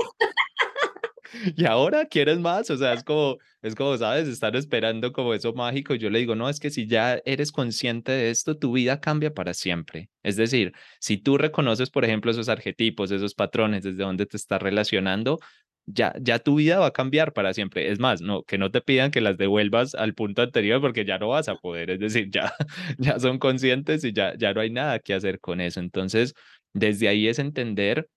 y 1.55 1.65
ahora 1.65 2.05
quieres 2.07 2.39
más, 2.39 2.67
o 2.71 2.77
sea, 2.77 2.93
es 2.93 3.03
como, 3.03 3.37
es 3.61 3.75
como, 3.75 3.95
sabes, 3.95 4.27
estar 4.27 4.55
esperando 4.55 5.13
como 5.13 5.35
eso 5.35 5.53
mágico. 5.53 5.93
Yo 5.93 6.09
le 6.09 6.17
digo, 6.17 6.33
no, 6.33 6.49
es 6.49 6.59
que 6.59 6.71
si 6.71 6.87
ya 6.87 7.21
eres 7.25 7.51
consciente 7.51 8.11
de 8.11 8.31
esto, 8.31 8.57
tu 8.57 8.71
vida 8.71 8.99
cambia 8.99 9.35
para 9.35 9.53
siempre. 9.53 10.09
Es 10.23 10.35
decir, 10.35 10.73
si 10.99 11.17
tú 11.17 11.37
reconoces, 11.37 11.91
por 11.91 12.05
ejemplo, 12.05 12.31
esos 12.31 12.49
arquetipos, 12.49 13.11
esos 13.11 13.35
patrones, 13.35 13.83
desde 13.83 14.01
donde 14.01 14.25
te 14.25 14.37
estás 14.37 14.63
relacionando, 14.63 15.37
ya, 15.85 16.13
ya 16.21 16.39
tu 16.39 16.55
vida 16.55 16.79
va 16.79 16.87
a 16.87 16.91
cambiar 16.91 17.33
para 17.33 17.53
siempre. 17.53 17.91
Es 17.91 17.99
más, 17.99 18.21
no, 18.21 18.43
que 18.43 18.57
no 18.57 18.71
te 18.71 18.81
pidan 18.81 19.11
que 19.11 19.21
las 19.21 19.37
devuelvas 19.37 19.95
al 19.95 20.13
punto 20.13 20.41
anterior 20.41 20.81
porque 20.81 21.05
ya 21.05 21.17
no 21.19 21.29
vas 21.29 21.49
a 21.49 21.55
poder, 21.55 21.91
es 21.91 21.99
decir, 21.99 22.29
ya, 22.31 22.53
ya 22.97 23.19
son 23.19 23.39
conscientes 23.39 24.03
y 24.03 24.13
ya, 24.13 24.35
ya 24.37 24.53
no 24.53 24.61
hay 24.61 24.69
nada 24.69 24.99
que 24.99 25.13
hacer 25.13 25.39
con 25.39 25.61
eso. 25.61 25.79
Entonces, 25.79 26.33
desde 26.73 27.07
ahí 27.07 27.27
es 27.27 27.39
entender 27.39 28.07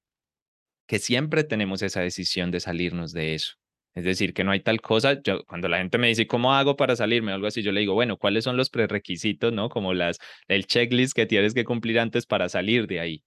que 0.87 0.99
siempre 0.99 1.45
tenemos 1.45 1.83
esa 1.83 2.01
decisión 2.01 2.51
de 2.51 2.61
salirnos 2.61 3.13
de 3.13 3.35
eso. 3.35 3.55
Es 3.95 4.05
decir, 4.05 4.35
que 4.35 4.45
no 4.45 4.51
hay 4.51 4.61
tal 4.61 4.81
cosa. 4.81 5.21
Yo, 5.23 5.43
cuando 5.47 5.69
la 5.69 5.79
gente 5.79 5.97
me 5.99 6.09
dice, 6.09 6.27
¿cómo 6.27 6.55
hago 6.55 6.77
para 6.77 6.95
salirme? 6.97 7.33
O 7.33 7.35
algo 7.35 7.47
así, 7.47 7.63
yo 7.63 7.73
le 7.73 7.81
digo, 7.81 7.95
bueno, 7.95 8.19
¿cuáles 8.19 8.45
son 8.45 8.57
los 8.57 8.69
prerequisitos, 8.69 9.53
no? 9.55 9.71
Como 9.71 9.95
las, 9.95 10.19
el 10.49 10.67
checklist 10.67 11.15
que 11.15 11.25
tienes 11.27 11.55
que 11.55 11.65
cumplir 11.65 11.99
antes 11.99 12.27
para 12.27 12.49
salir 12.51 12.87
de 12.87 13.01
ahí. 13.01 13.25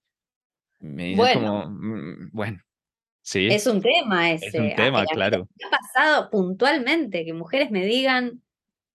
Me 0.79 1.05
dice 1.05 1.17
bueno. 1.17 1.63
como, 1.63 1.69
mm, 1.71 2.29
es 3.35 3.67
un 3.67 3.81
tema 3.81 4.31
ese. 4.31 4.47
Es 4.47 4.55
un 4.55 4.75
tema, 4.75 5.05
claro. 5.05 5.47
Ha 5.65 5.69
pasado 5.69 6.29
puntualmente 6.29 7.25
que 7.25 7.33
mujeres 7.33 7.71
me 7.71 7.85
digan, 7.85 8.41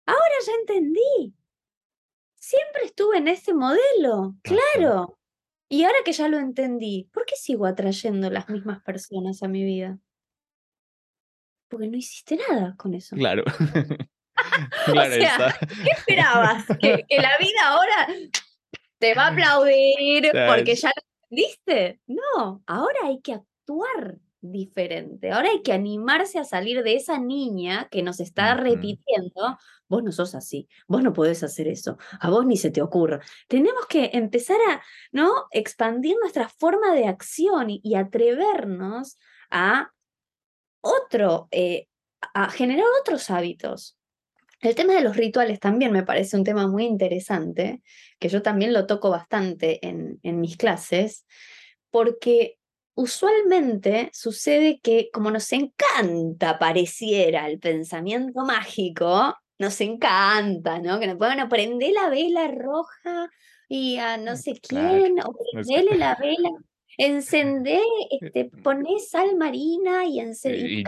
ahora 0.07 0.35
ya 0.47 0.53
entendí. 0.61 1.35
Siempre 2.35 2.85
estuve 2.85 3.19
en 3.19 3.29
ese 3.29 3.55
modelo, 3.55 4.37
claro. 4.43 5.19
Y 5.69 5.85
ahora 5.85 5.99
que 6.05 6.13
ya 6.13 6.29
lo 6.29 6.39
entendí, 6.39 7.09
¿por 7.13 7.25
qué 7.25 7.37
sigo 7.37 7.67
atrayendo 7.67 8.31
las 8.31 8.49
mismas 8.49 8.83
personas 8.83 9.43
a 9.43 9.49
mi 9.49 9.65
vida? 9.65 9.99
Porque 11.69 11.89
no 11.89 11.97
hiciste 11.97 12.39
nada 12.49 12.75
con 12.77 12.95
eso. 12.95 13.17
Claro. 13.17 13.45
o 14.89 14.93
sea, 14.93 15.59
¿qué 15.61 15.91
esperabas? 15.91 16.65
¿Que, 16.81 17.05
¿Que, 17.09 17.17
la 17.17 17.37
vida 17.39 17.61
ahora 17.67 18.09
te 18.99 19.15
va 19.15 19.27
a 19.27 19.29
aplaudir 19.33 20.31
porque 20.49 20.75
ya 20.75 20.89
lo 20.89 21.03
entendiste? 21.31 22.01
No, 22.07 22.63
ahora 22.67 22.99
hay 23.05 23.21
que 23.21 23.35
actuar 23.35 24.19
diferente. 24.45 25.31
Ahora 25.31 25.51
hay 25.51 25.63
que 25.63 25.73
animarse 25.73 26.39
a 26.39 26.45
salir 26.45 26.83
de 26.83 26.97
esa 26.97 27.19
niña 27.19 27.89
que 27.91 28.03
nos 28.03 28.21
está 28.21 28.55
repitiendo, 28.55 29.59
vos 29.89 30.03
no 30.03 30.13
sos 30.13 30.35
así, 30.35 30.69
vos 30.87 31.03
no 31.03 31.13
podés 31.13 31.43
hacer 31.43 31.69
eso, 31.69 31.99
a 32.21 32.31
vos 32.31 32.45
ni 32.47 32.57
se 32.57 32.71
te 32.71 32.83
ocurra. 32.83 33.21
Tenemos 33.49 33.87
que 33.87 34.11
empezar 34.13 34.59
a, 34.69 34.83
¿no? 35.13 35.31
Expandir 35.51 36.17
nuestra 36.21 36.49
forma 36.49 36.95
de 36.95 37.07
acción 37.07 37.69
y, 37.71 37.95
atrevernos 37.95 39.17
a 39.51 39.93
otro, 40.81 41.49
eh, 41.51 41.89
a 42.35 42.51
generar 42.51 42.87
otros 43.01 43.31
hábitos. 43.31 43.97
El 44.61 44.75
tema 44.75 44.95
de 44.95 45.03
los 45.03 45.17
rituales 45.17 45.61
también 45.61 45.93
me 45.93 46.03
parece 46.03 46.37
un 46.37 46.45
tema 46.45 46.67
muy 46.67 46.85
interesante, 46.85 47.83
que 48.19 48.29
yo 48.29 48.43
también 48.43 48.73
lo 48.73 48.87
toco 48.87 49.11
bastante 49.11 49.87
en, 49.87 50.19
en 50.23 50.41
mis 50.41 50.57
clases, 50.57 51.27
porque 51.91 52.59
usualmente 52.95 54.11
sucede 54.13 54.81
que 54.81 55.11
como 55.13 55.31
nos 55.31 55.53
encanta 55.53 56.59
pareciera 56.59 57.49
el 57.49 57.59
pensamiento 57.59 58.45
mágico, 58.45 59.37
nos 59.59 59.81
encanta, 59.81 60.79
¿no? 60.79 60.99
Que 60.99 61.07
nos 61.07 61.17
puedan 61.17 61.49
prender 61.49 61.93
la 61.93 62.09
vela 62.09 62.49
roja 62.49 63.31
y 63.69 63.97
a 63.99 64.17
no 64.17 64.33
mm, 64.33 64.37
sé 64.37 64.53
quién, 64.61 65.21
o 65.21 65.35
prenderle 65.53 65.97
la 65.97 66.17
vela, 66.17 66.51
encender, 66.99 67.83
este, 68.11 68.45
pones 68.63 69.11
sal 69.11 69.37
marina 69.37 70.05
y, 70.05 70.21
y, 70.21 70.85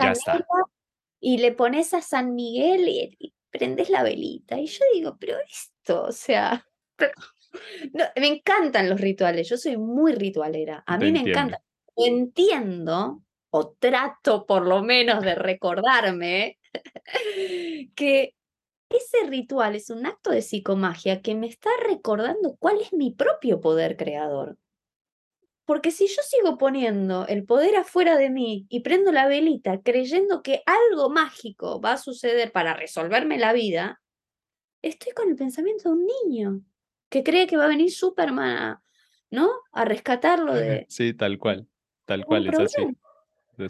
y 1.19 1.37
le 1.39 1.51
pones 1.51 1.93
a 1.93 2.01
San 2.01 2.35
Miguel 2.35 2.87
y, 2.87 3.33
prendes 3.49 3.89
la 3.89 4.03
velita. 4.03 4.59
Y 4.59 4.67
yo 4.67 4.83
digo, 4.93 5.17
pero 5.19 5.37
esto, 5.39 6.03
o 6.03 6.11
sea, 6.11 6.65
me 8.15 8.27
encantan 8.27 8.89
los 8.89 9.01
rituales, 9.01 9.49
yo 9.49 9.57
soy 9.57 9.77
muy 9.77 10.13
ritualera, 10.13 10.83
a 10.85 10.97
mí 10.97 11.11
me 11.11 11.21
encanta 11.21 11.61
entiendo, 11.97 13.21
o 13.49 13.75
trato 13.79 14.45
por 14.45 14.65
lo 14.65 14.83
menos 14.83 15.23
de 15.23 15.35
recordarme, 15.35 16.59
que 17.95 18.35
ese 18.89 19.27
ritual 19.27 19.75
es 19.75 19.89
un 19.89 20.05
acto 20.05 20.31
de 20.31 20.41
psicomagia 20.41 21.21
que 21.21 21.35
me 21.35 21.47
está 21.47 21.69
recordando 21.85 22.55
cuál 22.59 22.79
es 22.79 22.93
mi 22.93 23.11
propio 23.11 23.59
poder 23.59 23.97
creador. 23.97 24.57
Porque 25.65 25.91
si 25.91 26.07
yo 26.07 26.21
sigo 26.23 26.57
poniendo 26.57 27.27
el 27.27 27.43
poder 27.45 27.75
afuera 27.75 28.17
de 28.17 28.29
mí 28.29 28.65
y 28.69 28.79
prendo 28.79 29.11
la 29.11 29.27
velita 29.27 29.81
creyendo 29.81 30.41
que 30.41 30.63
algo 30.65 31.09
mágico 31.09 31.81
va 31.81 31.93
a 31.93 31.97
suceder 31.97 32.53
para 32.53 32.73
resolverme 32.73 33.37
la 33.37 33.51
vida, 33.51 33.99
estoy 34.81 35.11
con 35.11 35.29
el 35.29 35.35
pensamiento 35.35 35.89
de 35.89 35.95
un 35.95 36.07
niño 36.23 36.61
que 37.09 37.23
cree 37.23 37.47
que 37.47 37.57
va 37.57 37.65
a 37.65 37.69
venir 37.69 37.91
Superman, 37.91 38.77
¿no? 39.29 39.49
A 39.73 39.83
rescatarlo 39.83 40.53
de... 40.53 40.85
Sí, 40.87 41.13
tal 41.13 41.37
cual. 41.37 41.67
Tal 42.07 42.25
cual, 42.25 42.47
es 42.47 42.57
así. 42.57 42.87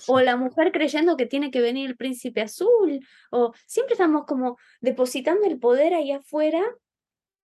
O 0.06 0.22
la 0.22 0.38
mujer 0.38 0.72
creyendo 0.72 1.18
que 1.18 1.26
tiene 1.26 1.50
que 1.50 1.60
venir 1.60 1.90
el 1.90 1.98
príncipe 1.98 2.42
azul, 2.42 3.00
o 3.32 3.54
siempre 3.66 3.94
estamos 3.94 4.26
como 4.26 4.58
depositando 4.80 5.46
el 5.48 5.60
poder 5.60 5.96
ahí 5.96 6.12
afuera 6.12 6.64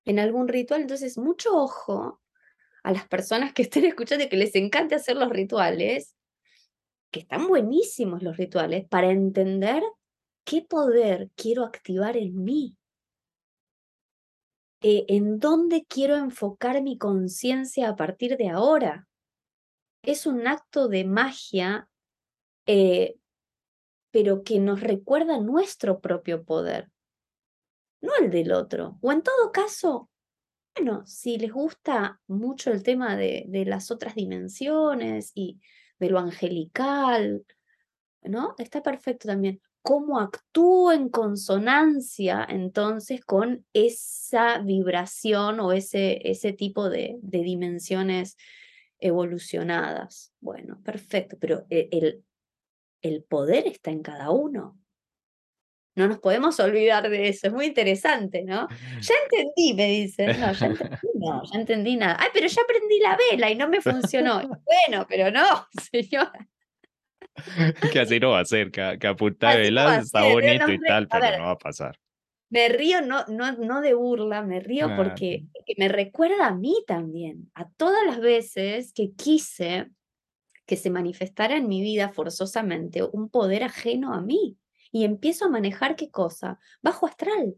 en 0.06 0.20
algún 0.20 0.48
ritual. 0.48 0.82
Entonces, 0.82 1.18
mucho 1.18 1.58
ojo 1.58 2.22
a 2.84 2.92
las 2.92 3.08
personas 3.08 3.54
que 3.54 3.64
estén 3.64 3.86
escuchando 3.86 4.24
y 4.24 4.30
que 4.30 4.38
les 4.38 4.56
encante 4.56 4.94
hacer 4.94 5.18
los 5.18 5.30
rituales, 5.30 6.16
que 7.12 7.22
están 7.22 7.48
buenísimos 7.48 8.22
los 8.22 8.38
rituales, 8.38 8.88
para 8.88 9.10
entender 9.10 9.82
qué 10.46 10.62
poder 10.62 11.32
quiero 11.36 11.64
activar 11.64 12.18
en 12.18 12.44
mí. 12.44 12.78
eh, 14.86 15.06
en 15.08 15.40
dónde 15.40 15.86
quiero 15.86 16.18
enfocar 16.18 16.84
mi 16.84 16.98
conciencia 16.98 17.88
a 17.88 17.96
partir 17.96 18.36
de 18.36 18.50
ahora. 18.50 19.08
Es 20.04 20.26
un 20.26 20.48
acto 20.48 20.88
de 20.88 21.06
magia, 21.06 21.90
eh, 22.66 23.16
pero 24.12 24.44
que 24.44 24.60
nos 24.60 24.82
recuerda 24.82 25.40
nuestro 25.40 26.00
propio 26.00 26.44
poder, 26.44 26.92
no 28.02 28.12
el 28.20 28.30
del 28.30 28.52
otro. 28.52 29.00
O 29.02 29.12
en 29.12 29.24
todo 29.24 29.52
caso, 29.52 30.10
bueno, 30.76 31.04
si 31.06 31.38
les 31.38 31.52
gusta 31.52 32.22
mucho 32.28 32.72
el 32.72 32.84
tema 32.84 33.16
de, 33.16 33.46
de 33.48 33.66
las 33.66 33.90
otras 33.90 34.14
dimensiones 34.14 35.32
y 35.34 35.60
de 36.00 36.10
lo 36.10 36.20
angelical, 36.20 37.46
¿no? 38.22 38.56
Está 38.58 38.84
perfecto 38.84 39.28
también 39.28 39.62
cómo 39.84 40.20
actúo 40.20 40.94
en 40.94 41.10
consonancia 41.10 42.48
entonces 42.50 43.24
con 43.24 43.66
esa 43.74 44.60
vibración 44.60 45.60
o 45.60 45.74
ese, 45.74 46.22
ese 46.30 46.54
tipo 46.54 46.90
de, 46.90 47.20
dimensiones 47.22 48.38
evolucionadas. 49.04 50.34
Bueno, 50.40 50.82
perfecto, 50.82 51.38
pero 51.40 51.66
e, 51.70 51.90
el, 51.92 52.24
el 53.02 53.24
poder 53.24 53.68
está 53.68 53.92
en 53.92 54.02
cada 54.02 54.32
uno. 54.32 54.80
No 55.96 56.08
nos 56.08 56.20
podemos 56.20 56.60
olvidar 56.60 57.08
de 57.08 57.28
eso, 57.28 57.48
es 57.48 57.54
muy 57.54 57.68
interesante, 57.68 58.44
¿no? 58.44 58.68
Ya 59.02 59.14
entendí, 59.24 59.74
me 59.74 59.88
dice. 59.88 60.28
No, 60.28 60.54
ya 60.54 60.66
entendí, 60.68 60.98
no, 61.16 61.44
ya 61.44 61.60
entendí 61.60 61.96
nada. 61.98 62.18
Ay, 62.20 62.30
pero 62.34 62.48
ya 62.48 62.62
aprendí 62.62 63.00
la 63.00 63.18
vela 63.18 63.52
y 63.52 63.56
no 63.56 63.68
me 63.68 63.82
funcionó. 63.82 64.42
Bueno, 64.88 65.06
pero 65.08 65.30
no, 65.32 65.68
señora. 65.92 66.48
que 67.92 68.00
así 68.00 68.20
no 68.20 68.32
va 68.32 68.40
a 68.40 68.46
ser, 68.46 68.72
que, 68.72 68.98
que 69.00 69.08
a 69.08 69.16
punta 69.16 69.52
de 69.52 69.58
velas 69.58 70.06
está 70.06 70.24
bonito 70.24 70.72
y 70.72 70.80
tal, 70.80 71.08
pero 71.08 71.38
no 71.38 71.46
va 71.46 71.52
a 71.52 71.58
pasar. 71.58 71.98
Me 72.54 72.70
río, 72.70 73.02
no, 73.02 73.26
no, 73.30 73.52
no 73.54 73.82
de 73.82 73.96
burla, 73.96 74.44
me 74.44 74.60
río 74.60 74.96
porque, 74.96 75.48
me 75.76 75.88
recuerda 75.88 76.46
a 76.46 76.54
mí 76.54 76.84
también, 76.86 77.50
a 77.56 77.68
todas 77.72 78.06
las 78.06 78.20
veces 78.20 78.94
que 78.94 79.12
quise 79.14 79.90
que 80.68 80.78
se 80.78 80.92
manifestara 80.92 81.58
en 81.58 81.68
mi 81.68 81.82
vida 81.82 82.10
forzosamente 82.10 83.02
un 83.02 83.30
poder 83.30 83.64
ajeno 83.64 84.14
a 84.14 84.22
mí. 84.22 84.60
Y 84.92 85.04
empiezo 85.04 85.46
a 85.46 85.50
manejar 85.50 85.96
qué 85.96 86.12
cosa? 86.12 86.60
Bajo 86.84 87.08
astral. 87.08 87.56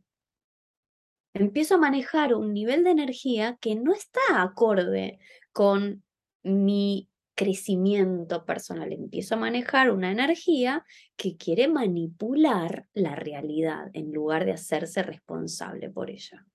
Empiezo 1.33 1.75
a 1.75 1.79
manejar 1.79 2.33
un 2.33 2.53
nivel 2.53 2.85
de 2.85 2.91
energía 2.91 3.57
que 3.59 3.75
no 3.75 3.91
está 3.93 4.21
acorde 4.31 5.19
con 5.51 6.05
mi 6.41 7.09
crecimiento 7.35 8.45
personal, 8.45 8.91
empiezo 8.93 9.35
a 9.35 9.39
manejar 9.39 9.91
una 9.91 10.11
energía 10.11 10.85
que 11.15 11.37
quiere 11.37 11.67
manipular 11.67 12.87
la 12.93 13.15
realidad 13.15 13.89
en 13.93 14.11
lugar 14.11 14.45
de 14.45 14.53
hacerse 14.53 15.03
responsable 15.03 15.89
por 15.89 16.09
ella. 16.09 16.45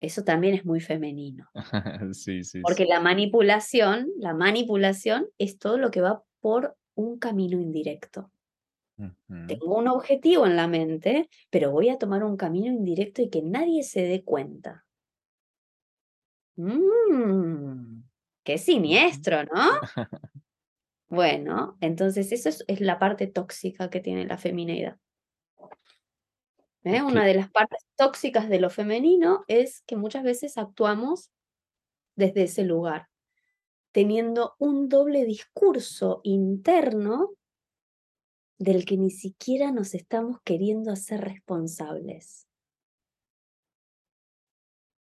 Eso 0.00 0.24
también 0.24 0.54
es 0.54 0.64
muy 0.64 0.80
femenino. 0.80 1.48
sí, 2.12 2.44
sí. 2.44 2.60
Porque 2.60 2.84
la 2.84 3.00
manipulación, 3.00 4.08
la 4.18 4.34
manipulación 4.34 5.26
es 5.38 5.58
todo 5.58 5.78
lo 5.78 5.90
que 5.90 6.02
va 6.02 6.22
por 6.40 6.76
un 6.94 7.18
camino 7.18 7.60
indirecto. 7.60 8.30
Tengo 9.28 9.76
un 9.76 9.88
objetivo 9.88 10.46
en 10.46 10.56
la 10.56 10.68
mente, 10.68 11.28
pero 11.50 11.70
voy 11.70 11.90
a 11.90 11.98
tomar 11.98 12.24
un 12.24 12.38
camino 12.38 12.68
indirecto 12.68 13.20
y 13.20 13.28
que 13.28 13.42
nadie 13.42 13.82
se 13.82 14.02
dé 14.02 14.24
cuenta. 14.24 14.86
Mm. 16.56 17.95
Qué 18.46 18.58
siniestro, 18.58 19.42
¿no? 19.42 19.80
Bueno, 21.08 21.76
entonces 21.80 22.30
eso 22.30 22.48
es, 22.48 22.80
la 22.80 22.98
parte 23.00 23.26
tóxica 23.26 23.90
que 23.90 24.00
tiene 24.00 24.24
la 24.24 24.38
feminidad. 24.38 24.98
¿eh? 26.84 27.02
Una 27.02 27.24
de 27.24 27.34
las 27.34 27.50
partes 27.50 27.84
tóxicas 27.96 28.48
de 28.48 28.60
lo 28.60 28.70
femenino 28.70 29.44
es 29.48 29.82
que 29.82 29.96
muchas 29.96 30.22
veces 30.22 30.58
actuamos 30.58 31.30
desde 32.16 32.44
ese 32.44 32.64
lugar, 32.64 33.08
teniendo 33.92 34.54
un 34.58 34.88
doble 34.88 35.24
discurso 35.24 36.20
interno 36.22 37.30
del 38.58 38.84
que 38.84 38.96
ni 38.96 39.10
siquiera 39.10 39.72
nos 39.72 39.94
estamos 39.94 40.40
queriendo 40.44 40.92
hacer 40.92 41.20
responsables. 41.20 42.46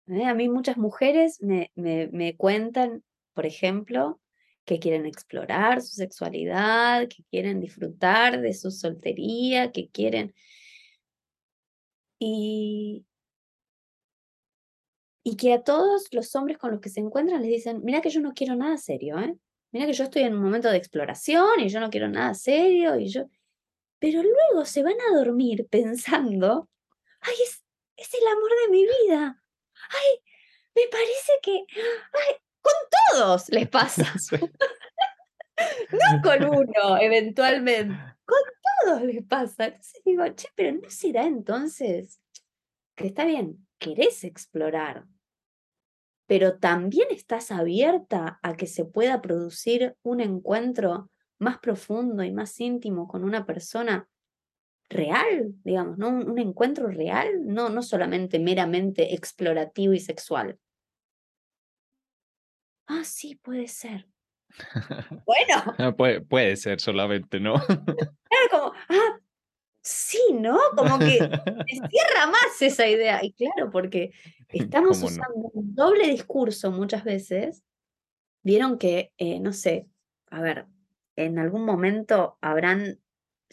¿Eh? 0.08 0.26
A 0.26 0.34
mí 0.34 0.50
muchas 0.50 0.78
mujeres 0.78 1.42
me, 1.42 1.72
me 1.76 2.36
cuentan 2.36 3.04
por 3.40 3.46
ejemplo, 3.46 4.20
que 4.66 4.80
quieren 4.80 5.06
explorar 5.06 5.82
su 5.82 5.96
sexualidad, 5.96 7.08
que 7.08 7.24
quieren 7.32 7.62
disfrutar 7.62 8.42
de 8.42 8.54
su 8.54 8.70
soltería, 8.70 9.72
que 9.72 9.88
quieren... 9.88 10.36
Y, 12.20 13.06
y 15.24 15.38
que 15.38 15.54
a 15.54 15.64
todos 15.64 16.10
los 16.12 16.36
hombres 16.36 16.58
con 16.58 16.72
los 16.72 16.82
que 16.82 16.90
se 16.90 17.00
encuentran 17.00 17.42
les 17.42 17.50
dicen, 17.50 17.80
mira 17.82 18.02
que 18.02 18.10
yo 18.10 18.20
no 18.20 18.34
quiero 18.34 18.58
nada 18.58 18.76
serio, 18.76 19.18
¿eh? 19.20 19.38
Mira 19.72 19.86
que 19.86 19.94
yo 19.94 20.04
estoy 20.04 20.24
en 20.24 20.34
un 20.34 20.44
momento 20.44 20.70
de 20.70 20.76
exploración 20.76 21.62
y 21.62 21.70
yo 21.70 21.80
no 21.80 21.90
quiero 21.90 22.10
nada 22.10 22.34
serio 22.34 22.98
y 23.00 23.08
yo... 23.08 23.24
Pero 24.00 24.22
luego 24.22 24.66
se 24.66 24.84
van 24.84 25.00
a 25.00 25.16
dormir 25.16 25.66
pensando, 25.70 26.70
ay, 27.22 27.36
es, 27.42 27.64
es 27.96 28.14
el 28.16 28.28
amor 28.28 28.52
de 28.66 28.72
mi 28.72 28.86
vida. 28.86 29.42
Ay, 29.92 30.24
me 30.76 30.82
parece 30.92 31.32
que, 31.42 31.66
ay, 31.72 32.36
con 32.62 32.74
todos 33.12 33.50
les 33.50 33.68
pasa. 33.70 34.06
no 35.92 36.22
con 36.22 36.46
uno, 36.46 36.98
eventualmente. 37.00 37.96
Con 38.26 38.40
todos 38.86 39.02
les 39.04 39.26
pasa. 39.26 39.66
Entonces 39.66 40.02
digo, 40.06 40.24
che, 40.36 40.48
pero 40.56 40.78
¿no 40.78 40.90
será 40.90 41.26
entonces 41.26 42.22
que 42.96 43.08
está 43.08 43.26
bien, 43.26 43.66
querés 43.78 44.24
explorar, 44.24 45.06
pero 46.28 46.60
también 46.60 47.08
estás 47.12 47.50
abierta 47.50 48.40
a 48.44 48.56
que 48.56 48.68
se 48.68 48.86
pueda 48.86 49.22
producir 49.22 49.96
un 50.04 50.20
encuentro 50.20 51.10
más 51.40 51.60
profundo 51.60 52.24
y 52.24 52.32
más 52.32 52.60
íntimo 52.60 53.08
con 53.08 53.24
una 53.24 53.46
persona 53.46 54.08
real, 54.90 55.54
digamos, 55.64 55.98
¿no? 55.98 56.10
Un, 56.10 56.30
un 56.30 56.40
encuentro 56.40 56.88
real, 56.88 57.46
no, 57.46 57.70
no 57.70 57.82
solamente 57.82 58.38
meramente 58.38 59.14
explorativo 59.14 59.94
y 59.94 60.00
sexual 60.00 60.60
ah, 62.90 63.04
sí, 63.04 63.36
puede 63.36 63.68
ser. 63.68 64.08
Bueno. 65.26 65.76
Ah, 65.78 65.96
puede, 65.96 66.56
ser 66.58 66.80
solamente, 66.82 67.40
¿no? 67.40 67.54
Claro, 68.30 68.50
como, 68.52 68.74
ah, 68.90 69.20
sí, 69.82 70.20
¿no? 70.34 70.60
Como 70.76 71.00
que 71.00 71.18
cierra 71.90 72.28
más 72.28 72.62
esa 72.62 72.88
idea. 72.88 73.24
Y 73.24 73.34
claro, 73.34 73.72
porque 73.72 74.12
estamos 74.50 75.02
usando 75.02 75.50
un 75.54 75.74
doble 75.76 76.08
discurso 76.08 76.72
muchas 76.72 77.04
veces. 77.04 77.64
Vieron 78.44 78.78
que, 78.78 79.12
eh, 79.18 79.40
no 79.40 79.54
sé, 79.54 79.88
a 80.30 80.42
ver, 80.42 80.68
en 81.16 81.40
algún 81.40 81.66
momento 81.66 82.38
habrán 82.42 83.00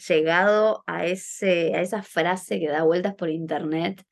llegado 0.07 0.83
a, 0.87 1.05
ese, 1.05 1.75
a 1.75 1.81
esa 1.81 2.03
frase 2.03 2.59
que 2.59 2.69
da 2.69 2.83
vueltas 2.83 3.15
por 3.15 3.29
internet 3.29 4.03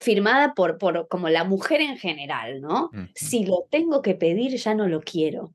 firmada 0.00 0.54
por, 0.54 0.78
por 0.78 1.08
como 1.08 1.28
la 1.28 1.44
mujer 1.44 1.82
en 1.82 1.98
general, 1.98 2.60
¿no? 2.60 2.90
Si 3.14 3.44
lo 3.44 3.66
tengo 3.70 4.00
que 4.00 4.14
pedir, 4.14 4.56
ya 4.56 4.74
no 4.74 4.88
lo 4.88 5.00
quiero. 5.02 5.52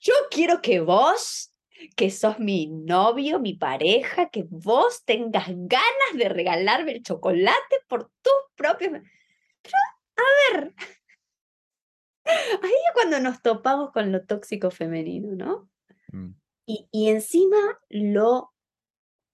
Yo 0.00 0.14
quiero 0.30 0.62
que 0.62 0.80
vos, 0.80 1.52
que 1.96 2.10
sos 2.10 2.38
mi 2.38 2.66
novio, 2.66 3.38
mi 3.38 3.54
pareja, 3.54 4.30
que 4.30 4.46
vos 4.48 5.04
tengas 5.04 5.48
ganas 5.48 6.12
de 6.14 6.28
regalarme 6.28 6.92
el 6.92 7.02
chocolate 7.02 7.76
por 7.88 8.10
tus 8.22 8.32
propios... 8.54 8.92
Pero, 9.62 9.76
a 10.16 10.58
ver, 10.58 10.74
ahí 12.24 12.70
es 12.70 12.92
cuando 12.94 13.20
nos 13.20 13.42
topamos 13.42 13.90
con 13.92 14.12
lo 14.12 14.24
tóxico 14.24 14.70
femenino, 14.70 15.34
¿no? 15.34 15.68
Mm. 16.12 16.34
Y, 16.66 16.88
y 16.90 17.08
encima 17.10 17.78
lo 17.90 18.55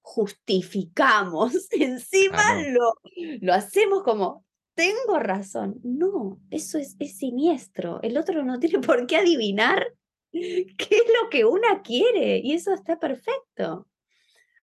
justificamos, 0.03 1.69
encima 1.73 2.63
lo, 2.63 2.95
lo 3.41 3.55
hacemos 3.55 4.03
como, 4.03 4.45
tengo 4.75 5.19
razón. 5.19 5.81
No, 5.83 6.41
eso 6.51 6.79
es, 6.79 6.97
es 6.99 7.17
siniestro. 7.17 8.01
El 8.03 8.17
otro 8.17 8.43
no 8.43 8.59
tiene 8.59 8.79
por 8.81 9.07
qué 9.07 9.17
adivinar 9.17 9.87
qué 10.33 10.67
es 10.91 11.05
lo 11.23 11.31
que 11.31 11.45
una 11.45 11.83
quiere 11.83 12.39
y 12.39 12.53
eso 12.53 12.73
está 12.75 12.99
perfecto. 12.99 13.87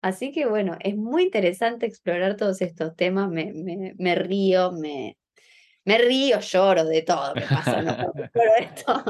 Así 0.01 0.31
que 0.31 0.45
bueno, 0.45 0.77
es 0.81 0.95
muy 0.95 1.23
interesante 1.23 1.87
explorar 1.87 2.37
todos 2.37 2.61
estos 2.61 2.95
temas. 2.95 3.29
Me, 3.29 3.51
me, 3.53 3.95
me 3.97 4.15
río, 4.15 4.71
me, 4.71 5.17
me 5.83 5.97
río, 5.97 6.39
lloro 6.39 6.85
de 6.85 7.01
todo. 7.01 7.33
Me 7.33 7.41
pasa, 7.41 7.81
¿no? 7.81 8.13
esto. 8.59 9.03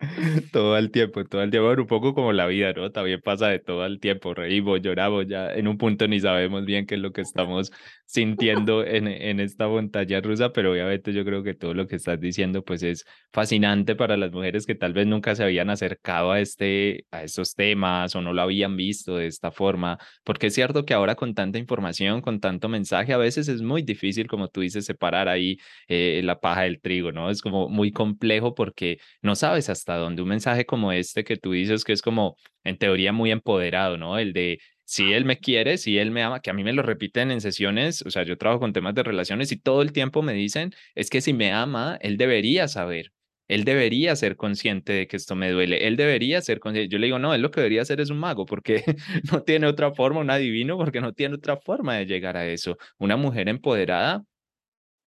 Todo 0.52 0.76
el 0.78 0.92
tiempo, 0.92 1.24
todo 1.24 1.42
el 1.42 1.50
tiempo, 1.50 1.70
un 1.70 1.86
poco 1.86 2.14
como 2.14 2.32
la 2.32 2.46
vida, 2.46 2.72
¿no? 2.72 2.92
También 2.92 3.20
pasa 3.20 3.48
de 3.48 3.58
todo 3.58 3.84
el 3.84 3.98
tiempo, 3.98 4.32
reímos, 4.32 4.80
lloramos, 4.80 5.26
ya 5.26 5.52
en 5.52 5.66
un 5.66 5.76
punto 5.76 6.06
ni 6.06 6.20
sabemos 6.20 6.64
bien 6.64 6.86
qué 6.86 6.94
es 6.94 7.00
lo 7.00 7.12
que 7.12 7.20
estamos 7.20 7.72
sintiendo 8.06 8.84
en, 8.84 9.08
en 9.08 9.40
esta 9.40 9.66
montaña 9.66 10.20
rusa, 10.20 10.52
pero 10.52 10.70
obviamente 10.70 11.12
yo 11.12 11.24
creo 11.24 11.42
que 11.42 11.54
todo 11.54 11.74
lo 11.74 11.88
que 11.88 11.96
estás 11.96 12.20
diciendo 12.20 12.64
pues 12.64 12.82
es 12.84 13.04
fascinante 13.32 13.96
para 13.96 14.16
las 14.16 14.30
mujeres 14.30 14.66
que 14.66 14.76
tal 14.76 14.92
vez 14.92 15.06
nunca 15.08 15.34
se 15.34 15.42
habían 15.42 15.68
acercado 15.68 16.30
a, 16.30 16.40
este, 16.40 17.04
a 17.10 17.24
estos 17.24 17.54
temas 17.56 18.14
o 18.14 18.22
no 18.22 18.32
lo 18.32 18.42
habían 18.42 18.76
visto 18.76 19.16
de 19.16 19.26
esta 19.26 19.50
forma, 19.50 19.98
porque 20.24 20.46
es 20.46 20.54
cierto 20.54 20.84
que 20.84 20.94
ahora 20.94 21.16
con 21.16 21.34
tanta 21.34 21.58
información, 21.58 22.20
con 22.22 22.38
tanto 22.40 22.68
mensaje, 22.68 23.12
a 23.12 23.16
veces 23.18 23.48
es 23.48 23.62
muy 23.62 23.82
difícil, 23.82 24.28
como 24.28 24.46
tú 24.48 24.60
dices, 24.60 24.84
separar 24.86 25.28
ahí 25.28 25.58
eh, 25.88 26.20
la 26.24 26.38
paja 26.40 26.62
del 26.62 26.80
trigo, 26.80 27.10
¿no? 27.12 27.30
Es 27.30 27.42
como 27.42 27.68
muy 27.68 27.90
complejo 27.92 28.54
porque 28.54 28.98
no 29.22 29.34
sabes 29.34 29.68
hasta 29.68 29.88
donde 29.98 30.22
un 30.22 30.28
mensaje 30.28 30.66
como 30.66 30.92
este 30.92 31.24
que 31.24 31.36
tú 31.36 31.52
dices 31.52 31.84
que 31.84 31.92
es 31.92 32.02
como 32.02 32.36
en 32.64 32.78
teoría 32.78 33.12
muy 33.12 33.30
empoderado, 33.30 33.96
¿no? 33.98 34.18
El 34.18 34.32
de 34.32 34.60
si 34.84 35.12
él 35.12 35.24
me 35.26 35.38
quiere, 35.38 35.76
si 35.78 35.98
él 35.98 36.10
me 36.10 36.22
ama, 36.22 36.40
que 36.40 36.50
a 36.50 36.54
mí 36.54 36.64
me 36.64 36.72
lo 36.72 36.82
repiten 36.82 37.30
en 37.30 37.42
sesiones, 37.42 38.02
o 38.06 38.10
sea, 38.10 38.22
yo 38.22 38.38
trabajo 38.38 38.60
con 38.60 38.72
temas 38.72 38.94
de 38.94 39.02
relaciones 39.02 39.52
y 39.52 39.58
todo 39.58 39.82
el 39.82 39.92
tiempo 39.92 40.22
me 40.22 40.32
dicen, 40.32 40.74
es 40.94 41.10
que 41.10 41.20
si 41.20 41.34
me 41.34 41.52
ama, 41.52 41.98
él 42.00 42.16
debería 42.16 42.68
saber. 42.68 43.12
Él 43.48 43.64
debería 43.64 44.14
ser 44.16 44.36
consciente 44.36 44.92
de 44.92 45.06
que 45.06 45.16
esto 45.16 45.34
me 45.34 45.50
duele. 45.50 45.86
Él 45.86 45.96
debería 45.96 46.40
ser 46.42 46.60
consciente. 46.60 46.90
Yo 46.92 46.98
le 46.98 47.06
digo, 47.06 47.18
no, 47.18 47.34
él 47.34 47.42
lo 47.42 47.50
que 47.50 47.60
debería 47.60 47.82
hacer 47.82 48.00
es 48.00 48.10
un 48.10 48.18
mago, 48.18 48.46
porque 48.46 48.84
no 49.32 49.42
tiene 49.42 49.66
otra 49.66 49.92
forma, 49.92 50.20
un 50.20 50.30
adivino, 50.30 50.76
porque 50.78 51.00
no 51.00 51.12
tiene 51.12 51.34
otra 51.36 51.56
forma 51.58 51.96
de 51.96 52.06
llegar 52.06 52.36
a 52.36 52.46
eso. 52.46 52.78
Una 52.98 53.16
mujer 53.16 53.48
empoderada 53.48 54.22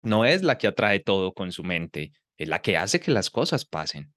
no 0.02 0.24
es 0.24 0.42
la 0.42 0.58
que 0.58 0.66
atrae 0.66 1.00
todo 1.00 1.32
con 1.32 1.52
su 1.52 1.64
mente, 1.64 2.12
es 2.36 2.48
la 2.48 2.60
que 2.60 2.76
hace 2.76 3.00
que 3.00 3.12
las 3.12 3.30
cosas 3.30 3.64
pasen. 3.64 4.12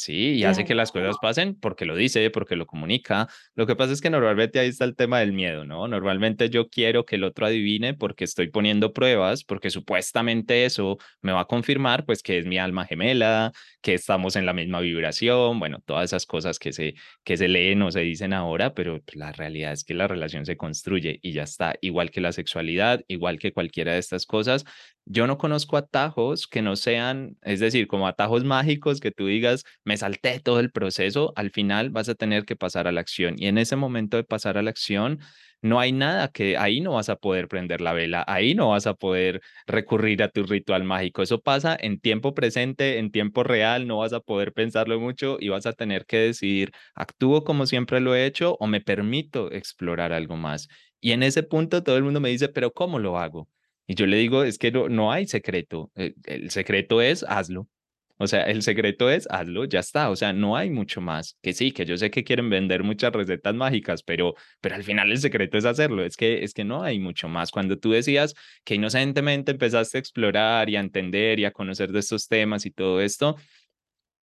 Sí, 0.00 0.32
y 0.36 0.44
hace 0.44 0.64
que 0.64 0.74
las 0.74 0.92
cosas 0.92 1.16
pasen 1.20 1.54
porque 1.60 1.84
lo 1.84 1.94
dice, 1.94 2.30
porque 2.30 2.56
lo 2.56 2.64
comunica. 2.64 3.28
Lo 3.54 3.66
que 3.66 3.76
pasa 3.76 3.92
es 3.92 4.00
que 4.00 4.08
normalmente 4.08 4.58
ahí 4.58 4.68
está 4.68 4.86
el 4.86 4.96
tema 4.96 5.20
del 5.20 5.34
miedo, 5.34 5.66
¿no? 5.66 5.88
Normalmente 5.88 6.48
yo 6.48 6.70
quiero 6.70 7.04
que 7.04 7.16
el 7.16 7.24
otro 7.24 7.44
adivine 7.44 7.92
porque 7.92 8.24
estoy 8.24 8.48
poniendo 8.48 8.94
pruebas, 8.94 9.44
porque 9.44 9.68
supuestamente 9.68 10.64
eso 10.64 10.96
me 11.20 11.32
va 11.32 11.42
a 11.42 11.44
confirmar, 11.44 12.06
pues, 12.06 12.22
que 12.22 12.38
es 12.38 12.46
mi 12.46 12.56
alma 12.56 12.86
gemela, 12.86 13.52
que 13.82 13.92
estamos 13.92 14.36
en 14.36 14.46
la 14.46 14.54
misma 14.54 14.80
vibración, 14.80 15.58
bueno, 15.58 15.82
todas 15.84 16.04
esas 16.06 16.24
cosas 16.24 16.58
que 16.58 16.72
se, 16.72 16.94
que 17.22 17.36
se 17.36 17.48
leen 17.48 17.82
o 17.82 17.90
se 17.90 18.00
dicen 18.00 18.32
ahora, 18.32 18.72
pero 18.72 19.02
la 19.12 19.32
realidad 19.32 19.72
es 19.72 19.84
que 19.84 19.92
la 19.92 20.08
relación 20.08 20.46
se 20.46 20.56
construye 20.56 21.18
y 21.20 21.32
ya 21.32 21.42
está, 21.42 21.74
igual 21.82 22.10
que 22.10 22.22
la 22.22 22.32
sexualidad, 22.32 23.04
igual 23.06 23.38
que 23.38 23.52
cualquiera 23.52 23.92
de 23.92 23.98
estas 23.98 24.24
cosas. 24.24 24.64
Yo 25.06 25.26
no 25.26 25.38
conozco 25.38 25.76
atajos 25.76 26.46
que 26.46 26.62
no 26.62 26.76
sean, 26.76 27.36
es 27.42 27.58
decir, 27.58 27.88
como 27.88 28.06
atajos 28.06 28.44
mágicos 28.44 29.00
que 29.00 29.10
tú 29.10 29.26
digas, 29.26 29.64
me 29.84 29.96
salté 29.96 30.38
todo 30.38 30.60
el 30.60 30.70
proceso, 30.70 31.32
al 31.36 31.50
final 31.50 31.90
vas 31.90 32.08
a 32.08 32.14
tener 32.14 32.44
que 32.44 32.54
pasar 32.54 32.86
a 32.86 32.92
la 32.92 33.00
acción. 33.00 33.34
Y 33.36 33.46
en 33.48 33.58
ese 33.58 33.74
momento 33.76 34.16
de 34.16 34.24
pasar 34.24 34.56
a 34.56 34.62
la 34.62 34.70
acción, 34.70 35.18
no 35.62 35.80
hay 35.80 35.90
nada 35.92 36.28
que 36.28 36.56
ahí 36.56 36.80
no 36.80 36.92
vas 36.92 37.08
a 37.08 37.16
poder 37.16 37.48
prender 37.48 37.80
la 37.80 37.92
vela, 37.92 38.24
ahí 38.28 38.54
no 38.54 38.68
vas 38.70 38.86
a 38.86 38.94
poder 38.94 39.40
recurrir 39.66 40.22
a 40.22 40.28
tu 40.28 40.44
ritual 40.44 40.84
mágico. 40.84 41.22
Eso 41.22 41.40
pasa 41.40 41.76
en 41.80 41.98
tiempo 42.00 42.32
presente, 42.34 42.98
en 42.98 43.10
tiempo 43.10 43.42
real, 43.42 43.86
no 43.88 43.98
vas 43.98 44.12
a 44.12 44.20
poder 44.20 44.52
pensarlo 44.52 45.00
mucho 45.00 45.38
y 45.40 45.48
vas 45.48 45.66
a 45.66 45.72
tener 45.72 46.06
que 46.06 46.18
decidir, 46.18 46.70
¿actúo 46.94 47.42
como 47.42 47.66
siempre 47.66 48.00
lo 48.00 48.14
he 48.14 48.26
hecho 48.26 48.56
o 48.60 48.66
me 48.68 48.80
permito 48.80 49.50
explorar 49.52 50.12
algo 50.12 50.36
más? 50.36 50.68
Y 51.00 51.12
en 51.12 51.22
ese 51.24 51.42
punto 51.42 51.82
todo 51.82 51.96
el 51.96 52.04
mundo 52.04 52.20
me 52.20 52.28
dice, 52.30 52.48
pero 52.48 52.72
¿cómo 52.72 52.98
lo 53.00 53.18
hago? 53.18 53.48
Y 53.90 53.96
yo 53.96 54.06
le 54.06 54.18
digo, 54.18 54.44
es 54.44 54.56
que 54.56 54.70
no, 54.70 54.88
no 54.88 55.10
hay 55.10 55.26
secreto. 55.26 55.90
El, 55.96 56.14
el 56.26 56.50
secreto 56.50 57.02
es 57.02 57.24
hazlo. 57.24 57.66
O 58.18 58.28
sea, 58.28 58.44
el 58.44 58.62
secreto 58.62 59.10
es 59.10 59.26
hazlo, 59.28 59.64
ya 59.64 59.80
está. 59.80 60.10
O 60.10 60.14
sea, 60.16 60.32
no 60.32 60.56
hay 60.56 60.70
mucho 60.70 61.00
más. 61.00 61.36
Que 61.42 61.52
sí, 61.52 61.72
que 61.72 61.84
yo 61.84 61.96
sé 61.96 62.08
que 62.08 62.22
quieren 62.22 62.50
vender 62.50 62.84
muchas 62.84 63.12
recetas 63.12 63.52
mágicas, 63.52 64.04
pero, 64.04 64.36
pero 64.60 64.76
al 64.76 64.84
final 64.84 65.10
el 65.10 65.18
secreto 65.18 65.58
es 65.58 65.64
hacerlo. 65.64 66.04
Es 66.04 66.16
que, 66.16 66.44
es 66.44 66.54
que 66.54 66.62
no 66.62 66.84
hay 66.84 67.00
mucho 67.00 67.28
más. 67.28 67.50
Cuando 67.50 67.80
tú 67.80 67.90
decías 67.90 68.36
que 68.62 68.76
inocentemente 68.76 69.50
empezaste 69.50 69.98
a 69.98 70.00
explorar 70.00 70.70
y 70.70 70.76
a 70.76 70.80
entender 70.80 71.40
y 71.40 71.44
a 71.44 71.50
conocer 71.50 71.90
de 71.90 71.98
estos 71.98 72.28
temas 72.28 72.66
y 72.66 72.70
todo 72.70 73.00
esto, 73.00 73.34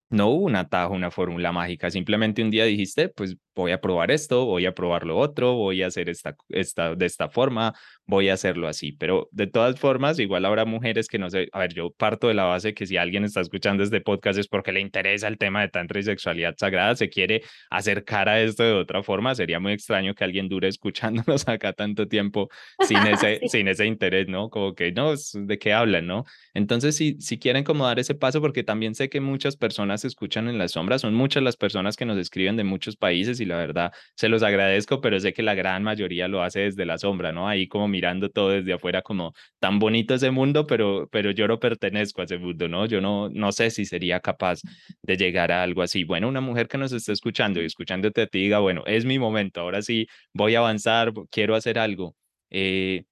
no 0.10 0.28
hubo 0.28 0.44
un 0.46 0.58
atajo, 0.58 0.94
una 0.94 1.10
fórmula 1.10 1.54
mágica, 1.54 1.90
simplemente 1.90 2.44
un 2.44 2.52
día 2.52 2.66
dijiste, 2.66 3.08
pues 3.10 3.38
voy 3.56 3.72
a 3.72 3.82
probar 3.82 4.12
esto, 4.12 4.46
voy 4.46 4.66
a 4.66 4.74
probar 4.74 5.06
lo 5.06 5.18
otro, 5.18 5.54
voy 5.54 5.84
a 5.84 5.88
hacer 5.88 6.10
esta, 6.10 6.36
esta, 6.50 6.96
de 6.96 7.06
esta 7.06 7.30
forma, 7.30 7.74
voy 8.06 8.30
a 8.30 8.34
hacerlo 8.34 8.68
así. 8.68 8.92
Pero 8.94 9.30
de 9.32 9.48
todas 9.48 9.80
formas, 9.80 10.20
igual 10.20 10.46
habrá 10.46 10.66
mujeres 10.66 11.08
que 11.08 11.20
no 11.20 11.30
sé, 11.30 11.50
a 11.52 11.60
ver, 11.60 11.74
yo 11.74 11.92
parto 11.92 12.28
de 12.28 12.34
la 12.34 12.44
base 12.44 12.74
que 12.74 12.86
si 12.86 12.98
alguien 12.98 13.24
está 13.24 13.42
escuchando 13.42 13.84
este 13.84 14.02
podcast 14.02 14.40
es 14.40 14.48
porque 14.48 14.72
le 14.72 14.82
interesa 14.82 15.28
el 15.28 15.38
tema 15.38 15.62
de 15.62 15.70
tantra 15.70 16.00
y 16.00 16.04
sexualidad 16.04 16.56
sagrada, 16.58 16.96
se 16.96 17.10
quiere 17.10 17.44
acercar 17.70 18.30
a 18.30 18.42
esto 18.42 18.64
de 18.64 18.74
otra 18.74 19.04
forma, 19.04 19.36
sería 19.36 19.60
muy 19.60 19.74
extraño 19.74 20.14
que 20.16 20.24
alguien 20.24 20.50
dure 20.50 20.68
escuchándonos 20.68 21.48
acá 21.48 21.74
tanto 21.74 22.08
tiempo 22.08 22.50
sin 22.88 22.98
ese, 23.08 23.42
sin 23.48 23.68
ese 23.68 23.86
interés, 23.86 24.28
¿no? 24.28 24.50
Como 24.50 24.76
que, 24.76 24.92
no, 24.92 25.14
¿de 25.16 25.60
qué 25.60 25.74
hablan, 25.74 26.08
no? 26.08 26.26
Entonces, 26.54 26.96
si, 26.96 27.20
si 27.20 27.40
quieren 27.40 27.64
como 27.64 27.86
dar 27.86 28.00
ese 28.00 28.16
paso, 28.16 28.42
porque 28.42 28.64
también 28.64 28.96
sé 28.96 29.10
que 29.10 29.22
muchas 29.22 29.58
personas 29.58 30.02
se 30.02 30.08
escuchan 30.08 30.48
en 30.48 30.58
la 30.58 30.68
sombra, 30.68 31.00
son 31.00 31.14
muchas 31.14 31.44
las 31.44 31.58
personas 31.58 31.96
que 31.96 32.06
nos 32.06 32.18
escriben 32.18 32.58
de 32.58 32.64
muchos 32.64 32.96
países 32.96 33.40
y 33.44 33.46
la 33.46 33.58
verdad 33.58 33.92
se 34.16 34.30
los 34.30 34.44
agradezco, 34.44 35.02
pero 35.02 35.20
sé 35.20 35.34
que 35.34 35.44
la 35.44 35.54
gran 35.56 35.84
mayoría 35.84 36.28
lo 36.28 36.42
hace 36.42 36.62
desde 36.62 36.86
la 36.86 36.98
sombra, 36.98 37.32
¿no? 37.32 37.48
Ahí 37.48 37.68
como 37.68 37.88
mirando 37.88 38.30
todo 38.30 38.50
desde 38.50 38.74
afuera 38.74 39.02
como 39.02 39.34
tan 39.60 39.80
bonito 39.80 40.16
ese 40.16 40.32
mundo, 40.32 40.66
pero, 40.68 41.08
pero 41.12 41.32
yo 41.32 41.48
no 41.48 41.60
pertenezco 41.60 42.22
a 42.22 42.26
ese 42.26 42.38
mundo, 42.38 42.68
¿no? 42.68 42.86
Yo 42.86 43.02
no, 43.02 43.30
no 43.30 43.52
sé 43.52 43.70
si 43.70 43.86
sería 43.86 44.20
capaz 44.20 44.60
de 45.02 45.18
llegar 45.18 45.52
a 45.52 45.64
algo 45.64 45.82
así. 45.82 46.04
Bueno, 46.04 46.28
una 46.28 46.42
mujer 46.42 46.68
que 46.68 46.78
nos 46.78 46.92
esté 46.92 47.12
escuchando 47.12 47.62
y 47.62 47.66
escuchándote 47.66 48.22
a 48.24 48.28
ti 48.28 48.40
diga, 48.40 48.60
bueno, 48.60 48.84
es 48.86 49.06
mi 49.06 49.20
momento, 49.20 49.62
ahora 49.62 49.82
sí 49.82 50.08
voy 50.34 50.56
a 50.56 50.60
avanzar, 50.60 51.14
quiero 51.32 51.56
hacer 51.56 51.80
algo. 51.80 52.16
Eh, 52.50 53.06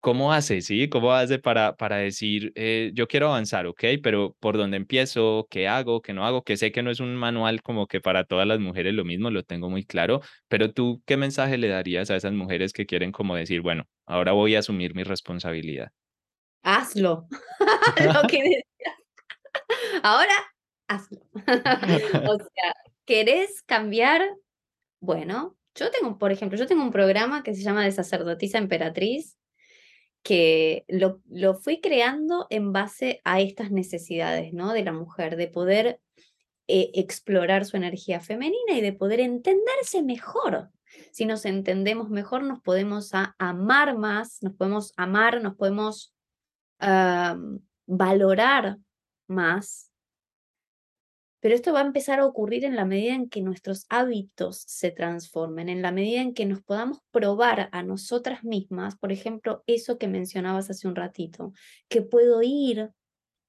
¿Cómo 0.00 0.32
hace, 0.32 0.60
sí? 0.60 0.88
¿Cómo 0.88 1.12
hace 1.12 1.40
para, 1.40 1.74
para 1.74 1.96
decir, 1.96 2.52
eh, 2.54 2.92
yo 2.94 3.08
quiero 3.08 3.28
avanzar, 3.28 3.66
ok, 3.66 3.82
pero 4.00 4.36
por 4.38 4.56
dónde 4.56 4.76
empiezo, 4.76 5.48
qué 5.50 5.66
hago, 5.66 6.02
qué 6.02 6.12
no 6.12 6.24
hago? 6.24 6.42
Que 6.44 6.56
sé 6.56 6.70
que 6.70 6.84
no 6.84 6.90
es 6.92 7.00
un 7.00 7.16
manual 7.16 7.62
como 7.62 7.88
que 7.88 8.00
para 8.00 8.24
todas 8.24 8.46
las 8.46 8.60
mujeres 8.60 8.94
lo 8.94 9.04
mismo, 9.04 9.30
lo 9.30 9.42
tengo 9.42 9.68
muy 9.68 9.84
claro, 9.84 10.20
pero 10.46 10.72
tú, 10.72 11.02
¿qué 11.04 11.16
mensaje 11.16 11.58
le 11.58 11.66
darías 11.66 12.10
a 12.10 12.16
esas 12.16 12.32
mujeres 12.32 12.72
que 12.72 12.86
quieren 12.86 13.10
como 13.10 13.34
decir, 13.34 13.60
bueno, 13.60 13.84
ahora 14.06 14.32
voy 14.32 14.54
a 14.54 14.60
asumir 14.60 14.94
mi 14.94 15.02
responsabilidad? 15.02 15.90
Hazlo. 16.62 17.26
lo 18.22 18.28
que 18.28 18.62
Ahora, 20.02 20.34
hazlo. 20.86 21.20
o 21.34 22.38
sea, 22.38 22.74
¿querés 23.04 23.62
cambiar? 23.62 24.22
Bueno, 25.00 25.56
yo 25.74 25.90
tengo, 25.90 26.18
por 26.18 26.32
ejemplo, 26.32 26.58
yo 26.58 26.66
tengo 26.66 26.82
un 26.82 26.92
programa 26.92 27.42
que 27.42 27.54
se 27.54 27.62
llama 27.62 27.84
de 27.84 27.92
sacerdotisa 27.92 28.58
emperatriz, 28.58 29.36
que 30.28 30.84
lo, 30.88 31.22
lo 31.30 31.54
fui 31.54 31.80
creando 31.80 32.46
en 32.50 32.70
base 32.70 33.22
a 33.24 33.40
estas 33.40 33.70
necesidades, 33.70 34.52
¿no? 34.52 34.74
De 34.74 34.84
la 34.84 34.92
mujer, 34.92 35.36
de 35.36 35.48
poder 35.48 36.02
eh, 36.66 36.90
explorar 36.92 37.64
su 37.64 37.78
energía 37.78 38.20
femenina 38.20 38.74
y 38.74 38.82
de 38.82 38.92
poder 38.92 39.20
entenderse 39.20 40.02
mejor. 40.02 40.68
Si 41.12 41.24
nos 41.24 41.46
entendemos 41.46 42.10
mejor, 42.10 42.42
nos 42.42 42.60
podemos 42.60 43.10
amar 43.38 43.96
más, 43.96 44.42
nos 44.42 44.52
podemos 44.52 44.92
amar, 44.98 45.42
nos 45.42 45.54
podemos 45.54 46.14
valorar 47.86 48.76
más 49.28 49.87
pero 51.40 51.54
esto 51.54 51.72
va 51.72 51.80
a 51.80 51.86
empezar 51.86 52.18
a 52.18 52.26
ocurrir 52.26 52.64
en 52.64 52.74
la 52.74 52.84
medida 52.84 53.14
en 53.14 53.28
que 53.28 53.42
nuestros 53.42 53.86
hábitos 53.88 54.58
se 54.66 54.90
transformen, 54.90 55.68
en 55.68 55.82
la 55.82 55.92
medida 55.92 56.20
en 56.20 56.34
que 56.34 56.46
nos 56.46 56.62
podamos 56.62 56.98
probar 57.10 57.68
a 57.72 57.82
nosotras 57.82 58.42
mismas, 58.42 58.96
por 58.96 59.12
ejemplo, 59.12 59.62
eso 59.66 59.98
que 59.98 60.08
mencionabas 60.08 60.68
hace 60.70 60.88
un 60.88 60.96
ratito, 60.96 61.52
que 61.88 62.02
puedo 62.02 62.42
ir 62.42 62.90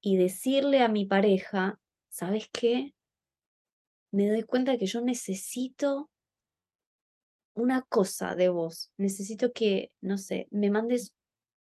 y 0.01 0.17
decirle 0.17 0.81
a 0.81 0.87
mi 0.87 1.05
pareja, 1.05 1.79
¿sabes 2.09 2.47
qué? 2.51 2.93
Me 4.11 4.29
doy 4.29 4.43
cuenta 4.43 4.77
que 4.77 4.85
yo 4.85 5.01
necesito 5.01 6.09
una 7.55 7.81
cosa 7.81 8.35
de 8.35 8.49
vos, 8.49 8.91
necesito 8.97 9.51
que, 9.51 9.91
no 9.99 10.17
sé, 10.17 10.47
me 10.51 10.69
mandes 10.69 11.13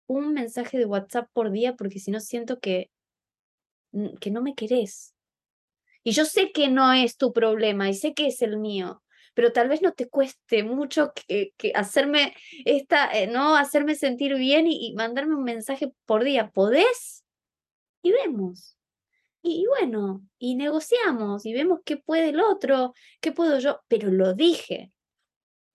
un 0.07 0.33
mensaje 0.33 0.79
de 0.79 0.87
WhatsApp 0.87 1.29
por 1.33 1.51
día 1.51 1.75
porque 1.75 1.99
si 1.99 2.11
no 2.11 2.21
siento 2.21 2.61
que, 2.61 2.91
que 4.21 4.31
no 4.31 4.43
me 4.43 4.55
querés, 4.55 5.15
y 6.03 6.13
yo 6.13 6.25
sé 6.25 6.53
que 6.53 6.69
no 6.69 6.93
es 6.93 7.17
tu 7.17 7.33
problema 7.33 7.89
y 7.89 7.95
sé 7.95 8.15
que 8.15 8.29
es 8.29 8.43
el 8.43 8.59
mío, 8.59 9.03
pero 9.39 9.53
tal 9.53 9.69
vez 9.69 9.83
no 9.83 9.93
te 9.93 10.09
cueste 10.09 10.65
mucho 10.65 11.13
que, 11.15 11.53
hacerme 11.77 12.35
esta, 12.65 13.09
eh, 13.13 13.29
no 13.29 13.55
hacerme 13.55 13.95
sentir 13.95 14.35
bien 14.35 14.67
y, 14.67 14.95
mandarme 14.95 15.37
un 15.37 15.45
mensaje 15.45 15.93
por 16.07 16.25
día. 16.25 16.51
¿Podés? 16.51 17.25
Y 18.03 18.11
vemos. 18.11 18.77
Y, 19.41 19.63
y, 19.63 19.67
bueno, 19.67 20.27
y 20.41 20.57
negociamos 20.57 21.47
y 21.47 21.53
vemos 21.53 21.79
qué 21.85 21.99
puede 21.99 22.31
el 22.31 22.41
otro, 22.41 22.95
qué 23.21 23.31
puedo 23.31 23.61
yo, 23.61 23.81
pero 23.87 24.11
lo 24.11 24.35
dije. 24.35 24.93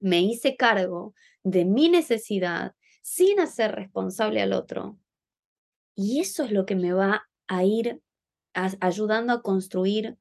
Me 0.01 0.19
hice 0.19 0.57
cargo 0.57 1.13
de 1.43 1.63
mi 1.63 1.87
necesidad 1.87 2.73
sin 3.01 3.39
hacer 3.39 3.71
responsable 3.75 4.41
al 4.41 4.51
otro. 4.51 4.97
Y 5.95 6.19
eso 6.19 6.43
es 6.43 6.51
lo 6.51 6.65
que 6.65 6.75
me 6.75 6.91
va 6.91 7.29
a 7.47 7.63
ir 7.63 8.01
ayudando 8.53 9.33
a 9.33 9.41
construir 9.41 10.17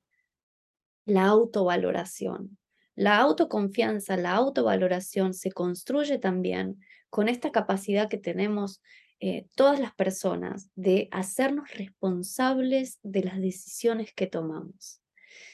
la 1.05 1.27
autovaloración. 1.27 2.59
La 2.95 3.19
autoconfianza, 3.19 4.17
la 4.17 4.33
autovaloración 4.33 5.35
se 5.35 5.51
construye 5.51 6.19
también 6.19 6.79
con 7.11 7.29
esta 7.29 7.51
capacidad 7.51 8.09
que 8.09 8.19
tenemos 8.19 8.83
eh, 9.21 9.47
todas 9.55 9.79
las 9.79 9.95
personas 9.95 10.71
de 10.75 11.09
hacernos 11.13 11.71
responsables 11.75 12.99
de 13.03 13.23
las 13.23 13.41
decisiones 13.41 14.13
que 14.13 14.27
tomamos. 14.27 15.01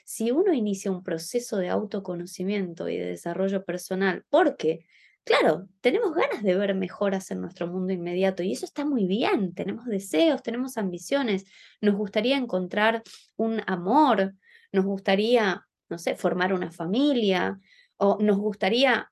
Si 0.04 0.30
uno 0.30 0.52
inicia 0.52 0.90
un 0.90 1.02
proceso 1.02 1.58
de 1.58 1.68
autoconocimiento 1.68 2.88
y 2.88 2.96
de 2.96 3.06
desarrollo 3.06 3.64
personal, 3.64 4.24
porque, 4.30 4.86
claro, 5.28 5.68
tenemos 5.80 6.14
ganas 6.14 6.42
de 6.42 6.54
ver 6.54 6.74
mejoras 6.74 7.30
en 7.30 7.40
nuestro 7.40 7.66
mundo 7.66 7.92
inmediato 7.92 8.42
y 8.42 8.52
eso 8.52 8.64
está 8.64 8.84
muy 8.84 9.06
bien, 9.06 9.54
tenemos 9.54 9.84
deseos, 9.84 10.42
tenemos 10.42 10.78
ambiciones, 10.78 11.44
nos 11.82 11.94
gustaría 11.96 12.36
encontrar 12.36 13.02
un 13.36 13.62
amor, 13.66 14.34
nos 14.72 14.84
gustaría 14.86 15.68
no 15.88 15.98
sé, 15.98 16.14
formar 16.14 16.52
una 16.52 16.70
familia, 16.70 17.60
o 17.96 18.18
nos 18.20 18.38
gustaría 18.38 19.10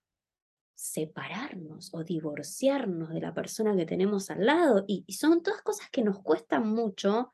separarnos 0.75 1.93
o 1.95 2.05
divorciarnos 2.05 3.11
de 3.11 3.21
la 3.21 3.33
persona 3.33 3.75
que 3.77 3.87
tenemos 3.87 4.31
al 4.31 4.47
lado, 4.47 4.85
y, 4.87 5.05
son 5.13 5.43
todas 5.43 5.63
cosas 5.63 5.89
que 5.91 6.03
nos 6.03 6.21
cuestan 6.21 6.69
mucho, 6.69 7.33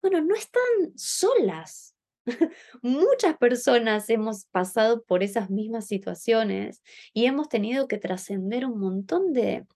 bueno, 0.00 0.20
no 0.20 0.34
están 0.34 0.62
solas. 0.94 1.96
Muchas 2.82 3.36
personas 3.38 4.08
hemos 4.10 4.46
pasado 4.46 5.02
por 5.04 5.22
esas 5.22 5.50
mismas 5.50 5.86
situaciones 5.86 6.82
y 7.12 7.26
hemos 7.26 7.48
tenido 7.48 7.88
que 7.88 7.98
trascender 7.98 8.66
un 8.66 8.78
montón 8.78 9.32
de 9.32 9.66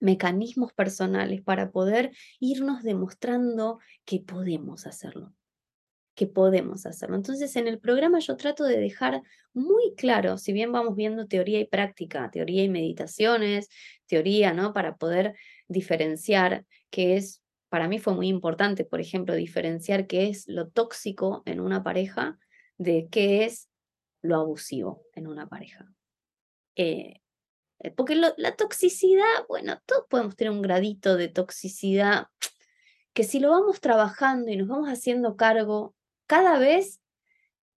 mecanismos 0.00 0.72
personales 0.72 1.42
para 1.42 1.70
poder 1.70 2.10
irnos 2.40 2.82
demostrando 2.82 3.78
que 4.04 4.20
podemos 4.20 4.86
hacerlo 4.86 5.32
que 6.14 6.26
podemos 6.26 6.86
hacerlo. 6.86 7.16
Entonces, 7.16 7.56
en 7.56 7.68
el 7.68 7.78
programa 7.78 8.18
yo 8.18 8.36
trato 8.36 8.64
de 8.64 8.78
dejar 8.78 9.22
muy 9.54 9.94
claro, 9.96 10.38
si 10.38 10.52
bien 10.52 10.72
vamos 10.72 10.96
viendo 10.96 11.26
teoría 11.26 11.60
y 11.60 11.66
práctica, 11.66 12.30
teoría 12.30 12.64
y 12.64 12.68
meditaciones, 12.68 13.68
teoría, 14.06 14.52
¿no? 14.52 14.72
Para 14.72 14.96
poder 14.96 15.34
diferenciar 15.68 16.66
qué 16.90 17.16
es, 17.16 17.41
para 17.72 17.88
mí 17.88 17.98
fue 17.98 18.12
muy 18.12 18.28
importante, 18.28 18.84
por 18.84 19.00
ejemplo, 19.00 19.34
diferenciar 19.34 20.06
qué 20.06 20.28
es 20.28 20.46
lo 20.46 20.68
tóxico 20.68 21.42
en 21.46 21.58
una 21.58 21.82
pareja 21.82 22.38
de 22.76 23.08
qué 23.10 23.46
es 23.46 23.70
lo 24.20 24.36
abusivo 24.36 25.06
en 25.14 25.26
una 25.26 25.48
pareja. 25.48 25.90
Eh, 26.76 27.22
eh, 27.78 27.90
porque 27.90 28.14
la 28.14 28.56
toxicidad, 28.56 29.46
bueno, 29.48 29.80
todos 29.86 30.04
podemos 30.10 30.36
tener 30.36 30.50
un 30.50 30.60
gradito 30.60 31.16
de 31.16 31.28
toxicidad 31.28 32.26
que 33.14 33.24
si 33.24 33.40
lo 33.40 33.48
vamos 33.48 33.80
trabajando 33.80 34.50
y 34.50 34.56
nos 34.58 34.68
vamos 34.68 34.88
haciendo 34.90 35.36
cargo, 35.36 35.94
cada 36.26 36.58
vez 36.58 37.00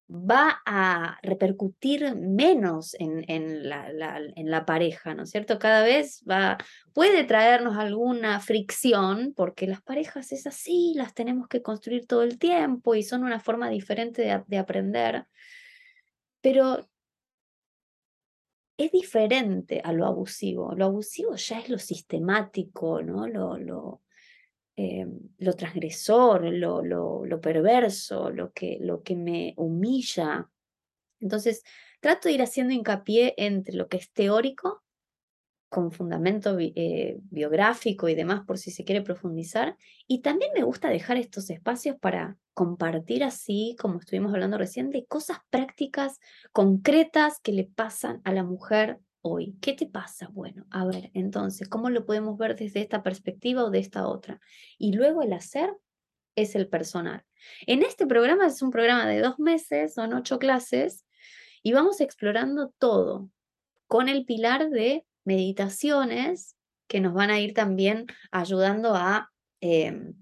va 0.09 0.63
a 0.67 1.19
repercutir 1.23 2.15
menos 2.15 2.95
en, 2.99 3.25
en, 3.29 3.69
la, 3.69 3.89
en, 4.37 4.51
la, 4.51 4.67
pareja, 4.67 5.15
¿no 5.15 5.23
es 5.23 5.31
cierto? 5.31 5.59
Cada 5.59 5.83
vez 5.83 6.23
va, 6.29 6.59
puede 6.93 7.25
traernos 7.25 7.77
alguna 7.77 8.41
fricción, 8.41 9.33
porque 9.35 9.67
las 9.67 9.83
parejas 9.83 10.33
es 10.33 10.47
así, 10.47 10.93
las 10.95 11.15
tenemos 11.15 11.49
que 11.49 11.63
construir 11.63 12.07
todo 12.07 12.23
el 12.23 12.39
tiempo 12.39 12.95
y 12.95 13.03
son 13.03 13.25
una 13.25 13.41
forma 13.41 13.71
diferente 13.71 14.23
de, 14.23 14.43
de 14.47 14.59
aprender, 14.59 15.27
pero 16.41 16.87
es 18.77 18.93
diferente 18.93 19.81
a 19.83 19.93
lo 19.93 20.07
abusivo. 20.07 20.75
Lo 20.75 20.87
abusivo 20.87 21.37
ya 21.37 21.61
es 21.61 21.69
lo 21.69 21.79
sistemático, 21.79 23.03
¿no? 23.03 23.27
Lo, 23.27 23.57
lo, 23.57 24.04
eh, 24.77 25.07
lo 25.39 25.53
transgresor, 25.55 26.45
lo, 26.45 26.83
lo, 26.83 27.41
perverso, 27.41 28.31
lo 28.31 28.53
que, 28.53 28.79
lo 28.81 29.03
que 29.03 29.15
me 29.15 29.55
humilla. 29.57 30.51
Entonces, 31.21 31.63
trato 32.01 32.29
de 32.29 32.35
ir 32.35 32.43
haciendo 32.43 32.75
hincapié 32.75 33.35
entre 33.37 33.77
lo 33.77 33.89
que 33.89 33.99
es 33.99 34.13
teórico, 34.13 34.83
con 35.69 35.91
fundamento 35.91 36.57
eh, 36.61 37.19
biográfico 37.31 38.09
y 38.09 38.15
demás, 38.15 38.45
por 38.47 38.59
si 38.59 38.71
se 38.71 38.85
quiere 38.85 39.03
profundizar. 39.03 39.77
Y 40.07 40.23
también 40.23 40.51
me 40.55 40.63
gusta 40.63 40.89
dejar 40.89 41.17
estos 41.17 41.51
espacios 41.51 41.97
para 42.01 42.37
compartir 42.53 43.25
así, 43.25 43.77
como 43.81 43.99
estuvimos 43.99 44.33
hablando 44.33 44.59
recién, 44.59 44.91
de 44.91 45.05
cosas 45.07 45.39
prácticas, 45.51 46.21
concretas 46.53 47.41
que 47.41 47.53
le 47.53 47.65
pasan 47.65 48.21
a 48.25 48.33
la 48.33 48.45
mujer 48.45 48.99
hoy? 49.25 49.57
¿Qué 49.61 49.73
te 49.73 49.87
pasa? 49.87 50.29
Bueno, 50.33 50.67
a 50.71 50.85
ver, 50.85 51.11
entonces, 51.15 51.69
¿cómo 51.69 51.89
lo 51.89 52.05
podemos 52.05 52.37
ver 52.37 52.57
desde 52.57 52.81
esta 52.81 53.03
perspectiva 53.03 53.65
o 53.65 53.71
de 53.71 53.79
esta 53.79 54.07
otra? 54.07 54.39
Y 54.79 54.93
luego 54.93 55.23
el 55.23 55.33
hacer 55.33 55.71
es 56.37 56.55
el 56.55 56.69
personal. 56.69 57.25
En 57.67 57.83
este 57.83 58.07
programa 58.07 58.47
es 58.47 58.61
un 58.61 58.71
programa 58.71 59.07
de 59.07 59.21
dos 59.21 59.39
meses, 59.39 59.95
son 59.95 60.13
ocho 60.13 60.39
clases, 60.39 61.07
y 61.63 61.73
vamos 61.73 62.03
explorando 62.03 62.75
todo 62.79 63.31
con 63.87 64.11
el 64.11 64.27
pilar 64.27 64.69
de 64.69 65.07
meditaciones 65.25 66.57
que 66.87 67.01
nos 67.01 67.15
van 67.15 67.31
a 67.31 67.41
ir 67.41 67.55
también 67.55 68.07
ayudando 68.31 68.95
a 68.95 69.33
em, 69.63 70.13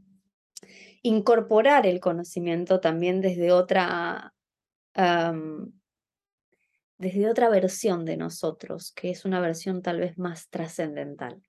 incorporar 1.03 1.87
el 1.87 1.99
conocimiento 1.99 2.79
también 2.79 3.21
desde 3.21 3.51
otra 3.51 4.33
desde 7.03 7.29
otra 7.29 7.49
versión 7.49 8.05
de 8.05 8.17
nosotros, 8.17 8.93
que 8.93 9.11
es 9.11 9.25
una 9.25 9.41
versión 9.41 9.83
tal 9.83 9.99
vez 9.99 10.19
más 10.19 10.49
trascendental. 10.51 11.43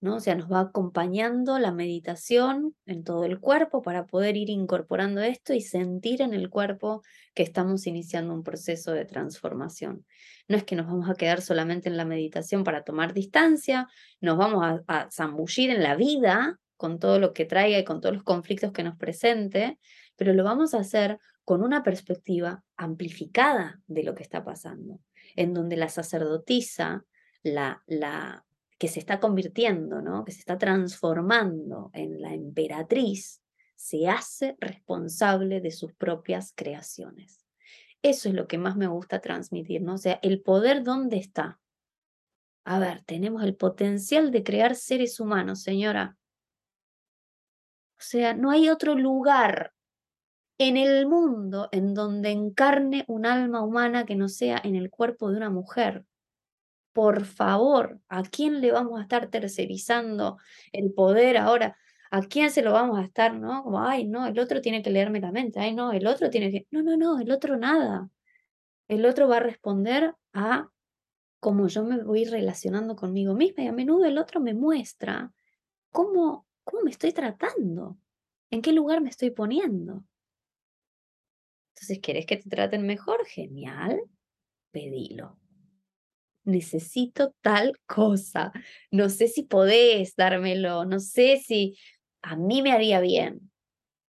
¿no? 0.00 0.16
O 0.16 0.20
sea, 0.20 0.34
nos 0.34 0.50
va 0.50 0.60
acompañando 0.60 1.58
la 1.58 1.72
meditación 1.72 2.74
en 2.86 3.04
todo 3.04 3.26
el 3.26 3.38
cuerpo 3.38 3.82
para 3.82 4.06
poder 4.06 4.38
ir 4.38 4.48
incorporando 4.48 5.20
esto 5.20 5.52
y 5.52 5.60
sentir 5.60 6.22
en 6.22 6.32
el 6.32 6.48
cuerpo 6.48 7.02
que 7.34 7.42
estamos 7.42 7.86
iniciando 7.86 8.32
un 8.32 8.42
proceso 8.42 8.92
de 8.92 9.04
transformación. 9.04 10.06
No 10.48 10.56
es 10.56 10.64
que 10.64 10.74
nos 10.74 10.86
vamos 10.86 11.10
a 11.10 11.16
quedar 11.16 11.42
solamente 11.42 11.90
en 11.90 11.98
la 11.98 12.06
meditación 12.06 12.64
para 12.64 12.82
tomar 12.82 13.12
distancia, 13.12 13.88
nos 14.22 14.38
vamos 14.38 14.64
a, 14.64 14.82
a 14.86 15.10
zambullir 15.10 15.68
en 15.68 15.82
la 15.82 15.96
vida 15.96 16.58
con 16.78 16.98
todo 16.98 17.20
lo 17.20 17.34
que 17.34 17.44
traiga 17.44 17.78
y 17.78 17.84
con 17.84 18.00
todos 18.00 18.14
los 18.14 18.24
conflictos 18.24 18.72
que 18.72 18.84
nos 18.84 18.96
presente, 18.96 19.78
pero 20.16 20.32
lo 20.32 20.44
vamos 20.44 20.72
a 20.72 20.78
hacer 20.78 21.18
con 21.44 21.62
una 21.62 21.82
perspectiva 21.82 22.64
amplificada 22.76 23.80
de 23.86 24.04
lo 24.04 24.14
que 24.14 24.22
está 24.22 24.44
pasando, 24.44 25.00
en 25.36 25.54
donde 25.54 25.76
la 25.76 25.88
sacerdotisa, 25.88 27.04
la, 27.42 27.82
la 27.86 28.44
que 28.78 28.88
se 28.88 29.00
está 29.00 29.20
convirtiendo, 29.20 30.02
¿no? 30.02 30.24
que 30.24 30.32
se 30.32 30.40
está 30.40 30.58
transformando 30.58 31.90
en 31.92 32.20
la 32.20 32.34
emperatriz, 32.34 33.42
se 33.74 34.08
hace 34.08 34.56
responsable 34.60 35.60
de 35.60 35.72
sus 35.72 35.92
propias 35.94 36.52
creaciones. 36.54 37.44
Eso 38.02 38.28
es 38.28 38.34
lo 38.34 38.46
que 38.46 38.58
más 38.58 38.76
me 38.76 38.86
gusta 38.86 39.20
transmitir, 39.20 39.82
¿no? 39.82 39.94
O 39.94 39.98
sea, 39.98 40.18
el 40.22 40.42
poder 40.42 40.82
dónde 40.82 41.16
está. 41.18 41.60
A 42.64 42.78
ver, 42.78 43.02
tenemos 43.04 43.42
el 43.42 43.54
potencial 43.56 44.30
de 44.30 44.42
crear 44.42 44.74
seres 44.74 45.20
humanos, 45.20 45.62
señora. 45.62 46.16
O 47.98 48.04
sea, 48.04 48.34
no 48.34 48.50
hay 48.50 48.68
otro 48.68 48.96
lugar 48.96 49.72
en 50.68 50.76
el 50.76 51.06
mundo 51.06 51.68
en 51.72 51.94
donde 51.94 52.30
encarne 52.30 53.04
un 53.08 53.26
alma 53.26 53.62
humana 53.62 54.06
que 54.06 54.14
no 54.14 54.28
sea 54.28 54.60
en 54.62 54.76
el 54.76 54.90
cuerpo 54.90 55.30
de 55.30 55.36
una 55.36 55.50
mujer. 55.50 56.04
Por 56.92 57.24
favor, 57.24 58.00
¿a 58.08 58.22
quién 58.22 58.60
le 58.60 58.70
vamos 58.70 58.98
a 58.98 59.02
estar 59.02 59.28
tercerizando 59.28 60.38
el 60.72 60.92
poder 60.92 61.38
ahora? 61.38 61.76
¿A 62.10 62.20
quién 62.22 62.50
se 62.50 62.62
lo 62.62 62.72
vamos 62.72 62.98
a 62.98 63.02
estar, 63.04 63.34
no? 63.34 63.64
Como, 63.64 63.80
ay, 63.80 64.06
no, 64.06 64.26
el 64.26 64.38
otro 64.38 64.60
tiene 64.60 64.82
que 64.82 64.90
leerme 64.90 65.20
la 65.20 65.32
mente, 65.32 65.58
ay, 65.60 65.74
no, 65.74 65.92
el 65.92 66.06
otro 66.06 66.28
tiene 66.30 66.50
que... 66.50 66.66
No, 66.70 66.82
no, 66.82 66.96
no, 66.96 67.18
el 67.18 67.30
otro 67.30 67.56
nada. 67.56 68.10
El 68.88 69.06
otro 69.06 69.28
va 69.28 69.38
a 69.38 69.40
responder 69.40 70.14
a 70.34 70.68
cómo 71.40 71.66
yo 71.68 71.84
me 71.84 72.02
voy 72.04 72.24
relacionando 72.24 72.94
conmigo 72.94 73.34
misma 73.34 73.64
y 73.64 73.66
a 73.66 73.72
menudo 73.72 74.04
el 74.04 74.18
otro 74.18 74.40
me 74.40 74.54
muestra 74.54 75.32
cómo, 75.90 76.46
cómo 76.62 76.84
me 76.84 76.90
estoy 76.90 77.12
tratando, 77.12 77.96
en 78.50 78.62
qué 78.62 78.72
lugar 78.72 79.00
me 79.00 79.08
estoy 79.08 79.30
poniendo. 79.30 80.04
Entonces, 81.82 81.98
¿quieres 82.00 82.26
que 82.26 82.36
te 82.36 82.48
traten 82.48 82.86
mejor? 82.86 83.26
Genial, 83.26 84.00
pedilo. 84.70 85.36
Necesito 86.44 87.34
tal 87.40 87.72
cosa. 87.86 88.52
No 88.92 89.08
sé 89.08 89.26
si 89.26 89.42
podés 89.42 90.14
dármelo, 90.14 90.84
no 90.84 91.00
sé 91.00 91.42
si 91.44 91.76
a 92.22 92.36
mí 92.36 92.62
me 92.62 92.70
haría 92.70 93.00
bien. 93.00 93.50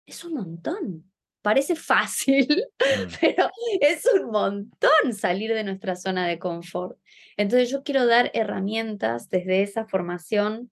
Es 0.05 0.23
un 0.23 0.35
montón. 0.35 1.11
Parece 1.41 1.75
fácil, 1.75 2.47
mm. 2.79 3.11
pero 3.19 3.49
es 3.81 4.07
un 4.13 4.29
montón 4.29 5.13
salir 5.13 5.51
de 5.55 5.63
nuestra 5.63 5.95
zona 5.95 6.27
de 6.27 6.37
confort. 6.37 6.99
Entonces 7.37 7.71
yo 7.71 7.81
quiero 7.81 8.05
dar 8.05 8.29
herramientas 8.35 9.31
desde 9.31 9.63
esa 9.63 9.87
formación, 9.87 10.69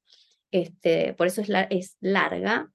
este, 0.52 1.16
por 1.16 1.26
eso 1.26 1.42
es, 1.42 1.50
es 1.72 1.98
larga, 2.00 2.72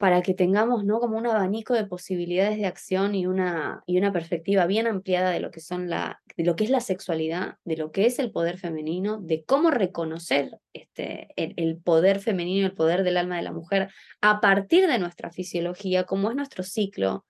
para 0.00 0.22
que 0.22 0.32
tengamos 0.32 0.82
¿no? 0.86 0.98
como 0.98 1.18
un 1.18 1.26
abanico 1.26 1.74
de 1.74 1.84
posibilidades 1.84 2.56
de 2.56 2.64
acción 2.64 3.14
y 3.14 3.26
una, 3.26 3.82
y 3.84 3.98
una 3.98 4.14
perspectiva 4.14 4.64
bien 4.64 4.86
ampliada 4.86 5.28
de 5.28 5.40
lo, 5.40 5.50
que 5.50 5.60
son 5.60 5.90
la, 5.90 6.22
de 6.38 6.44
lo 6.44 6.56
que 6.56 6.64
es 6.64 6.70
la 6.70 6.80
sexualidad, 6.80 7.58
de 7.66 7.76
lo 7.76 7.92
que 7.92 8.06
es 8.06 8.18
el 8.18 8.32
poder 8.32 8.56
femenino, 8.56 9.20
de 9.20 9.44
cómo 9.44 9.70
reconocer 9.70 10.52
este, 10.72 11.28
el, 11.36 11.52
el 11.58 11.76
poder 11.76 12.20
femenino, 12.20 12.66
el 12.66 12.72
poder 12.72 13.04
del 13.04 13.18
alma 13.18 13.36
de 13.36 13.42
la 13.42 13.52
mujer 13.52 13.90
a 14.22 14.40
partir 14.40 14.86
de 14.86 14.98
nuestra 14.98 15.30
fisiología, 15.32 16.04
cómo 16.04 16.30
es 16.30 16.36
nuestro 16.36 16.62
ciclo, 16.62 17.26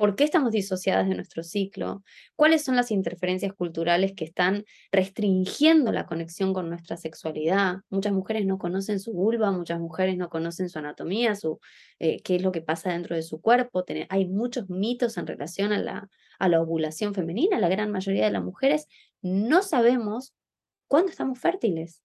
¿Por 0.00 0.16
qué 0.16 0.24
estamos 0.24 0.52
disociadas 0.52 1.06
de 1.10 1.14
nuestro 1.14 1.42
ciclo? 1.42 2.02
¿Cuáles 2.34 2.64
son 2.64 2.74
las 2.74 2.90
interferencias 2.90 3.52
culturales 3.52 4.14
que 4.16 4.24
están 4.24 4.64
restringiendo 4.90 5.92
la 5.92 6.06
conexión 6.06 6.54
con 6.54 6.70
nuestra 6.70 6.96
sexualidad? 6.96 7.80
Muchas 7.90 8.14
mujeres 8.14 8.46
no 8.46 8.56
conocen 8.56 8.98
su 8.98 9.12
vulva, 9.12 9.50
muchas 9.50 9.78
mujeres 9.78 10.16
no 10.16 10.30
conocen 10.30 10.70
su 10.70 10.78
anatomía, 10.78 11.34
su, 11.34 11.60
eh, 11.98 12.22
qué 12.22 12.36
es 12.36 12.42
lo 12.42 12.50
que 12.50 12.62
pasa 12.62 12.92
dentro 12.92 13.14
de 13.14 13.20
su 13.20 13.42
cuerpo. 13.42 13.84
hay 14.08 14.26
muchos 14.26 14.70
mitos 14.70 15.18
en 15.18 15.26
relación 15.26 15.70
a 15.70 15.78
la, 15.78 16.08
a 16.38 16.48
la 16.48 16.62
ovulación 16.62 17.12
femenina. 17.12 17.58
La 17.58 17.68
gran 17.68 17.90
mayoría 17.90 18.24
de 18.24 18.32
las 18.32 18.42
mujeres 18.42 18.86
no 19.20 19.60
sabemos 19.60 20.32
cuándo 20.88 21.10
estamos 21.10 21.38
fértiles. 21.38 22.02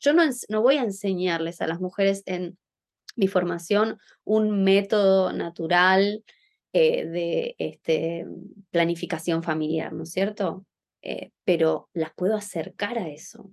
Yo 0.00 0.12
no, 0.14 0.24
no 0.48 0.62
voy 0.62 0.78
a 0.78 0.82
enseñarles 0.82 1.60
a 1.60 1.68
las 1.68 1.80
mujeres 1.80 2.24
en 2.26 2.58
mi 3.16 3.28
formación 3.28 3.98
un 4.24 4.62
método 4.62 5.32
natural 5.32 6.22
eh, 6.72 7.06
de 7.06 7.54
este, 7.58 8.26
planificación 8.70 9.42
familiar, 9.42 9.92
¿no 9.92 10.04
es 10.04 10.12
cierto? 10.12 10.66
Eh, 11.02 11.30
pero 11.44 11.88
las 11.94 12.12
puedo 12.14 12.36
acercar 12.36 12.98
a 12.98 13.08
eso. 13.08 13.50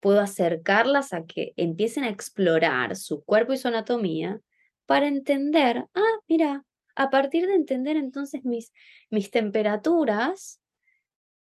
Puedo 0.00 0.20
acercarlas 0.20 1.12
a 1.12 1.24
que 1.24 1.52
empiecen 1.56 2.04
a 2.04 2.10
explorar 2.10 2.96
su 2.96 3.22
cuerpo 3.24 3.52
y 3.52 3.58
su 3.58 3.68
anatomía 3.68 4.40
para 4.86 5.08
entender, 5.08 5.86
ah, 5.94 6.20
mira, 6.28 6.64
a 6.94 7.10
partir 7.10 7.46
de 7.46 7.54
entender 7.54 7.96
entonces 7.96 8.44
mis, 8.44 8.72
mis 9.10 9.30
temperaturas, 9.30 10.60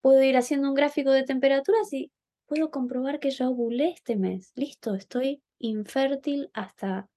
puedo 0.02 0.22
ir 0.22 0.38
haciendo 0.38 0.70
un 0.70 0.76
gráfico 0.76 1.12
de 1.12 1.24
temperaturas 1.24 1.92
y 1.94 2.12
puedo 2.46 2.70
comprobar 2.70 3.20
que 3.20 3.32
ya 3.32 3.50
ovulé 3.50 3.90
este 3.90 4.16
mes. 4.16 4.52
Listo, 4.56 4.94
estoy 4.94 5.42
infértil 5.58 6.50
hasta 6.54 7.08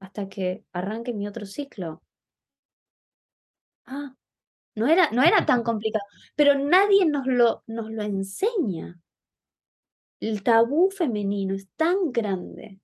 hasta 0.00 0.28
que 0.28 0.64
arranque 0.72 1.12
mi 1.12 1.26
otro 1.26 1.46
ciclo. 1.46 2.02
Ah, 3.84 4.14
no 4.74 4.86
era, 4.88 5.10
no 5.10 5.22
era 5.22 5.46
tan 5.46 5.62
complicado, 5.64 6.04
pero 6.34 6.58
nadie 6.58 7.06
nos 7.06 7.26
lo, 7.26 7.62
nos 7.66 7.90
lo 7.90 8.02
enseña. 8.02 9.00
El 10.20 10.42
tabú 10.42 10.90
femenino 10.90 11.54
es 11.54 11.68
tan 11.76 12.12
grande. 12.12 12.80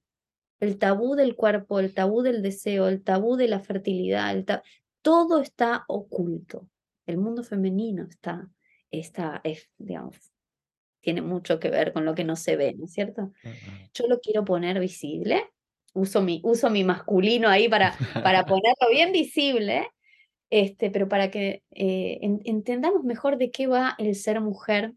El 0.61 0.79
tabú 0.79 1.17
del 1.17 1.35
cuerpo, 1.35 1.81
el 1.81 1.93
tabú 1.93 2.23
del 2.23 2.43
deseo, 2.43 2.89
el 2.89 3.03
tabú 3.03 3.37
de 3.37 3.49
la 3.49 3.61
fertilidad, 3.61 4.63
todo 5.03 5.41
está 5.41 5.85
oculto. 5.89 6.69
El 7.05 7.19
mundo 7.19 7.43
femenino 7.43 8.07
está, 8.09 8.49
está 8.91 9.41
es, 9.43 9.69
digamos, 9.77 10.33
tiene 11.01 11.21
mucho 11.21 11.59
que 11.59 11.69
ver 11.69 11.93
con 11.93 12.05
lo 12.05 12.15
que 12.15 12.23
no 12.23 12.37
se 12.37 12.57
ve, 12.57 12.75
¿no 12.75 12.85
es 12.85 12.93
cierto? 12.93 13.33
Yo 13.93 14.07
lo 14.07 14.21
quiero 14.21 14.45
poner 14.45 14.79
visible 14.79 15.51
uso 15.93 16.23
mi, 16.23 16.41
uso 16.45 16.71
mi 16.71 16.85
masculino 16.85 17.49
ahí 17.49 17.69
para, 17.69 17.97
para 18.25 18.45
ponerlo 18.45 18.91
bien 18.91 19.13
visible, 19.13 19.87
este, 20.51 20.91
pero 20.91 21.09
para 21.09 21.31
que 21.31 21.63
eh, 21.71 22.19
entendamos 22.45 23.05
mejor 23.05 23.39
de 23.39 23.51
qué 23.51 23.67
va 23.67 23.95
el 23.99 24.15
ser 24.15 24.41
mujer 24.41 24.93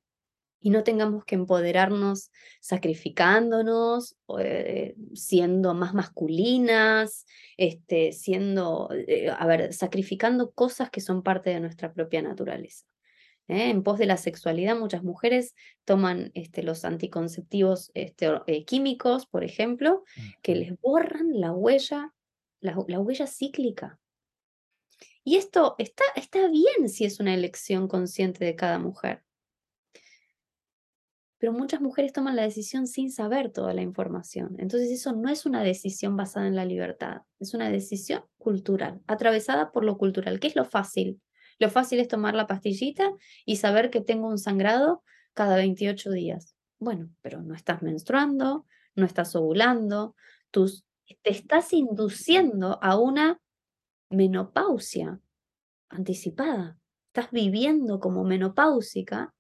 y 0.59 0.71
no 0.71 0.83
tengamos 0.83 1.23
que 1.25 1.35
empoderarnos 1.35 2.31
sacrificándonos, 2.59 4.15
eh, 4.39 4.95
siendo 5.13 5.75
más 5.75 5.93
masculinas, 5.93 7.27
este, 7.55 8.13
siendo, 8.13 8.89
eh, 8.91 9.29
a 9.29 9.45
ver, 9.45 9.73
sacrificando 9.73 10.51
cosas 10.51 10.89
que 10.89 11.01
son 11.01 11.21
parte 11.21 11.51
de 11.51 11.59
nuestra 11.59 11.93
propia 11.93 12.23
naturaleza. 12.23 12.85
¿Eh? 13.47 13.69
En 13.69 13.83
pos 13.83 13.97
de 13.97 14.05
la 14.05 14.17
sexualidad, 14.17 14.77
muchas 14.77 15.03
mujeres 15.03 15.55
toman 15.83 16.31
este, 16.33 16.63
los 16.63 16.85
anticonceptivos 16.85 17.91
este, 17.93 18.29
eh, 18.47 18.65
químicos, 18.65 19.25
por 19.25 19.43
ejemplo, 19.43 20.03
que 20.41 20.55
les 20.55 20.79
borran 20.81 21.39
la 21.39 21.51
huella, 21.51 22.13
la, 22.59 22.77
huella 22.77 23.27
cíclica. 23.27 23.99
Y 25.23 25.37
esto 25.37 25.75
está, 25.79 26.03
está 26.15 26.47
bien 26.47 26.89
si 26.89 27.05
es 27.05 27.19
una 27.19 27.33
elección 27.33 27.87
consciente 27.87 28.45
de 28.45 28.55
cada 28.55 28.77
mujer. 28.79 29.23
Pero 31.37 31.51
muchas 31.51 31.81
mujeres 31.81 32.13
toman 32.13 32.35
la 32.35 32.43
decisión 32.43 32.87
sin 32.87 33.11
saber 33.11 33.51
toda 33.51 33.73
la 33.73 33.81
información. 33.81 34.55
Entonces 34.57 34.89
eso 34.91 35.11
no 35.13 35.29
es 35.29 35.45
una 35.45 35.63
decisión 35.63 36.15
basada 36.15 36.47
en 36.47 36.55
la 36.55 36.65
libertad, 36.65 37.23
es 37.39 37.53
una 37.53 37.69
decisión 37.69 38.23
cultural, 38.37 39.01
atravesada 39.05 39.71
por 39.71 39.83
lo 39.83 39.97
cultural. 39.97 40.39
¿Qué 40.39 40.47
es 40.47 40.55
lo 40.55 40.65
fácil? 40.65 41.19
Lo 41.59 41.69
fácil 41.69 41.99
es 41.99 42.07
tomar 42.07 42.35
la 42.35 42.47
pastillita 42.47 43.11
y 43.45 43.57
saber 43.57 43.89
que 43.89 44.01
tengo 44.01 44.27
un 44.27 44.37
sangrado 44.37 45.03
cada 45.33 45.55
28 45.55 46.11
días. 46.11 46.55
Bueno, 46.79 47.09
pero 47.21 47.41
no 47.41 47.55
estás 47.55 47.81
menstruando, 47.81 48.65
no 48.95 49.05
estás 49.05 49.35
ovulando, 49.35 50.15
te 50.51 51.29
estás 51.29 51.73
induciendo 51.73 52.79
a 52.81 52.97
una 52.97 53.39
menopausia 54.09 55.19
anticipada. 55.89 56.77
Estás 57.07 57.31
viviendo 57.31 57.99
como 57.99 58.23
menopáusica, 58.23 59.33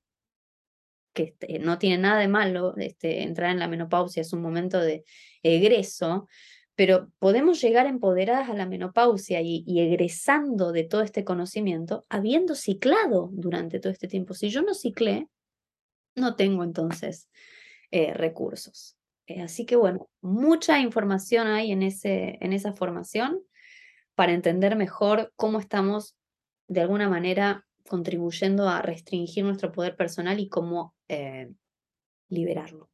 que 1.13 1.23
este, 1.23 1.59
no 1.59 1.77
tiene 1.77 1.97
nada 1.97 2.19
de 2.19 2.27
malo 2.27 2.75
este, 2.77 3.23
entrar 3.23 3.51
en 3.51 3.59
la 3.59 3.67
menopausia, 3.67 4.21
es 4.21 4.33
un 4.33 4.41
momento 4.41 4.79
de 4.79 5.05
egreso, 5.43 6.27
pero 6.75 7.09
podemos 7.19 7.61
llegar 7.61 7.87
empoderadas 7.87 8.49
a 8.49 8.53
la 8.53 8.65
menopausia 8.65 9.41
y, 9.41 9.63
egresando 9.79 10.73
de 10.73 10.83
todo 10.83 11.01
este 11.01 11.23
conocimiento, 11.23 12.05
habiendo 12.09 12.53
ciclado 12.53 13.29
durante 13.31 13.79
todo 13.79 13.93
este 13.93 14.07
tiempo. 14.07 14.33
Si 14.33 14.49
yo 14.49 14.61
no 14.61 14.73
ciclé, 14.73 15.29
no 16.15 16.35
tengo 16.35 16.63
entonces 16.63 17.29
eh, 17.91 18.13
recursos. 18.13 18.97
Eh, 19.27 19.41
así 19.41 19.65
que 19.65 19.75
bueno, 19.75 20.09
mucha 20.21 20.79
información 20.79 21.47
hay 21.47 21.71
en, 21.71 21.81
ese, 21.81 22.37
en 22.41 22.51
esa 22.53 22.73
formación 22.73 23.41
para 24.13 24.33
entender 24.33 24.75
mejor 24.75 25.31
cómo 25.35 25.59
estamos 25.59 26.17
de 26.67 26.81
alguna 26.81 27.09
manera 27.09 27.65
contribuyendo 27.87 28.67
a 28.67 28.81
restringir 28.81 29.45
nuestro 29.45 29.71
poder 29.71 29.95
personal 29.95 30.39
y 30.39 30.49
cómo 30.49 30.93
eh, 31.07 31.49
liberarlo. 32.29 32.89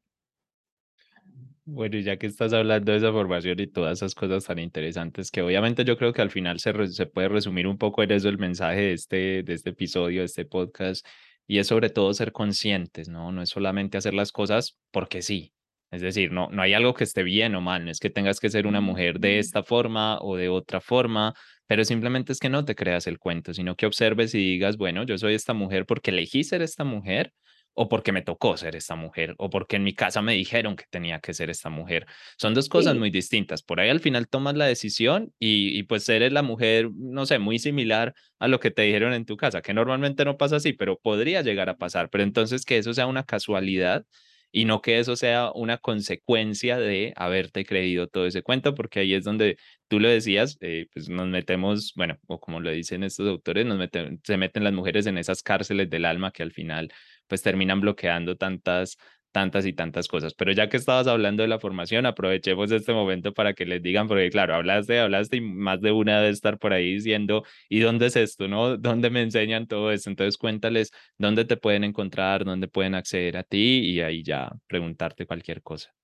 Bueno, 1.65 1.97
y 1.97 2.03
ya 2.03 2.17
que 2.17 2.25
estás 2.25 2.53
hablando 2.53 2.91
de 2.91 2.97
esa 2.97 3.11
formación 3.11 3.59
y 3.59 3.67
todas 3.67 3.99
esas 3.99 4.15
cosas 4.15 4.45
tan 4.45 4.57
interesantes, 4.57 5.29
que 5.29 5.43
obviamente 5.43 5.85
yo 5.85 5.95
creo 5.95 6.11
que 6.11 6.21
al 6.21 6.31
final 6.31 6.59
se, 6.59 6.87
se 6.87 7.05
puede 7.05 7.29
resumir 7.29 7.67
un 7.67 7.77
poco 7.77 8.01
en 8.01 8.11
eso 8.11 8.29
el 8.29 8.39
mensaje 8.39 8.81
de 8.81 8.93
este, 8.93 9.43
de 9.43 9.53
este 9.53 9.69
episodio, 9.69 10.21
de 10.21 10.25
este 10.25 10.43
podcast, 10.43 11.05
y 11.47 11.59
es 11.59 11.67
sobre 11.67 11.89
todo 11.91 12.13
ser 12.13 12.31
conscientes, 12.31 13.09
¿no? 13.09 13.31
No 13.31 13.43
es 13.43 13.49
solamente 13.49 13.97
hacer 13.97 14.13
las 14.15 14.31
cosas 14.31 14.79
porque 14.91 15.21
sí. 15.21 15.53
Es 15.91 16.01
decir, 16.01 16.31
no, 16.31 16.49
no 16.51 16.61
hay 16.61 16.73
algo 16.73 16.93
que 16.93 17.03
esté 17.03 17.21
bien 17.21 17.53
o 17.53 17.61
mal, 17.61 17.85
no 17.85 17.91
es 17.91 17.99
que 17.99 18.09
tengas 18.09 18.39
que 18.39 18.49
ser 18.49 18.65
una 18.65 18.81
mujer 18.81 19.19
de 19.19 19.39
esta 19.39 19.61
forma 19.61 20.17
o 20.21 20.37
de 20.37 20.49
otra 20.49 20.79
forma, 20.81 21.33
pero 21.67 21.85
simplemente 21.85 22.31
es 22.31 22.39
que 22.39 22.49
no 22.49 22.65
te 22.65 22.75
creas 22.75 23.07
el 23.07 23.19
cuento, 23.19 23.53
sino 23.53 23.75
que 23.75 23.85
observes 23.85 24.33
y 24.33 24.39
digas, 24.39 24.77
bueno, 24.77 25.03
yo 25.03 25.17
soy 25.17 25.35
esta 25.35 25.53
mujer 25.53 25.85
porque 25.85 26.11
elegí 26.11 26.43
ser 26.43 26.61
esta 26.61 26.85
mujer 26.85 27.33
o 27.73 27.87
porque 27.89 28.11
me 28.11 28.21
tocó 28.21 28.57
ser 28.57 28.75
esta 28.75 28.95
mujer, 28.95 29.35
o 29.37 29.49
porque 29.49 29.77
en 29.77 29.83
mi 29.83 29.93
casa 29.93 30.21
me 30.21 30.33
dijeron 30.33 30.75
que 30.75 30.85
tenía 30.89 31.19
que 31.19 31.33
ser 31.33 31.49
esta 31.49 31.69
mujer. 31.69 32.05
Son 32.37 32.53
dos 32.53 32.69
cosas 32.69 32.95
muy 32.95 33.11
distintas. 33.11 33.63
Por 33.63 33.79
ahí 33.79 33.89
al 33.89 33.99
final 34.01 34.27
tomas 34.27 34.55
la 34.55 34.65
decisión 34.65 35.33
y, 35.39 35.77
y, 35.77 35.83
pues 35.83 36.07
eres 36.09 36.33
la 36.33 36.41
mujer, 36.41 36.89
no 36.95 37.25
sé, 37.25 37.39
muy 37.39 37.59
similar 37.59 38.13
a 38.39 38.47
lo 38.47 38.59
que 38.59 38.71
te 38.71 38.81
dijeron 38.83 39.13
en 39.13 39.25
tu 39.25 39.37
casa, 39.37 39.61
que 39.61 39.73
normalmente 39.73 40.25
no 40.25 40.37
pasa 40.37 40.57
así, 40.57 40.73
pero 40.73 40.99
podría 40.99 41.41
llegar 41.41 41.69
a 41.69 41.77
pasar. 41.77 42.09
Pero 42.09 42.23
entonces 42.23 42.65
que 42.65 42.77
eso 42.77 42.93
sea 42.93 43.07
una 43.07 43.23
casualidad 43.23 44.05
y 44.51 44.65
no 44.65 44.81
que 44.81 44.99
eso 44.99 45.15
sea 45.15 45.51
una 45.53 45.77
consecuencia 45.77 46.77
de 46.77 47.13
haberte 47.15 47.65
creído 47.65 48.07
todo 48.07 48.25
ese 48.27 48.43
cuento, 48.43 48.75
porque 48.75 48.99
ahí 48.99 49.13
es 49.13 49.23
donde 49.23 49.57
tú 49.87 49.99
lo 49.99 50.09
decías, 50.09 50.57
eh, 50.61 50.87
pues 50.93 51.09
nos 51.09 51.27
metemos, 51.27 51.93
bueno, 51.95 52.17
o 52.27 52.39
como 52.39 52.59
lo 52.59 52.69
dicen 52.71 53.03
estos 53.03 53.27
autores, 53.29 53.65
nos 53.65 53.77
meten, 53.77 54.19
se 54.23 54.37
meten 54.37 54.63
las 54.63 54.73
mujeres 54.73 55.05
en 55.07 55.17
esas 55.17 55.41
cárceles 55.43 55.89
del 55.89 56.05
alma 56.05 56.31
que 56.31 56.43
al 56.43 56.51
final 56.51 56.91
pues 57.31 57.41
terminan 57.41 57.79
bloqueando 57.79 58.35
tantas, 58.35 58.97
tantas 59.31 59.65
y 59.65 59.71
tantas 59.71 60.09
cosas. 60.09 60.33
Pero 60.33 60.51
ya 60.51 60.67
que 60.67 60.75
estabas 60.75 61.07
hablando 61.07 61.43
de 61.43 61.47
la 61.47 61.59
formación, 61.59 62.05
aprovechemos 62.05 62.69
este 62.71 62.91
momento 62.91 63.33
para 63.33 63.53
que 63.53 63.65
les 63.65 63.81
digan, 63.81 64.09
porque 64.09 64.29
claro, 64.29 64.53
hablaste, 64.55 64.99
hablaste 64.99 65.37
y 65.37 65.41
más 65.41 65.79
de 65.79 65.93
una 65.93 66.19
de 66.21 66.29
estar 66.29 66.59
por 66.59 66.73
ahí 66.73 66.95
diciendo, 66.95 67.45
¿y 67.69 67.79
dónde 67.79 68.07
es 68.07 68.17
esto? 68.17 68.49
¿No? 68.49 68.75
¿Dónde 68.75 69.09
me 69.09 69.21
enseñan 69.21 69.65
todo 69.67 69.93
esto? 69.93 70.09
Entonces 70.09 70.37
cuéntales 70.37 70.91
dónde 71.17 71.45
te 71.45 71.55
pueden 71.55 71.85
encontrar, 71.85 72.43
dónde 72.43 72.67
pueden 72.67 72.93
acceder 72.95 73.37
a 73.37 73.43
ti 73.43 73.79
y 73.79 74.01
ahí 74.01 74.23
ya 74.23 74.51
preguntarte 74.67 75.25
cualquier 75.25 75.61
cosa. 75.61 76.00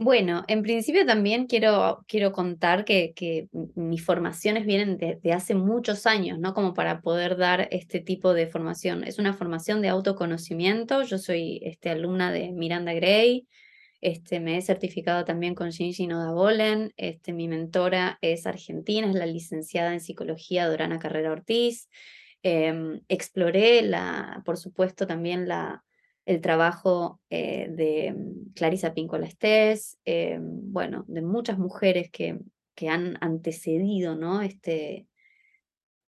Bueno, 0.00 0.44
en 0.46 0.62
principio 0.62 1.04
también 1.04 1.46
quiero, 1.48 2.04
quiero 2.06 2.30
contar 2.30 2.84
que, 2.84 3.48
mis 3.74 4.04
formaciones 4.04 4.64
vienen 4.64 4.96
de, 4.96 5.32
hace 5.32 5.56
muchos 5.56 6.06
años, 6.06 6.38
¿no? 6.38 6.54
Como 6.54 6.72
para 6.72 7.00
poder 7.00 7.36
dar 7.36 7.66
este 7.72 7.98
tipo 7.98 8.32
de 8.32 8.46
formación. 8.46 9.02
Es 9.02 9.18
una 9.18 9.34
formación 9.34 9.82
de 9.82 9.88
autoconocimiento. 9.88 11.02
Yo 11.02 11.18
soy 11.18 11.60
este, 11.64 11.90
alumna 11.90 12.30
de 12.30 12.52
Miranda 12.52 12.92
Gray. 12.92 13.48
Este, 14.00 14.38
me 14.38 14.56
he 14.56 14.62
certificado 14.62 15.24
también 15.24 15.56
con 15.56 15.70
Shinji 15.70 16.06
Noda 16.06 16.30
Bolen. 16.32 16.92
Este, 16.96 17.32
mi 17.32 17.48
mentora 17.48 18.18
es 18.20 18.46
argentina, 18.46 19.08
es 19.08 19.16
la 19.16 19.26
licenciada 19.26 19.92
en 19.92 20.00
psicología 20.00 20.68
Dorana 20.68 21.00
Carrera 21.00 21.32
Ortiz. 21.32 21.88
Em, 22.44 23.00
exploré, 23.08 23.82
la, 23.82 24.42
por 24.44 24.58
supuesto, 24.58 25.08
también 25.08 25.48
la, 25.48 25.84
el 26.28 26.42
trabajo 26.42 27.22
eh, 27.30 27.68
de 27.70 28.12
mm, 28.12 28.52
Clarisa 28.52 28.92
Pincola 28.92 29.26
Estés, 29.26 29.98
eh, 30.04 30.38
bueno, 30.38 31.06
de 31.08 31.22
muchas 31.22 31.58
mujeres 31.58 32.10
que, 32.10 32.38
que 32.74 32.90
han 32.90 33.16
antecedido 33.22 34.14
¿no? 34.14 34.42
este, 34.42 35.06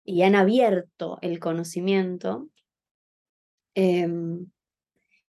y 0.04 0.22
han 0.22 0.34
abierto 0.34 1.18
el 1.22 1.38
conocimiento. 1.38 2.48
Em, 3.76 4.50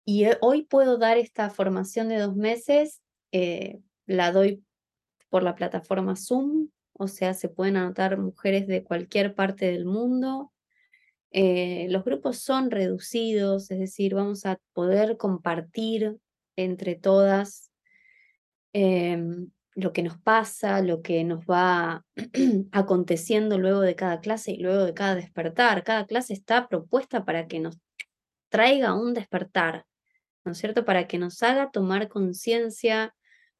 y 0.04 0.26
hoy 0.42 0.64
puedo 0.64 0.98
dar 0.98 1.16
esta 1.16 1.48
formación 1.48 2.10
de 2.10 2.18
dos 2.18 2.36
meses, 2.36 3.00
eh, 3.32 3.80
la 4.04 4.32
doy 4.32 4.62
por 5.30 5.42
la 5.42 5.54
plataforma 5.54 6.14
Zoom, 6.14 6.68
o 6.92 7.08
sea, 7.08 7.32
se 7.32 7.48
pueden 7.48 7.78
anotar 7.78 8.18
mujeres 8.18 8.66
de 8.66 8.84
cualquier 8.84 9.34
parte 9.34 9.64
del 9.64 9.86
mundo. 9.86 10.52
Eh, 11.36 11.88
los 11.90 12.04
grupos 12.04 12.38
son 12.38 12.70
reducidos, 12.70 13.68
es 13.72 13.80
decir, 13.80 14.14
vamos 14.14 14.46
a 14.46 14.60
poder 14.72 15.16
compartir 15.16 16.16
entre 16.54 16.94
todas 16.94 17.72
em, 18.72 19.50
lo 19.74 19.92
que 19.92 20.04
nos 20.04 20.16
pasa, 20.16 20.80
lo 20.80 21.02
que 21.02 21.24
nos 21.24 21.44
va 21.44 22.04
aconteciendo 22.70 23.58
luego 23.58 23.80
de 23.80 23.96
cada 23.96 24.20
clase 24.20 24.52
y 24.52 24.58
luego 24.58 24.84
de 24.84 24.94
cada 24.94 25.16
despertar. 25.16 25.82
Cada 25.82 26.06
clase 26.06 26.34
está 26.34 26.68
propuesta 26.68 27.24
para 27.24 27.48
que 27.48 27.58
nos 27.58 27.80
traiga 28.48 28.94
un 28.94 29.12
despertar, 29.12 29.86
¿no 30.44 30.52
es 30.52 30.58
cierto? 30.58 30.84
Para 30.84 31.08
que 31.08 31.18
nos 31.18 31.42
haga 31.42 31.72
tomar 31.72 32.08
conciencia 32.08 33.12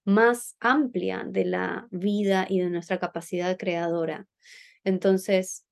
más 0.05 0.57
amplia 0.61 1.25
de 1.27 1.45
la 1.45 1.89
vida 1.91 2.47
y 2.49 2.61
de 2.61 2.71
nuestra 2.71 3.01
capacidad 3.01 3.57
creadora. 3.57 4.29
Entonces, 4.85 5.64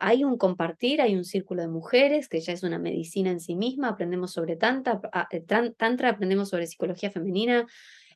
hay 0.00 0.24
un 0.24 0.36
compartir, 0.36 1.00
hay 1.00 1.14
un 1.16 1.24
círculo 1.24 1.62
de 1.62 1.68
mujeres, 1.68 2.28
que 2.28 2.40
ya 2.40 2.52
es 2.52 2.62
una 2.62 2.78
medicina 2.78 3.30
en 3.30 3.40
sí 3.40 3.54
misma, 3.54 3.88
aprendemos 3.88 4.32
sobre 4.32 4.56
tantra, 4.56 5.00
eh, 5.30 5.40
tantra 5.76 6.10
aprendemos 6.10 6.48
sobre 6.48 6.66
psicología 6.66 7.10
femenina, 7.10 7.66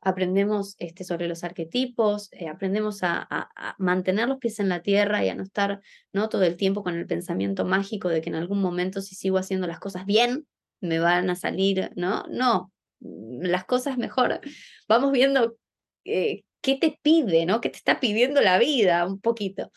aprendemos 0.01 0.75
este, 0.79 1.05
sobre 1.05 1.29
los 1.29 1.45
arquetipos, 1.45 2.29
eh, 2.33 2.49
aprendemos 2.49 3.03
a, 3.03 3.27
a, 3.31 3.77
mantener 3.79 4.29
los 4.29 4.39
pies 4.39 4.59
en 4.59 4.69
la 4.69 4.83
tierra 4.83 5.25
y 5.25 5.29
a 5.29 5.35
no 5.35 5.45
estar 5.45 5.81
¿no? 6.13 6.29
todo 6.29 6.43
el 6.43 6.57
tiempo 6.57 6.83
con 6.83 6.97
el 6.97 7.07
pensamiento 7.07 7.65
mágico 7.65 8.09
de 8.09 8.21
que 8.21 8.31
en 8.31 8.37
algún 8.37 8.61
momento 8.61 9.01
si 9.01 9.15
sigo 9.15 9.39
haciendo 9.39 9.67
las 9.67 9.79
cosas 9.79 10.05
bien, 10.05 10.47
me 10.83 10.99
van 10.99 11.31
a 11.31 11.37
salir, 11.37 11.91
¿no? 11.95 12.25
No, 12.29 12.73
mm, 13.01 13.43
las 13.45 13.65
cosas 13.65 13.97
mejor. 13.97 14.41
Vamos 14.89 15.13
viendo 15.13 15.57
eh, 16.05 16.43
qué 16.61 16.77
te 16.77 16.99
pide, 17.03 17.47
¿no? 17.47 17.61
¿Qué 17.61 17.71
te 17.71 17.77
está 17.77 18.01
pidiendo 18.01 18.41
la 18.41 18.59
vida 18.59 19.07
un 19.07 19.21
poquito? 19.21 19.71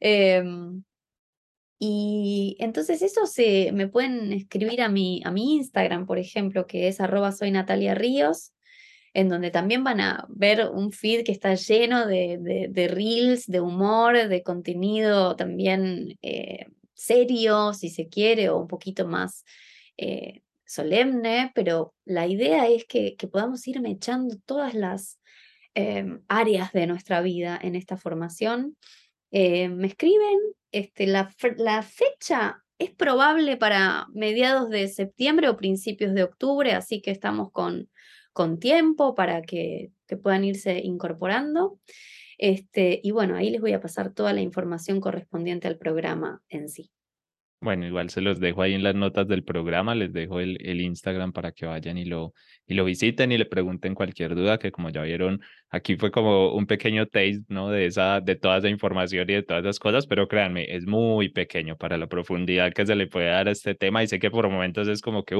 Em, 0.00 0.82
y 1.78 2.56
entonces 2.58 3.02
eso 3.02 3.26
se, 3.26 3.70
me 3.72 3.86
pueden 3.88 4.32
escribir 4.32 4.82
a 4.82 4.88
mi, 4.88 5.22
a 5.24 5.30
mi 5.30 5.56
Instagram, 5.56 6.06
por 6.06 6.18
ejemplo, 6.18 6.66
que 6.66 6.88
es 6.88 7.00
arroba 7.00 7.32
soy 7.32 7.52
en 9.14 9.28
donde 9.28 9.50
también 9.50 9.84
van 9.84 10.00
a 10.00 10.26
ver 10.28 10.68
un 10.72 10.92
feed 10.92 11.24
que 11.24 11.32
está 11.32 11.54
lleno 11.54 12.06
de, 12.06 12.68
de, 12.70 12.88
reels, 12.88 13.46
de 13.46 13.60
humor, 13.60 14.28
de 14.28 14.42
contenido 14.42 15.34
también 15.34 16.18
eh, 16.22 16.66
serio, 16.94 17.72
si 17.72 17.90
se 17.90 18.08
quiere, 18.08 18.48
o 18.48 18.58
un 18.58 18.68
poquito 18.68 19.06
más 19.06 19.44
eh, 19.96 20.42
solemne, 20.66 21.52
pero 21.54 21.94
la 22.04 22.26
idea 22.26 22.68
es 22.68 22.84
que, 22.84 23.16
que 23.16 23.28
podamos 23.28 23.66
ir 23.66 23.80
echando 23.86 24.36
todas 24.44 24.74
las 24.74 25.18
em, 25.74 26.20
áreas 26.28 26.72
de 26.72 26.86
nuestra 26.86 27.20
vida 27.22 27.58
en 27.60 27.76
esta 27.76 27.96
formación. 27.96 28.76
Eh, 29.30 29.68
me 29.68 29.88
escriben, 29.88 30.38
este, 30.72 31.06
la, 31.06 31.34
la 31.56 31.82
fecha 31.82 32.64
es 32.78 32.90
probable 32.90 33.56
para 33.56 34.06
mediados 34.12 34.70
de 34.70 34.88
septiembre 34.88 35.48
o 35.48 35.56
principios 35.56 36.14
de 36.14 36.22
octubre, 36.22 36.72
así 36.72 37.00
que 37.00 37.10
estamos 37.10 37.50
con, 37.50 37.88
con 38.32 38.58
tiempo 38.58 39.14
para 39.14 39.42
que, 39.42 39.90
puedan 40.22 40.44
irse 40.44 40.80
incorporando. 40.82 41.80
Este, 42.38 43.00
y 43.02 43.10
bueno, 43.10 43.36
ahí 43.36 43.50
les 43.50 43.60
voy 43.60 43.72
a 43.72 43.80
pasar 43.80 44.14
toda 44.14 44.32
la 44.32 44.40
información 44.40 45.00
correspondiente 45.00 45.68
al 45.68 45.76
programa 45.76 46.40
en 46.48 46.68
sí. 46.68 46.90
Bueno, 47.60 47.86
igual 47.86 48.08
se 48.08 48.20
los 48.20 48.38
dejo 48.38 48.62
ahí 48.62 48.74
en 48.74 48.84
las 48.84 48.94
notas 48.94 49.26
del 49.26 49.42
programa, 49.42 49.96
les 49.96 50.12
dejo 50.12 50.38
el, 50.38 50.58
el, 50.64 50.80
Instagram 50.80 51.32
para 51.32 51.50
que 51.50 51.66
vayan 51.66 51.98
y 51.98 52.04
lo, 52.04 52.32
y 52.68 52.74
lo 52.74 52.84
visiten 52.84 53.32
y 53.32 53.38
le 53.38 53.46
pregunten 53.46 53.96
cualquier 53.96 54.36
duda, 54.36 54.58
que 54.60 54.70
como 54.70 54.90
ya 54.90 55.02
vieron, 55.02 55.40
aquí 55.68 55.96
fue 55.96 56.12
como 56.12 56.54
un 56.54 56.66
pequeño 56.66 57.06
taste, 57.06 57.42
¿no? 57.48 57.68
De, 57.70 57.86
esa, 57.86 58.20
de 58.20 58.36
toda 58.36 58.58
esa 58.58 58.68
información 58.68 59.28
y 59.28 59.32
de 59.34 59.42
todas 59.42 59.64
esas 59.64 59.80
cosas, 59.80 60.06
pero 60.06 60.28
créanme, 60.28 60.66
es 60.68 60.86
muy 60.86 61.30
pequeño 61.30 61.76
para 61.76 61.98
la 61.98 62.06
profundidad 62.06 62.72
que 62.72 62.86
se 62.86 62.94
le 62.94 63.08
puede 63.08 63.26
dar 63.26 63.48
a 63.48 63.50
este 63.50 63.74
tema 63.74 64.04
y 64.04 64.06
sé 64.06 64.20
que 64.20 64.30
por 64.30 64.48
momentos 64.48 64.86
es 64.86 65.00
como 65.02 65.24
que, 65.24 65.34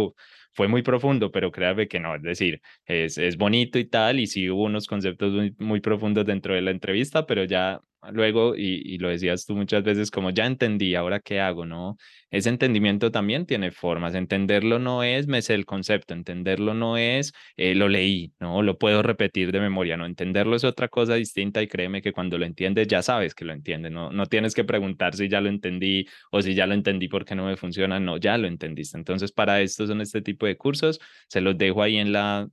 fue 0.55 0.67
muy 0.67 0.83
profundo, 0.83 1.31
pero 1.31 1.53
créanme 1.53 1.87
que 1.87 2.01
no, 2.01 2.17
es 2.17 2.23
decir, 2.23 2.61
es, 2.87 3.17
es 3.19 3.37
bonito 3.37 3.79
y 3.79 3.85
tal, 3.85 4.19
y 4.19 4.27
sí 4.27 4.51
hubo 4.51 4.65
unos 4.65 4.89
conceptos 4.89 5.33
muy, 5.33 5.55
muy 5.59 5.81
profundos 5.81 6.27
dentro 6.27 6.55
de 6.55 6.63
la 6.63 6.73
entrevista, 6.73 7.27
pero 7.27 7.45
ya 7.45 7.81
luego, 8.13 8.55
y, 8.57 8.99
lo 8.99 9.09
decías 9.09 9.47
tú 9.47 9.57
muchas 9.57 9.83
veces, 9.83 10.11
como 10.11 10.31
ya 10.31 10.47
entendí, 10.47 10.95
ahora 10.95 11.21
qué 11.21 11.41
hago, 11.41 11.67
¿no? 11.67 11.97
Ese 12.31 12.49
entendimiento 12.49 13.11
también 13.11 13.47
tiene 13.47 13.71
formas. 13.71 14.15
Entenderlo 14.15 14.79
no 14.79 15.03
es, 15.03 15.27
me 15.27 15.43
sé 15.43 15.55
el 15.55 15.65
concepto, 15.67 16.15
entenderlo 16.15 16.75
no 16.75 16.97
es, 16.97 17.33
eh, 17.57 17.75
lo 17.75 17.89
leí, 17.89 18.33
¿no? 18.41 18.63
Lo 18.63 18.79
puedo 18.79 19.03
repetir 19.03 19.53
de 19.53 19.61
memoria, 19.61 19.97
¿no? 19.97 20.07
Entenderlo 20.07 20.57
es 20.57 20.65
otra 20.65 20.89
cosa 20.89 21.15
distinta 21.15 21.63
y 21.63 21.69
créeme 21.69 22.03
que 22.03 22.13
cuando 22.13 22.39
lo 22.39 22.45
entiendes 22.47 22.87
ya 22.89 23.03
sabes 23.03 23.35
que 23.35 23.45
lo 23.45 23.53
entiendes, 23.53 23.93
¿no? 23.93 24.11
No 24.11 24.27
tienes 24.27 24.55
que 24.55 24.65
preguntar 24.65 25.15
si 25.15 25.29
ya 25.29 25.41
lo 25.41 25.49
entendí 25.49 26.07
o 26.31 26.43
si 26.43 26.55
ya 26.55 26.67
lo 26.67 26.75
entendí 26.75 27.09
porque 27.09 27.35
no 27.35 27.47
me 27.47 27.57
funciona, 27.57 28.01
no, 28.01 28.17
ya 28.19 28.39
lo 28.39 28.47
entendiste. 28.49 28.99
Entonces, 28.99 29.33
para 29.33 29.61
esto 29.61 29.87
son 29.87 30.01
este 30.01 30.23
tipo 30.23 30.47
de 30.47 30.57
cursos, 30.57 31.01
se 31.29 31.41
los 31.41 31.57
dejo 31.59 31.83
ahí 31.83 31.97
en 31.97 32.13
la 32.13 32.49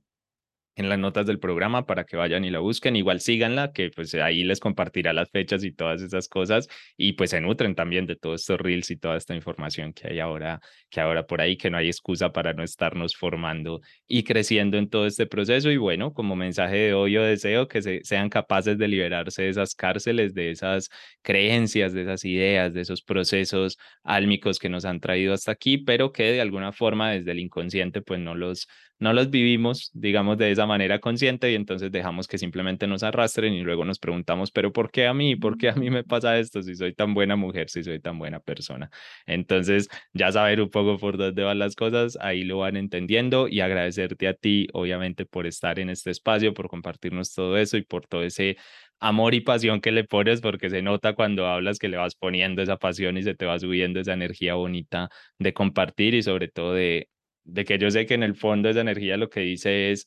en 0.76 0.88
las 0.88 0.98
notas 0.98 1.26
del 1.26 1.38
programa 1.38 1.86
para 1.86 2.04
que 2.04 2.16
vayan 2.16 2.44
y 2.44 2.50
la 2.50 2.58
busquen. 2.60 2.96
Igual 2.96 3.20
síganla, 3.20 3.72
que 3.72 3.90
pues 3.90 4.14
ahí 4.14 4.44
les 4.44 4.60
compartirá 4.60 5.12
las 5.12 5.30
fechas 5.30 5.64
y 5.64 5.72
todas 5.72 6.02
esas 6.02 6.28
cosas 6.28 6.68
y 6.96 7.14
pues 7.14 7.30
se 7.30 7.40
nutren 7.40 7.74
también 7.74 8.06
de 8.06 8.16
todos 8.16 8.42
estos 8.42 8.60
reels 8.60 8.90
y 8.90 8.96
toda 8.96 9.16
esta 9.16 9.34
información 9.34 9.92
que 9.94 10.08
hay 10.08 10.20
ahora, 10.20 10.60
que 10.90 11.00
ahora 11.00 11.26
por 11.26 11.40
ahí, 11.40 11.56
que 11.56 11.70
no 11.70 11.78
hay 11.78 11.88
excusa 11.88 12.32
para 12.32 12.52
no 12.52 12.62
estarnos 12.62 13.16
formando 13.16 13.80
y 14.06 14.22
creciendo 14.24 14.76
en 14.76 14.88
todo 14.90 15.06
este 15.06 15.26
proceso. 15.26 15.70
Y 15.70 15.78
bueno, 15.78 16.12
como 16.12 16.36
mensaje 16.36 16.76
de 16.76 16.94
hoy 16.94 17.12
yo 17.12 17.22
deseo 17.22 17.68
que 17.68 17.80
se, 17.82 18.04
sean 18.04 18.28
capaces 18.28 18.76
de 18.78 18.88
liberarse 18.88 19.42
de 19.42 19.48
esas 19.48 19.74
cárceles, 19.74 20.34
de 20.34 20.50
esas 20.50 20.90
creencias, 21.22 21.94
de 21.94 22.02
esas 22.02 22.24
ideas, 22.24 22.74
de 22.74 22.82
esos 22.82 23.02
procesos 23.02 23.78
álmicos 24.04 24.58
que 24.58 24.68
nos 24.68 24.84
han 24.84 25.00
traído 25.00 25.32
hasta 25.32 25.52
aquí, 25.52 25.78
pero 25.78 26.12
que 26.12 26.24
de 26.32 26.40
alguna 26.40 26.72
forma 26.72 27.12
desde 27.12 27.32
el 27.32 27.38
inconsciente 27.38 28.02
pues 28.02 28.20
no 28.20 28.34
los 28.34 28.68
no 28.98 29.12
los 29.12 29.30
vivimos, 29.30 29.90
digamos, 29.92 30.38
de 30.38 30.50
esa 30.50 30.66
manera 30.66 30.98
consciente 31.00 31.52
y 31.52 31.54
entonces 31.54 31.92
dejamos 31.92 32.26
que 32.28 32.38
simplemente 32.38 32.86
nos 32.86 33.02
arrastren 33.02 33.52
y 33.52 33.62
luego 33.62 33.84
nos 33.84 33.98
preguntamos, 33.98 34.50
pero 34.50 34.72
¿por 34.72 34.90
qué 34.90 35.06
a 35.06 35.14
mí? 35.14 35.36
¿Por 35.36 35.58
qué 35.58 35.68
a 35.68 35.74
mí 35.74 35.90
me 35.90 36.04
pasa 36.04 36.38
esto 36.38 36.62
si 36.62 36.74
soy 36.74 36.94
tan 36.94 37.14
buena 37.14 37.36
mujer, 37.36 37.68
si 37.68 37.82
soy 37.82 38.00
tan 38.00 38.18
buena 38.18 38.40
persona? 38.40 38.90
Entonces, 39.26 39.88
ya 40.12 40.32
saber 40.32 40.60
un 40.60 40.70
poco 40.70 40.98
por 40.98 41.16
dónde 41.18 41.42
van 41.42 41.58
las 41.58 41.74
cosas, 41.76 42.16
ahí 42.20 42.44
lo 42.44 42.58
van 42.58 42.76
entendiendo 42.76 43.48
y 43.48 43.60
agradecerte 43.60 44.28
a 44.28 44.34
ti, 44.34 44.68
obviamente, 44.72 45.26
por 45.26 45.46
estar 45.46 45.78
en 45.78 45.90
este 45.90 46.10
espacio, 46.10 46.54
por 46.54 46.68
compartirnos 46.68 47.34
todo 47.34 47.56
eso 47.58 47.76
y 47.76 47.82
por 47.82 48.06
todo 48.06 48.22
ese 48.22 48.56
amor 48.98 49.34
y 49.34 49.40
pasión 49.40 49.80
que 49.80 49.92
le 49.92 50.04
pones, 50.04 50.40
porque 50.40 50.70
se 50.70 50.82
nota 50.82 51.14
cuando 51.14 51.46
hablas 51.46 51.78
que 51.78 51.88
le 51.88 51.96
vas 51.98 52.14
poniendo 52.14 52.62
esa 52.62 52.76
pasión 52.78 53.18
y 53.18 53.22
se 53.22 53.34
te 53.34 53.44
va 53.46 53.58
subiendo 53.58 54.00
esa 54.00 54.14
energía 54.14 54.54
bonita 54.54 55.10
de 55.38 55.52
compartir 55.52 56.14
y 56.14 56.22
sobre 56.22 56.48
todo 56.48 56.72
de 56.74 57.08
de 57.46 57.64
que 57.64 57.78
yo 57.78 57.90
sé 57.90 58.06
que 58.06 58.14
en 58.14 58.22
el 58.22 58.34
fondo 58.34 58.68
esa 58.68 58.80
energía 58.80 59.16
lo 59.16 59.30
que 59.30 59.40
dice 59.40 59.92
es, 59.92 60.06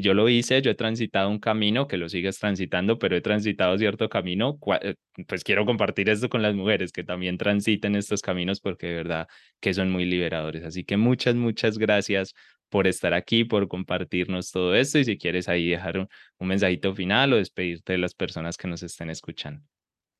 yo 0.00 0.14
lo 0.14 0.28
hice, 0.28 0.62
yo 0.62 0.70
he 0.70 0.74
transitado 0.74 1.28
un 1.28 1.38
camino, 1.38 1.86
que 1.86 1.98
lo 1.98 2.08
sigues 2.08 2.38
transitando, 2.38 2.98
pero 2.98 3.14
he 3.14 3.20
transitado 3.20 3.76
cierto 3.76 4.08
camino, 4.08 4.58
eh, 4.80 4.94
pues 5.28 5.44
quiero 5.44 5.66
compartir 5.66 6.08
esto 6.08 6.30
con 6.30 6.40
las 6.40 6.54
mujeres 6.54 6.92
que 6.92 7.04
también 7.04 7.36
transiten 7.36 7.94
estos 7.94 8.22
caminos 8.22 8.60
porque 8.60 8.86
de 8.86 8.94
verdad 8.94 9.28
que 9.60 9.74
son 9.74 9.90
muy 9.90 10.06
liberadores. 10.06 10.64
Así 10.64 10.84
que 10.84 10.96
muchas, 10.96 11.34
muchas 11.34 11.76
gracias 11.76 12.34
por 12.70 12.86
estar 12.86 13.12
aquí, 13.12 13.44
por 13.44 13.68
compartirnos 13.68 14.50
todo 14.50 14.74
esto 14.74 14.98
y 14.98 15.04
si 15.04 15.18
quieres 15.18 15.48
ahí 15.48 15.68
dejar 15.68 15.98
un, 15.98 16.08
un 16.38 16.48
mensajito 16.48 16.94
final 16.94 17.34
o 17.34 17.36
despedirte 17.36 17.92
de 17.92 17.98
las 17.98 18.14
personas 18.14 18.56
que 18.56 18.68
nos 18.68 18.82
estén 18.82 19.10
escuchando. 19.10 19.62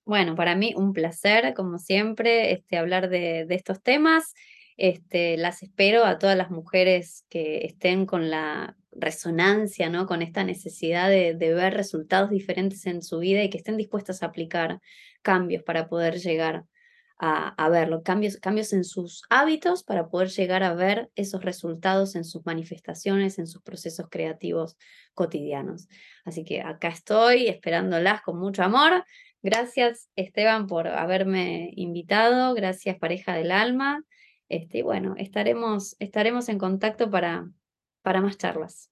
Bueno, 0.05 0.37
para 0.37 0.55
mí 0.55 0.75
un 0.77 0.93
placer, 0.93 1.55
como 1.55 1.79
siempre, 1.79 2.53
este, 2.53 2.77
hablar 2.77 3.09
de 3.09 3.47
estos 3.49 3.83
temas. 3.83 4.35
Este, 4.77 5.37
las 5.39 5.63
espero 5.63 6.05
a 6.05 6.19
todas 6.19 6.37
las 6.37 6.51
mujeres 6.51 7.25
que 7.31 7.65
estén 7.65 8.05
con 8.05 8.31
la 8.31 8.77
resonancia, 8.93 9.89
¿no? 9.89 10.07
con 10.07 10.23
esta 10.23 10.45
necesidad 10.45 11.09
de, 11.09 11.35
ver 11.35 11.75
resultados 11.75 12.31
diferentes 12.31 12.87
en 12.87 13.03
su 13.03 13.19
vida 13.19 13.43
y 13.43 13.51
que 13.51 13.59
estén 13.59 13.77
dispuestas 13.77 14.23
a 14.23 14.27
aplicar 14.27 14.81
cambios 15.23 15.63
para 15.63 15.89
poder 15.89 16.19
llegar 16.19 16.65
a, 17.19 17.71
verlo, 17.71 18.03
cambios, 18.03 18.37
cambios 18.37 18.75
en 18.75 18.85
sus 18.85 19.23
hábitos 19.31 19.83
para 19.83 20.09
poder 20.09 20.29
llegar 20.29 20.63
a 20.63 20.75
ver 20.75 21.11
esos 21.15 21.43
resultados 21.43 22.15
en 22.15 22.25
sus 22.25 22.45
manifestaciones, 22.45 23.39
en 23.39 23.47
sus 23.47 23.63
procesos 23.63 24.09
creativos 24.11 24.77
cotidianos. 25.15 25.89
Así 26.27 26.45
que 26.45 26.61
acá 26.61 26.89
estoy 26.89 27.49
esperándolas 27.49 28.21
con 28.21 28.39
mucho 28.39 28.63
amor. 28.63 29.07
Gracias 29.43 30.11
Esteban 30.15 30.67
por 30.67 30.89
haberme 30.89 31.71
invitado, 31.77 32.53
gracias 32.53 32.99
pareja 32.99 33.33
del 33.35 33.51
alma. 33.51 34.05
Este, 34.49 34.79
y 34.79 34.83
bueno, 34.83 35.15
estaremos, 35.19 35.97
estaremos 35.99 36.49
en 36.49 36.59
contacto 36.59 37.11
para, 37.11 37.51
para 38.03 38.21
más 38.21 38.39
charlas. 38.39 38.91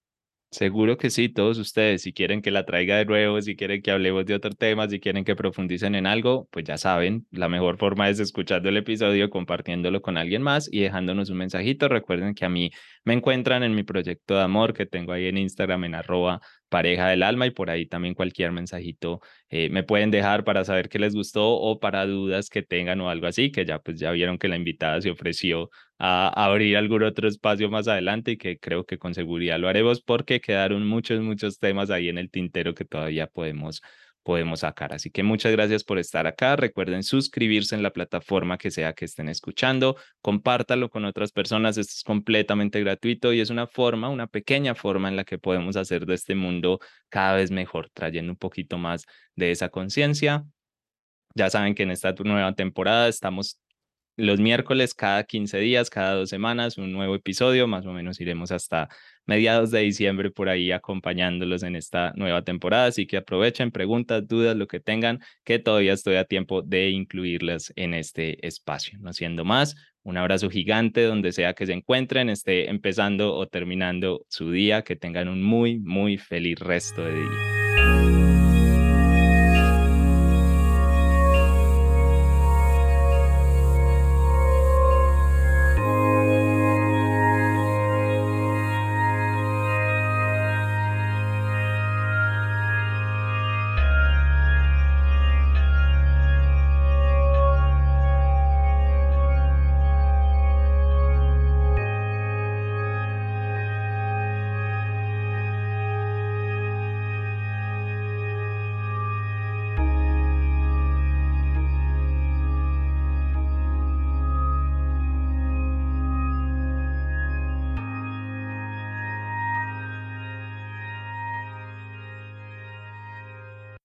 Seguro 0.55 0.97
que 0.97 1.11
sí, 1.11 1.29
todos 1.29 1.59
ustedes, 1.59 2.03
si 2.03 2.13
quieren 2.13 2.41
que 2.41 2.53
la 2.53 2.65
traiga 2.65 2.97
de 2.97 3.05
nuevo, 3.07 3.43
si 3.43 3.57
quieren 3.57 3.83
que 3.83 3.91
hablemos 3.91 4.25
de 4.25 4.35
otro 4.35 4.53
tema, 4.53 4.89
si 4.89 5.01
quieren 5.01 5.25
que 5.25 5.35
profundicen 5.35 5.97
en 5.97 6.07
algo, 6.07 6.47
pues 6.53 6.65
ya 6.65 6.79
saben, 6.79 7.27
la 7.33 7.49
mejor 7.49 7.77
forma 7.77 8.09
es 8.09 8.21
escuchando 8.21 8.69
el 8.69 8.77
episodio, 8.77 9.31
compartiéndolo 9.31 10.01
con 10.01 10.17
alguien 10.17 10.43
más 10.43 10.69
y 10.73 10.83
dejándonos 10.83 11.29
un 11.31 11.39
mensajito. 11.39 11.89
Recuerden 11.89 12.37
que 12.37 12.45
a 12.45 12.49
mí 12.49 12.71
me 13.05 13.15
encuentran 13.15 13.65
en 13.65 13.75
mi 13.75 13.83
proyecto 13.83 14.37
de 14.37 14.43
amor 14.43 14.75
que 14.75 14.87
tengo 14.87 15.11
ahí 15.11 15.27
en 15.27 15.39
Instagram 15.39 15.87
en 15.87 15.97
arroba 15.97 16.41
pareja 16.75 17.09
del 17.09 17.23
alma 17.23 17.47
y 17.47 17.53
por 17.53 17.71
ahí 17.71 17.87
también 17.87 18.15
cualquier 18.15 18.51
mensajito 18.51 19.21
eh, 19.49 19.69
me 19.71 19.85
pueden 19.85 20.11
dejar 20.11 20.43
para 20.43 20.65
saber 20.65 20.89
qué 20.89 20.99
les 20.99 21.15
gustó 21.15 21.53
o 21.53 21.79
para 21.79 22.05
dudas 22.05 22.51
que 22.51 22.63
tengan 22.65 23.01
o 23.01 23.09
algo 23.11 23.29
así, 23.29 23.53
que 23.53 23.65
ya 23.65 23.79
pues 23.79 24.01
ya 24.01 24.11
vieron 24.11 24.39
que 24.39 24.49
la 24.49 24.57
invitada 24.57 25.01
se 25.01 25.09
ofreció 25.09 25.71
a, 26.01 26.33
abrir 26.45 26.77
algún 26.77 27.05
otro 27.05 27.29
espacio 27.29 27.71
más 27.71 27.87
adelante 27.87 28.33
y 28.33 28.37
que 28.39 28.59
creo 28.59 28.85
que 28.85 28.99
con 28.99 29.15
seguridad 29.15 29.61
lo 29.61 29.69
haremos 29.69 30.03
porque 30.03 30.41
quedaron 30.41 30.85
muchos, 30.85 31.21
muchos 31.21 31.61
temas 31.61 31.91
ahí 31.91 32.09
en 32.09 32.19
el 32.19 32.29
tintero 32.29 32.75
que 32.75 32.85
todavía 32.85 33.29
podemos 33.29 33.81
podemos 34.25 34.61
sacar. 34.61 34.93
Así 34.93 35.11
que 35.11 35.23
muchas 35.23 35.53
gracias 35.53 35.85
por 35.85 35.99
estar 35.99 36.27
acá. 36.27 36.57
Recuerden 36.57 37.05
suscribirse 37.05 37.77
en 37.77 37.83
la 37.83 37.93
plataforma 37.93 38.59
que 38.59 38.71
sea 38.73 38.95
que 38.95 39.05
estén 39.05 39.29
escuchando. 39.29 39.97
Compártalo 40.21 40.91
con 40.91 41.05
otras 41.05 41.31
personas. 41.31 41.77
Esto 41.79 41.93
es 41.97 42.03
completamente 42.03 42.81
gratuito 42.81 43.33
y 43.33 43.41
es 43.41 43.51
una 43.51 43.69
forma, 43.69 44.09
una 44.09 44.27
pequeña 44.27 44.75
forma 44.75 45.09
en 45.09 45.17
la 45.17 45.25
que 45.25 45.39
podemos 45.39 45.77
hacer 45.77 46.07
de 46.07 46.15
este 46.15 46.35
mundo 46.35 46.81
cada 47.09 47.37
vez 47.37 47.51
mejor, 47.53 47.91
trayendo 47.95 48.33
un 48.33 48.39
poquito 48.39 48.79
más 48.79 49.05
de 49.37 49.53
esa 49.53 49.69
conciencia. 49.69 50.45
Ya 51.37 51.51
saben 51.51 51.75
que 51.75 51.83
en 51.83 51.91
esta 51.91 52.15
nueva 52.25 52.55
temporada 52.55 53.09
estamos 53.09 53.61
los 54.17 54.41
miércoles 54.41 54.95
cada 54.95 55.25
15 55.25 55.59
días, 55.59 55.91
cada 55.91 56.15
dos 56.15 56.31
semanas, 56.31 56.79
un 56.79 56.93
nuevo 56.93 57.15
episodio, 57.15 57.67
más 57.67 57.87
o 57.87 57.93
menos 57.93 58.21
iremos 58.21 58.53
hasta 58.53 58.89
mediados 59.27 59.71
de 59.71 59.81
diciembre 59.81 60.31
por 60.31 60.49
ahí 60.49 60.71
acompañándolos 60.71 61.63
en 61.63 61.77
esta 61.77 62.13
nueva 62.15 62.43
temporada, 62.43 62.87
así 62.87 63.07
que 63.07 63.17
aprovechen 63.17 63.71
preguntas, 63.71 64.27
dudas, 64.29 64.57
lo 64.57 64.67
que 64.67 64.81
tengan, 64.81 65.21
que 65.45 65.59
todavía 65.59 65.93
estoy 65.93 66.17
a 66.17 66.25
tiempo 66.25 66.63
de 66.63 66.91
incluirlas 66.91 67.73
en 67.77 67.95
este 67.95 68.47
espacio. 68.47 68.99
No 69.01 69.13
siendo 69.13 69.45
más, 69.45 69.77
un 70.03 70.19
abrazo 70.19 70.51
gigante 70.51 71.03
donde 71.03 71.33
sea 71.33 71.55
que 71.55 71.67
se 71.67 71.73
encuentren, 71.73 72.29
esté 72.29 72.69
empezando 72.69 73.35
o 73.35 73.47
terminando 73.49 74.27
su 74.29 74.51
día, 74.51 74.83
que 74.83 74.97
tengan 74.97 75.29
un 75.29 75.43
muy, 75.43 75.79
muy 75.79 76.19
feliz 76.19 76.59
resto 76.59 77.03
de 77.03 77.15
día. 77.15 78.34